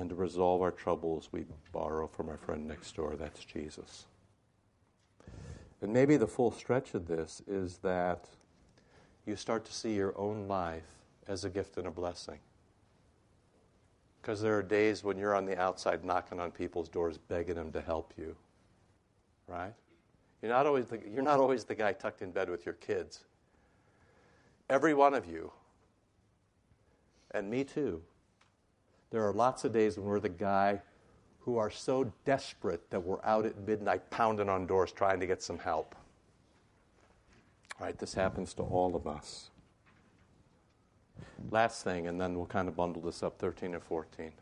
And 0.00 0.08
to 0.08 0.14
resolve 0.16 0.62
our 0.62 0.70
troubles, 0.70 1.28
we 1.30 1.44
borrow 1.72 2.06
from 2.06 2.30
our 2.30 2.38
friend 2.38 2.66
next 2.66 2.96
door. 2.96 3.16
That's 3.18 3.44
Jesus. 3.44 4.06
And 5.82 5.92
maybe 5.92 6.16
the 6.16 6.26
full 6.26 6.52
stretch 6.52 6.94
of 6.94 7.06
this 7.06 7.42
is 7.46 7.76
that 7.82 8.24
you 9.26 9.36
start 9.36 9.66
to 9.66 9.74
see 9.74 9.92
your 9.92 10.18
own 10.18 10.48
life 10.48 10.88
as 11.28 11.44
a 11.44 11.50
gift 11.50 11.76
and 11.76 11.86
a 11.86 11.90
blessing. 11.90 12.38
Because 14.22 14.40
there 14.40 14.56
are 14.56 14.62
days 14.62 15.04
when 15.04 15.18
you're 15.18 15.34
on 15.34 15.44
the 15.44 15.60
outside 15.60 16.02
knocking 16.02 16.40
on 16.40 16.50
people's 16.50 16.88
doors, 16.88 17.18
begging 17.18 17.56
them 17.56 17.70
to 17.72 17.82
help 17.82 18.14
you. 18.16 18.34
Right? 19.46 19.74
You're 20.40 20.50
not 20.50 20.64
always 20.64 20.86
the, 20.86 20.98
you're 21.12 21.22
not 21.22 21.40
always 21.40 21.64
the 21.64 21.74
guy 21.74 21.92
tucked 21.92 22.22
in 22.22 22.30
bed 22.30 22.48
with 22.48 22.64
your 22.64 22.76
kids. 22.76 23.24
Every 24.70 24.94
one 24.94 25.12
of 25.12 25.26
you, 25.26 25.52
and 27.32 27.50
me 27.50 27.64
too, 27.64 28.00
there 29.10 29.26
are 29.26 29.32
lots 29.32 29.64
of 29.64 29.72
days 29.72 29.96
when 29.96 30.06
we're 30.06 30.20
the 30.20 30.28
guy 30.28 30.80
who 31.40 31.56
are 31.56 31.70
so 31.70 32.12
desperate 32.24 32.90
that 32.90 33.00
we're 33.00 33.22
out 33.24 33.44
at 33.44 33.66
midnight 33.66 34.08
pounding 34.10 34.48
on 34.48 34.66
doors 34.66 34.92
trying 34.92 35.20
to 35.20 35.26
get 35.26 35.42
some 35.42 35.58
help. 35.58 35.94
Right? 37.80 37.98
This 37.98 38.14
happens 38.14 38.54
to 38.54 38.62
all 38.62 38.94
of 38.94 39.06
us. 39.06 39.50
Last 41.50 41.82
thing, 41.82 42.06
and 42.06 42.20
then 42.20 42.36
we'll 42.36 42.46
kind 42.46 42.68
of 42.68 42.76
bundle 42.76 43.02
this 43.02 43.22
up 43.22 43.38
13 43.38 43.74
and 43.74 43.82
14. 43.82 44.32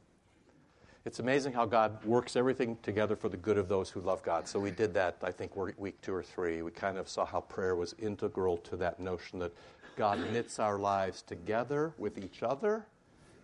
It's 1.04 1.20
amazing 1.20 1.52
how 1.52 1.64
God 1.64 2.04
works 2.04 2.36
everything 2.36 2.76
together 2.82 3.16
for 3.16 3.28
the 3.28 3.36
good 3.36 3.56
of 3.56 3.68
those 3.68 3.88
who 3.88 4.00
love 4.00 4.22
God. 4.22 4.46
So 4.46 4.60
we 4.60 4.70
did 4.70 4.92
that, 4.94 5.16
I 5.22 5.30
think, 5.30 5.56
week 5.56 6.00
two 6.02 6.12
or 6.12 6.22
three. 6.22 6.60
We 6.60 6.72
kind 6.72 6.98
of 6.98 7.08
saw 7.08 7.24
how 7.24 7.40
prayer 7.40 7.76
was 7.76 7.94
integral 7.98 8.58
to 8.58 8.76
that 8.76 9.00
notion 9.00 9.38
that 9.38 9.52
God 9.96 10.18
knits 10.32 10.58
our 10.58 10.78
lives 10.78 11.22
together 11.22 11.94
with 11.96 12.18
each 12.18 12.42
other, 12.42 12.84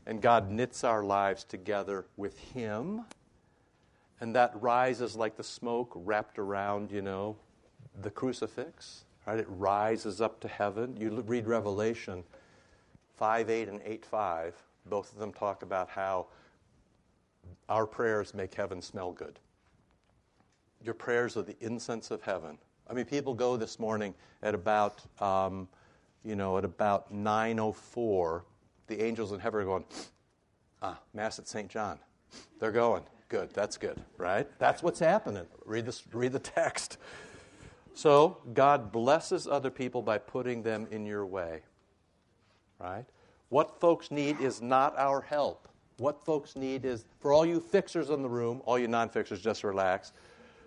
and 0.06 0.20
God 0.20 0.50
knits 0.50 0.84
our 0.84 1.02
lives 1.02 1.44
together 1.44 2.06
with 2.16 2.38
Him. 2.38 3.04
And 4.20 4.34
that 4.36 4.52
rises 4.60 5.16
like 5.16 5.36
the 5.36 5.44
smoke 5.44 5.92
wrapped 5.94 6.38
around, 6.38 6.90
you 6.90 7.02
know, 7.02 7.36
the 8.00 8.10
crucifix. 8.10 9.04
Right? 9.26 9.38
It 9.38 9.46
rises 9.48 10.20
up 10.20 10.40
to 10.40 10.48
heaven. 10.48 10.96
You 10.96 11.22
read 11.26 11.46
Revelation 11.46 12.24
5 13.16 13.50
8 13.50 13.68
and 13.68 13.80
8 13.84 14.04
5. 14.04 14.54
Both 14.86 15.12
of 15.12 15.18
them 15.18 15.32
talk 15.32 15.62
about 15.62 15.88
how 15.88 16.26
our 17.68 17.86
prayers 17.86 18.34
make 18.34 18.54
heaven 18.54 18.82
smell 18.82 19.12
good. 19.12 19.38
Your 20.82 20.94
prayers 20.94 21.36
are 21.36 21.42
the 21.42 21.56
incense 21.60 22.10
of 22.10 22.22
heaven. 22.22 22.58
I 22.88 22.92
mean, 22.92 23.06
people 23.06 23.32
go 23.32 23.56
this 23.56 23.78
morning 23.78 24.14
at 24.42 24.54
about, 24.54 25.00
um, 25.22 25.66
you 26.22 26.36
know, 26.36 26.58
at 26.58 26.64
about 26.64 27.12
9.04. 27.14 28.42
The 28.86 29.02
angels 29.02 29.32
in 29.32 29.40
heaven 29.40 29.60
are 29.60 29.64
going, 29.64 29.84
ah, 30.82 30.98
Mass 31.12 31.38
at 31.38 31.48
St. 31.48 31.68
John. 31.68 31.98
They're 32.60 32.72
going. 32.72 33.02
Good, 33.28 33.50
that's 33.54 33.76
good, 33.76 34.00
right? 34.16 34.46
That's 34.58 34.82
what's 34.82 35.00
happening. 35.00 35.46
Read, 35.64 35.86
this, 35.86 36.02
read 36.12 36.32
the 36.32 36.38
text. 36.38 36.98
So, 37.94 38.38
God 38.52 38.92
blesses 38.92 39.46
other 39.46 39.70
people 39.70 40.02
by 40.02 40.18
putting 40.18 40.62
them 40.62 40.86
in 40.90 41.06
your 41.06 41.24
way, 41.24 41.60
right? 42.78 43.04
What 43.48 43.80
folks 43.80 44.10
need 44.10 44.40
is 44.40 44.60
not 44.60 44.98
our 44.98 45.20
help. 45.20 45.68
What 45.98 46.24
folks 46.24 46.56
need 46.56 46.84
is, 46.84 47.06
for 47.20 47.32
all 47.32 47.46
you 47.46 47.60
fixers 47.60 48.10
in 48.10 48.20
the 48.20 48.28
room, 48.28 48.62
all 48.64 48.78
you 48.78 48.88
non 48.88 49.08
fixers, 49.08 49.40
just 49.40 49.62
relax. 49.62 50.12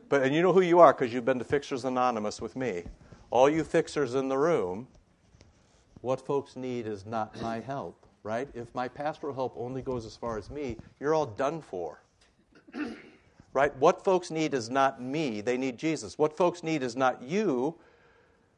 But, 0.09 0.24
and 0.24 0.34
you 0.34 0.41
know 0.41 0.53
who 0.53 0.61
you 0.61 0.80
are 0.80 0.93
because 0.93 1.13
you've 1.13 1.26
been 1.26 1.39
to 1.39 1.45
Fixers 1.45 1.84
Anonymous 1.84 2.41
with 2.41 2.55
me. 2.55 2.84
All 3.30 3.49
you 3.49 3.65
fixers 3.65 4.15
in 4.15 4.30
the 4.30 4.38
room, 4.38 4.88
what 5.99 6.26
folks 6.26 6.55
need 6.55 6.88
is 6.88 7.05
not 7.05 7.39
my 7.41 7.59
help, 7.59 8.05
right? 8.28 8.49
If 8.53 8.67
my 8.75 8.89
pastoral 8.89 9.34
help 9.34 9.53
only 9.57 9.82
goes 9.82 10.05
as 10.05 10.17
far 10.17 10.38
as 10.38 10.49
me, 10.49 10.75
you're 10.99 11.15
all 11.15 11.25
done 11.25 11.61
for. 11.61 12.01
right? 13.53 13.73
What 13.78 14.03
folks 14.03 14.30
need 14.30 14.53
is 14.53 14.69
not 14.69 15.01
me, 15.01 15.39
they 15.39 15.57
need 15.57 15.78
Jesus. 15.78 16.17
What 16.17 16.36
folks 16.36 16.61
need 16.61 16.84
is 16.84 16.97
not 16.97 17.23
you, 17.23 17.75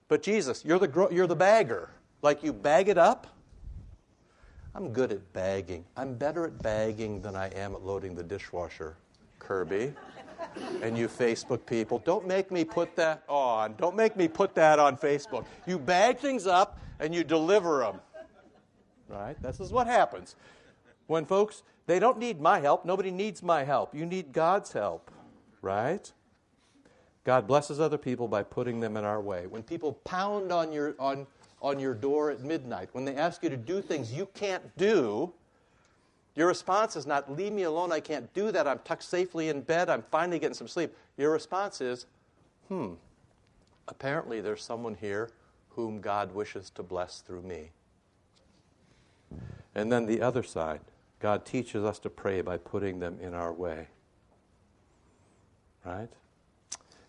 but 0.08 0.24
Jesus. 0.24 0.66
You're 0.66 0.80
the, 0.80 1.08
you're 1.12 1.28
the 1.28 1.36
bagger. 1.36 1.92
Like 2.24 2.44
you 2.44 2.52
bag 2.52 2.90
it 2.90 2.98
up, 2.98 3.28
I'm 4.74 4.92
good 4.92 5.12
at 5.12 5.34
bagging. 5.34 5.86
I'm 5.96 6.16
better 6.16 6.46
at 6.46 6.62
bagging 6.64 7.22
than 7.22 7.36
I 7.36 7.50
am 7.50 7.76
at 7.76 7.84
loading 7.84 8.16
the 8.16 8.24
dishwasher, 8.24 8.96
Kirby. 9.38 9.94
and 10.82 10.98
you 10.98 11.08
Facebook 11.08 11.64
people, 11.66 12.00
don't 12.00 12.26
make 12.26 12.50
me 12.50 12.64
put 12.64 12.96
that 12.96 13.24
on. 13.28 13.76
Don't 13.78 13.96
make 13.96 14.18
me 14.18 14.28
put 14.28 14.56
that 14.56 14.80
on 14.80 14.98
Facebook. 14.98 15.46
You 15.68 15.78
bag 15.78 16.18
things 16.18 16.48
up 16.48 16.80
and 17.00 17.14
you 17.14 17.24
deliver 17.24 17.80
them. 17.80 18.00
Right? 19.10 19.42
This 19.42 19.60
is 19.60 19.72
what 19.72 19.88
happens. 19.88 20.36
When 21.08 21.26
folks, 21.26 21.64
they 21.88 22.00
don't 22.00 22.20
need 22.20 22.40
my 22.40 22.60
help. 22.60 22.86
Nobody 22.86 23.12
needs 23.12 23.42
my 23.42 23.64
help. 23.64 23.96
You 23.96 24.06
need 24.06 24.32
God's 24.32 24.72
help. 24.72 25.12
Right? 25.62 26.12
God 27.24 27.48
blesses 27.48 27.80
other 27.80 27.98
people 27.98 28.28
by 28.28 28.44
putting 28.44 28.80
them 28.80 28.96
in 28.96 29.04
our 29.04 29.20
way. 29.20 29.48
When 29.48 29.64
people 29.64 29.94
pound 30.06 30.52
on 30.52 30.72
your 30.72 30.96
on 31.00 31.28
on 31.62 31.80
your 31.80 31.94
door 31.94 32.32
at 32.32 32.42
midnight, 32.42 32.90
when 32.94 33.06
they 33.06 33.16
ask 33.16 33.44
you 33.44 33.50
to 33.50 33.58
do 33.58 33.82
things 33.82 34.14
you 34.14 34.28
can't 34.34 34.78
do, 34.78 35.34
your 36.36 36.48
response 36.48 36.96
is 36.96 37.06
not, 37.06 37.30
Leave 37.32 37.52
me 37.52 37.64
alone, 37.64 37.92
I 37.92 38.00
can't 38.00 38.34
do 38.34 38.52
that, 38.52 38.68
I'm 38.68 38.80
tucked 38.86 39.04
safely 39.04 39.50
in 39.50 39.62
bed, 39.62 39.90
I'm 39.90 40.04
finally 40.10 40.40
getting 40.40 40.54
some 40.54 40.68
sleep. 40.68 40.96
Your 41.18 41.32
response 41.32 41.82
is, 41.82 42.06
Hmm, 42.70 42.94
apparently 43.88 44.40
there's 44.40 44.64
someone 44.64 44.96
here 44.96 45.32
whom 45.70 46.00
God 46.00 46.34
wishes 46.34 46.70
to 46.72 46.84
bless 46.84 47.22
through 47.22 47.42
me. 47.42 47.72
And 49.80 49.90
then 49.90 50.08
the 50.08 50.22
other 50.22 50.44
side 50.44 50.82
God 51.22 51.46
teaches 51.46 51.86
us 51.86 52.00
to 52.00 52.10
pray 52.10 52.42
by 52.42 52.58
putting 52.58 53.00
them 53.00 53.18
in 53.22 53.34
our 53.34 53.54
way. 53.54 53.88
Right? 55.86 56.10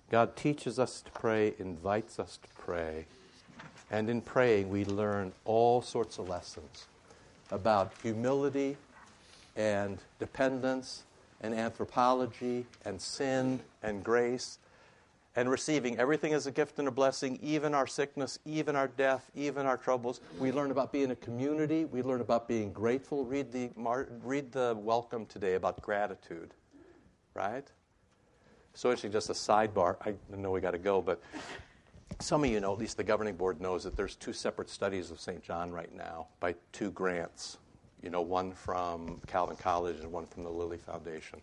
God 0.08 0.36
teaches 0.36 0.78
us 0.78 1.00
to 1.02 1.10
pray, 1.10 1.54
invites 1.58 2.18
us 2.20 2.38
to 2.42 2.48
pray. 2.62 3.06
And 3.90 4.08
in 4.08 4.20
praying, 4.20 4.68
we 4.68 4.84
learn 4.84 5.32
all 5.44 5.82
sorts 5.82 6.18
of 6.18 6.28
lessons 6.28 6.86
about 7.50 7.92
humility 8.02 8.76
and 9.56 9.98
dependence 10.20 11.02
and 11.40 11.54
anthropology 11.54 12.66
and 12.84 13.00
sin 13.00 13.60
and 13.82 14.04
grace 14.04 14.58
and 15.36 15.48
receiving 15.48 15.98
everything 15.98 16.32
as 16.32 16.46
a 16.46 16.50
gift 16.50 16.78
and 16.78 16.88
a 16.88 16.90
blessing, 16.90 17.38
even 17.42 17.74
our 17.74 17.86
sickness, 17.86 18.38
even 18.44 18.74
our 18.74 18.88
death, 18.88 19.30
even 19.34 19.64
our 19.64 19.76
troubles. 19.76 20.20
We 20.38 20.50
learn 20.50 20.70
about 20.70 20.92
being 20.92 21.12
a 21.12 21.16
community. 21.16 21.84
We 21.84 22.02
learn 22.02 22.20
about 22.20 22.48
being 22.48 22.72
grateful. 22.72 23.24
Read 23.24 23.52
the, 23.52 23.70
read 24.24 24.50
the 24.50 24.76
welcome 24.78 25.26
today 25.26 25.54
about 25.54 25.80
gratitude, 25.82 26.52
right? 27.34 27.66
So, 28.74 28.90
actually, 28.90 29.10
just 29.10 29.30
a 29.30 29.34
sidebar. 29.34 29.96
I 30.04 30.14
know 30.36 30.50
we 30.50 30.60
got 30.60 30.72
to 30.72 30.78
go, 30.78 31.00
but 31.00 31.20
some 32.20 32.44
of 32.44 32.50
you 32.50 32.60
know, 32.60 32.72
at 32.72 32.78
least 32.78 32.96
the 32.96 33.04
governing 33.04 33.36
board 33.36 33.60
knows, 33.60 33.84
that 33.84 33.96
there's 33.96 34.16
two 34.16 34.32
separate 34.32 34.68
studies 34.68 35.10
of 35.10 35.20
St. 35.20 35.42
John 35.42 35.70
right 35.70 35.92
now 35.94 36.28
by 36.40 36.54
two 36.72 36.90
grants. 36.90 37.58
You 38.02 38.10
know, 38.10 38.22
one 38.22 38.52
from 38.52 39.20
Calvin 39.26 39.56
College 39.56 39.98
and 40.00 40.10
one 40.10 40.26
from 40.26 40.42
the 40.42 40.50
Lilly 40.50 40.78
Foundation 40.78 41.40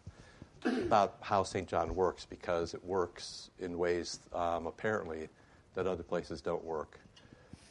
about 0.66 1.18
how 1.22 1.43
St. 1.43 1.68
John 1.68 1.95
works 1.95 2.26
because 2.26 2.74
it 2.74 2.84
works 2.84 3.49
in 3.60 3.78
ways 3.78 4.20
um, 4.34 4.68
apparently 4.68 5.30
that 5.76 5.88
other 5.88 6.03
places 6.03 6.41
don't 6.41 6.64
work. 6.64 6.99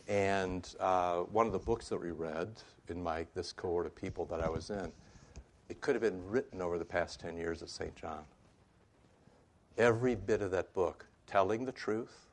And 0.08 0.68
uh, 0.78 1.20
one 1.22 1.46
of 1.46 1.52
the 1.52 1.58
books 1.58 1.88
that 1.88 2.00
we 2.00 2.10
read 2.10 2.48
in 2.88 3.02
my 3.02 3.26
this 3.34 3.52
cohort 3.52 3.86
of 3.86 3.96
people 3.96 4.24
that 4.26 4.40
I 4.40 4.48
was 4.48 4.70
in, 4.70 4.92
it 5.68 5.80
could 5.80 5.94
have 5.94 6.02
been 6.02 6.24
written 6.28 6.62
over 6.62 6.78
the 6.78 6.84
past 6.84 7.20
10 7.20 7.36
years 7.36 7.62
at 7.62 7.68
St. 7.68 7.94
John. 7.96 8.24
Every 9.76 10.14
bit 10.14 10.42
of 10.42 10.50
that 10.52 10.72
book, 10.72 11.04
telling 11.26 11.64
the 11.64 11.72
truth, 11.72 12.26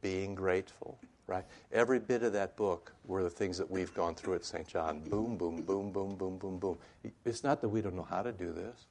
being 0.00 0.34
grateful, 0.34 0.98
right? 1.26 1.44
Every 1.70 1.98
bit 1.98 2.22
of 2.22 2.32
that 2.32 2.56
book 2.56 2.92
were 3.04 3.22
the 3.22 3.30
things 3.30 3.58
that 3.58 3.70
we've 3.70 3.92
gone 3.94 4.14
through 4.14 4.34
at 4.34 4.44
St. 4.44 4.66
John. 4.66 5.00
Boom, 5.00 5.36
boom, 5.36 5.62
boom, 5.62 5.92
boom, 5.92 6.16
boom, 6.16 6.38
boom, 6.38 6.58
boom. 6.58 6.78
It's 7.24 7.44
not 7.44 7.60
that 7.60 7.68
we 7.68 7.82
don't 7.82 7.94
know 7.94 8.06
how 8.08 8.22
to 8.22 8.32
do 8.32 8.52
this, 8.52 8.86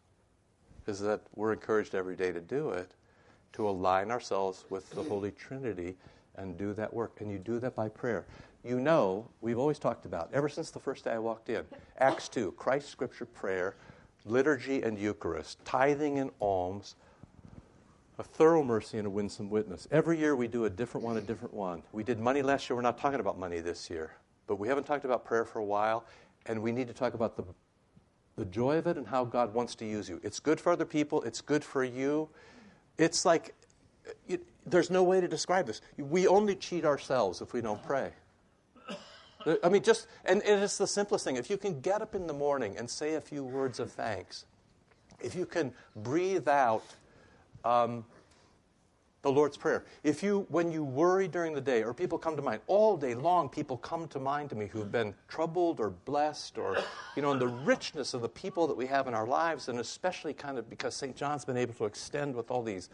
it's 0.87 0.99
that 0.99 1.21
we're 1.35 1.53
encouraged 1.53 1.95
every 1.95 2.15
day 2.15 2.31
to 2.31 2.41
do 2.41 2.71
it, 2.71 2.91
to 3.53 3.67
align 3.67 4.11
ourselves 4.11 4.65
with 4.69 4.89
the 4.91 5.03
Holy 5.03 5.31
Trinity 5.37 5.95
and 6.35 6.57
do 6.57 6.73
that 6.73 6.93
work. 6.93 7.21
And 7.21 7.31
you 7.31 7.37
do 7.37 7.59
that 7.59 7.75
by 7.75 7.89
prayer. 7.89 8.25
You 8.63 8.79
know, 8.79 9.27
we've 9.41 9.57
always 9.57 9.79
talked 9.79 10.05
about, 10.05 10.29
ever 10.33 10.47
since 10.47 10.71
the 10.71 10.79
first 10.79 11.03
day 11.03 11.11
I 11.11 11.19
walked 11.19 11.49
in, 11.49 11.63
Acts 11.99 12.29
2, 12.29 12.53
Christ, 12.53 12.89
Scripture, 12.89 13.25
prayer, 13.25 13.75
liturgy, 14.25 14.83
and 14.83 14.97
Eucharist, 14.97 15.63
tithing 15.65 16.19
and 16.19 16.31
alms, 16.39 16.95
a 18.19 18.23
thorough 18.23 18.63
mercy 18.63 18.99
and 18.99 19.07
a 19.07 19.09
winsome 19.09 19.49
witness. 19.49 19.87
Every 19.91 20.17
year 20.17 20.35
we 20.35 20.47
do 20.47 20.65
a 20.65 20.69
different 20.69 21.05
one, 21.05 21.17
a 21.17 21.21
different 21.21 21.53
one. 21.53 21.81
We 21.91 22.03
did 22.03 22.19
money 22.19 22.43
last 22.43 22.69
year. 22.69 22.75
We're 22.75 22.83
not 22.83 22.99
talking 22.99 23.19
about 23.19 23.39
money 23.39 23.59
this 23.61 23.89
year. 23.89 24.11
But 24.45 24.57
we 24.59 24.67
haven't 24.67 24.83
talked 24.83 25.05
about 25.05 25.25
prayer 25.25 25.45
for 25.45 25.59
a 25.59 25.65
while, 25.65 26.05
and 26.45 26.61
we 26.61 26.71
need 26.71 26.87
to 26.87 26.93
talk 26.93 27.15
about 27.15 27.35
the, 27.35 27.43
the 28.37 28.45
joy 28.45 28.77
of 28.77 28.87
it 28.87 28.97
and 28.97 29.07
how 29.07 29.25
God 29.25 29.53
wants 29.53 29.75
to 29.75 29.85
use 29.85 30.09
you. 30.09 30.19
It's 30.23 30.39
good 30.39 30.59
for 30.59 30.71
other 30.71 30.85
people, 30.85 31.21
it's 31.23 31.41
good 31.41 31.63
for 31.63 31.83
you. 31.83 32.29
It's 32.97 33.25
like, 33.25 33.53
it, 34.27 34.41
there's 34.65 34.89
no 34.89 35.03
way 35.03 35.21
to 35.21 35.27
describe 35.27 35.65
this. 35.65 35.81
We 35.97 36.27
only 36.27 36.55
cheat 36.55 36.85
ourselves 36.85 37.41
if 37.41 37.53
we 37.53 37.61
don't 37.61 37.81
pray. 37.83 38.11
I 39.63 39.69
mean, 39.69 39.81
just, 39.81 40.07
and, 40.25 40.41
it's 40.45 40.77
the 40.77 40.85
simplest 40.87 41.25
thing. 41.25 41.35
If 41.35 41.49
you 41.49 41.57
can 41.57 41.81
get 41.81 42.01
up 42.01 42.13
in 42.13 42.27
the 42.27 42.33
morning 42.33 42.77
and 42.77 42.89
say 42.89 43.15
a 43.15 43.21
few 43.21 43.43
words 43.43 43.79
of 43.79 43.91
thanks, 43.91 44.45
if 45.19 45.35
you 45.35 45.45
can 45.45 45.73
breathe 45.95 46.47
out 46.47 46.83
um, 47.63 48.05
the 49.21 49.31
Lord's 49.31 49.57
Prayer. 49.57 49.85
If 50.03 50.23
you, 50.23 50.45
when 50.49 50.71
you 50.71 50.83
worry 50.83 51.27
during 51.27 51.53
the 51.53 51.61
day, 51.61 51.83
or 51.83 51.93
people 51.93 52.17
come 52.17 52.35
to 52.35 52.41
mind, 52.41 52.61
all 52.67 52.97
day 52.97 53.13
long, 53.13 53.49
people 53.49 53.77
come 53.77 54.07
to 54.09 54.19
mind 54.19 54.49
to 54.49 54.55
me 54.55 54.67
who've 54.67 54.91
been 54.91 55.13
troubled 55.27 55.79
or 55.79 55.91
blessed, 55.91 56.57
or, 56.57 56.77
you 57.15 57.21
know, 57.21 57.31
in 57.31 57.39
the 57.39 57.47
richness 57.47 58.13
of 58.13 58.21
the 58.21 58.29
people 58.29 58.67
that 58.67 58.75
we 58.75 58.87
have 58.87 59.07
in 59.07 59.13
our 59.13 59.27
lives, 59.27 59.69
and 59.69 59.79
especially 59.79 60.33
kind 60.33 60.57
of 60.57 60.69
because 60.69 60.95
St. 60.95 61.15
John's 61.15 61.45
been 61.45 61.57
able 61.57 61.73
to 61.75 61.85
extend 61.85 62.35
with 62.35 62.49
all 62.49 62.63
these 62.63 62.89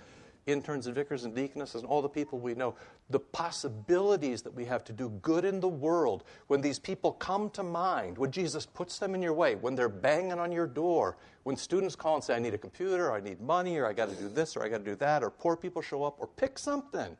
interns 0.48 0.88
and 0.88 0.96
vicars 0.96 1.26
and 1.26 1.36
deaconesses 1.36 1.82
and 1.82 1.90
all 1.90 2.02
the 2.02 2.10
people 2.10 2.40
we 2.40 2.56
know, 2.56 2.74
the 3.10 3.20
possibilities 3.20 4.42
that 4.42 4.54
we 4.54 4.66
have 4.66 4.84
to 4.86 4.94
do 4.94 5.10
good 5.22 5.46
in 5.46 5.60
the 5.60 5.68
world 5.68 6.24
when 6.48 6.62
these 6.62 6.80
people 6.80 7.12
come 7.12 7.50
to 7.52 7.62
mind, 7.62 8.18
when 8.18 8.32
Jesus 8.32 8.66
puts 8.66 8.98
them 8.98 9.14
in 9.14 9.22
your 9.22 9.34
way, 9.34 9.56
when 9.56 9.76
they're 9.76 9.90
banging 9.90 10.40
on 10.40 10.52
your 10.52 10.66
door, 10.66 11.18
when 11.44 11.56
students 11.56 11.96
call 11.96 12.16
and 12.16 12.24
say, 12.24 12.36
I 12.36 12.40
need 12.40 12.54
a 12.54 12.58
computer, 12.58 13.10
or 13.10 13.16
I 13.16 13.20
need 13.20 13.40
money, 13.42 13.78
or 13.78 13.86
I 13.86 13.94
got 13.94 14.10
to 14.10 14.16
do 14.16 14.30
this, 14.30 14.56
or 14.56 14.64
I 14.64 14.70
got 14.70 14.80
to 14.80 14.84
do 14.84 14.96
that, 14.96 15.24
or 15.24 15.30
poor 15.30 15.56
people 15.56 15.82
show 15.82 16.04
up, 16.04 16.16
or 16.20 16.28
pick 16.28 16.58
something, 16.58 17.16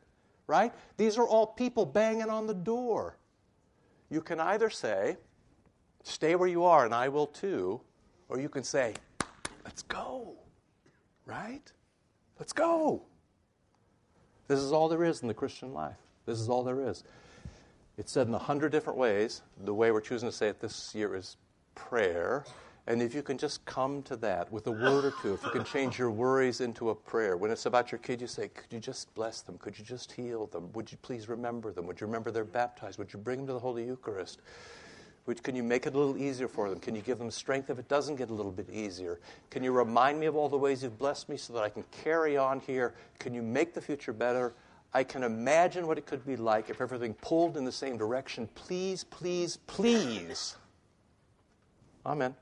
right? 0.46 0.72
These 0.96 1.18
are 1.18 1.26
all 1.26 1.46
people 1.46 1.86
banging 1.86 2.30
on 2.30 2.46
the 2.46 2.54
door. 2.54 3.16
You 4.10 4.20
can 4.20 4.40
either 4.40 4.70
say, 4.70 5.16
Stay 6.04 6.36
where 6.36 6.48
you 6.48 6.64
are 6.64 6.86
and 6.86 6.94
I 6.94 7.08
will 7.08 7.26
too, 7.26 7.80
or 8.28 8.40
you 8.40 8.48
can 8.48 8.64
say, 8.64 8.94
Let's 9.64 9.82
go, 9.82 10.34
right? 11.26 11.70
Let's 12.38 12.52
go. 12.52 13.02
This 14.48 14.60
is 14.60 14.72
all 14.72 14.88
there 14.88 15.04
is 15.04 15.20
in 15.20 15.28
the 15.28 15.34
Christian 15.34 15.72
life. 15.72 15.96
This 16.26 16.40
is 16.40 16.48
all 16.48 16.64
there 16.64 16.88
is. 16.88 17.04
It's 17.98 18.10
said 18.10 18.28
in 18.28 18.34
a 18.34 18.38
hundred 18.38 18.72
different 18.72 18.98
ways. 18.98 19.42
The 19.64 19.74
way 19.74 19.90
we're 19.90 20.00
choosing 20.00 20.28
to 20.28 20.34
say 20.34 20.48
it 20.48 20.60
this 20.60 20.94
year 20.94 21.14
is 21.14 21.36
prayer. 21.74 22.44
And 22.86 23.02
if 23.02 23.14
you 23.14 23.22
can 23.22 23.36
just 23.36 23.62
come 23.66 24.02
to 24.04 24.16
that 24.16 24.50
with 24.50 24.66
a 24.66 24.70
word 24.70 25.04
or 25.04 25.12
two, 25.20 25.34
if 25.34 25.42
you 25.44 25.50
can 25.50 25.64
change 25.64 25.98
your 25.98 26.10
worries 26.10 26.62
into 26.62 26.88
a 26.88 26.94
prayer. 26.94 27.36
When 27.36 27.50
it's 27.50 27.66
about 27.66 27.92
your 27.92 27.98
kid, 27.98 28.22
you 28.22 28.26
say, 28.26 28.48
Could 28.48 28.72
you 28.72 28.80
just 28.80 29.14
bless 29.14 29.42
them? 29.42 29.58
Could 29.58 29.78
you 29.78 29.84
just 29.84 30.10
heal 30.12 30.46
them? 30.46 30.72
Would 30.72 30.90
you 30.90 30.96
please 31.02 31.28
remember 31.28 31.70
them? 31.70 31.86
Would 31.86 32.00
you 32.00 32.06
remember 32.06 32.30
they're 32.30 32.44
baptized? 32.44 32.98
Would 32.98 33.12
you 33.12 33.18
bring 33.18 33.40
them 33.40 33.48
to 33.48 33.52
the 33.52 33.58
Holy 33.58 33.84
Eucharist? 33.84 34.40
Can 35.34 35.54
you 35.54 35.62
make 35.62 35.86
it 35.86 35.94
a 35.94 35.98
little 35.98 36.16
easier 36.16 36.48
for 36.48 36.70
them? 36.70 36.80
Can 36.80 36.94
you 36.94 37.02
give 37.02 37.18
them 37.18 37.30
strength 37.30 37.68
if 37.68 37.78
it 37.78 37.88
doesn't 37.88 38.16
get 38.16 38.30
a 38.30 38.34
little 38.34 38.52
bit 38.52 38.70
easier? 38.70 39.20
Can 39.50 39.62
you 39.62 39.72
remind 39.72 40.18
me 40.18 40.26
of 40.26 40.36
all 40.36 40.48
the 40.48 40.56
ways 40.56 40.82
you've 40.82 40.98
blessed 40.98 41.28
me 41.28 41.36
so 41.36 41.52
that 41.52 41.62
I 41.62 41.68
can 41.68 41.84
carry 42.02 42.36
on 42.36 42.60
here? 42.60 42.94
Can 43.18 43.34
you 43.34 43.42
make 43.42 43.74
the 43.74 43.80
future 43.80 44.12
better? 44.12 44.54
I 44.94 45.04
can 45.04 45.22
imagine 45.22 45.86
what 45.86 45.98
it 45.98 46.06
could 46.06 46.24
be 46.24 46.36
like 46.36 46.70
if 46.70 46.80
everything 46.80 47.12
pulled 47.14 47.56
in 47.56 47.64
the 47.64 47.72
same 47.72 47.98
direction. 47.98 48.48
Please, 48.54 49.04
please, 49.04 49.58
please. 49.66 50.56
Amen. 52.06 52.34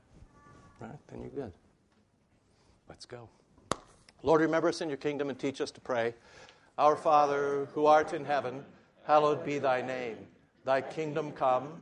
All 0.81 0.87
right, 0.87 0.97
then 1.07 1.21
you're 1.21 1.29
good. 1.29 1.51
Let's 2.87 3.05
go. 3.05 3.27
Lord, 4.23 4.41
remember 4.41 4.69
us 4.69 4.79
in 4.81 4.87
your 4.87 4.97
kingdom 4.97 5.29
and 5.29 5.37
teach 5.37 5.59
us 5.59 5.71
to 5.71 5.81
pray. 5.81 6.13
Our 6.77 6.95
Father, 6.95 7.67
who 7.73 7.85
art 7.85 8.13
in 8.13 8.23
heaven, 8.23 8.63
hallowed 9.03 9.43
be 9.45 9.59
thy 9.59 9.81
name. 9.81 10.17
Thy 10.63 10.81
kingdom 10.81 11.31
come. 11.33 11.81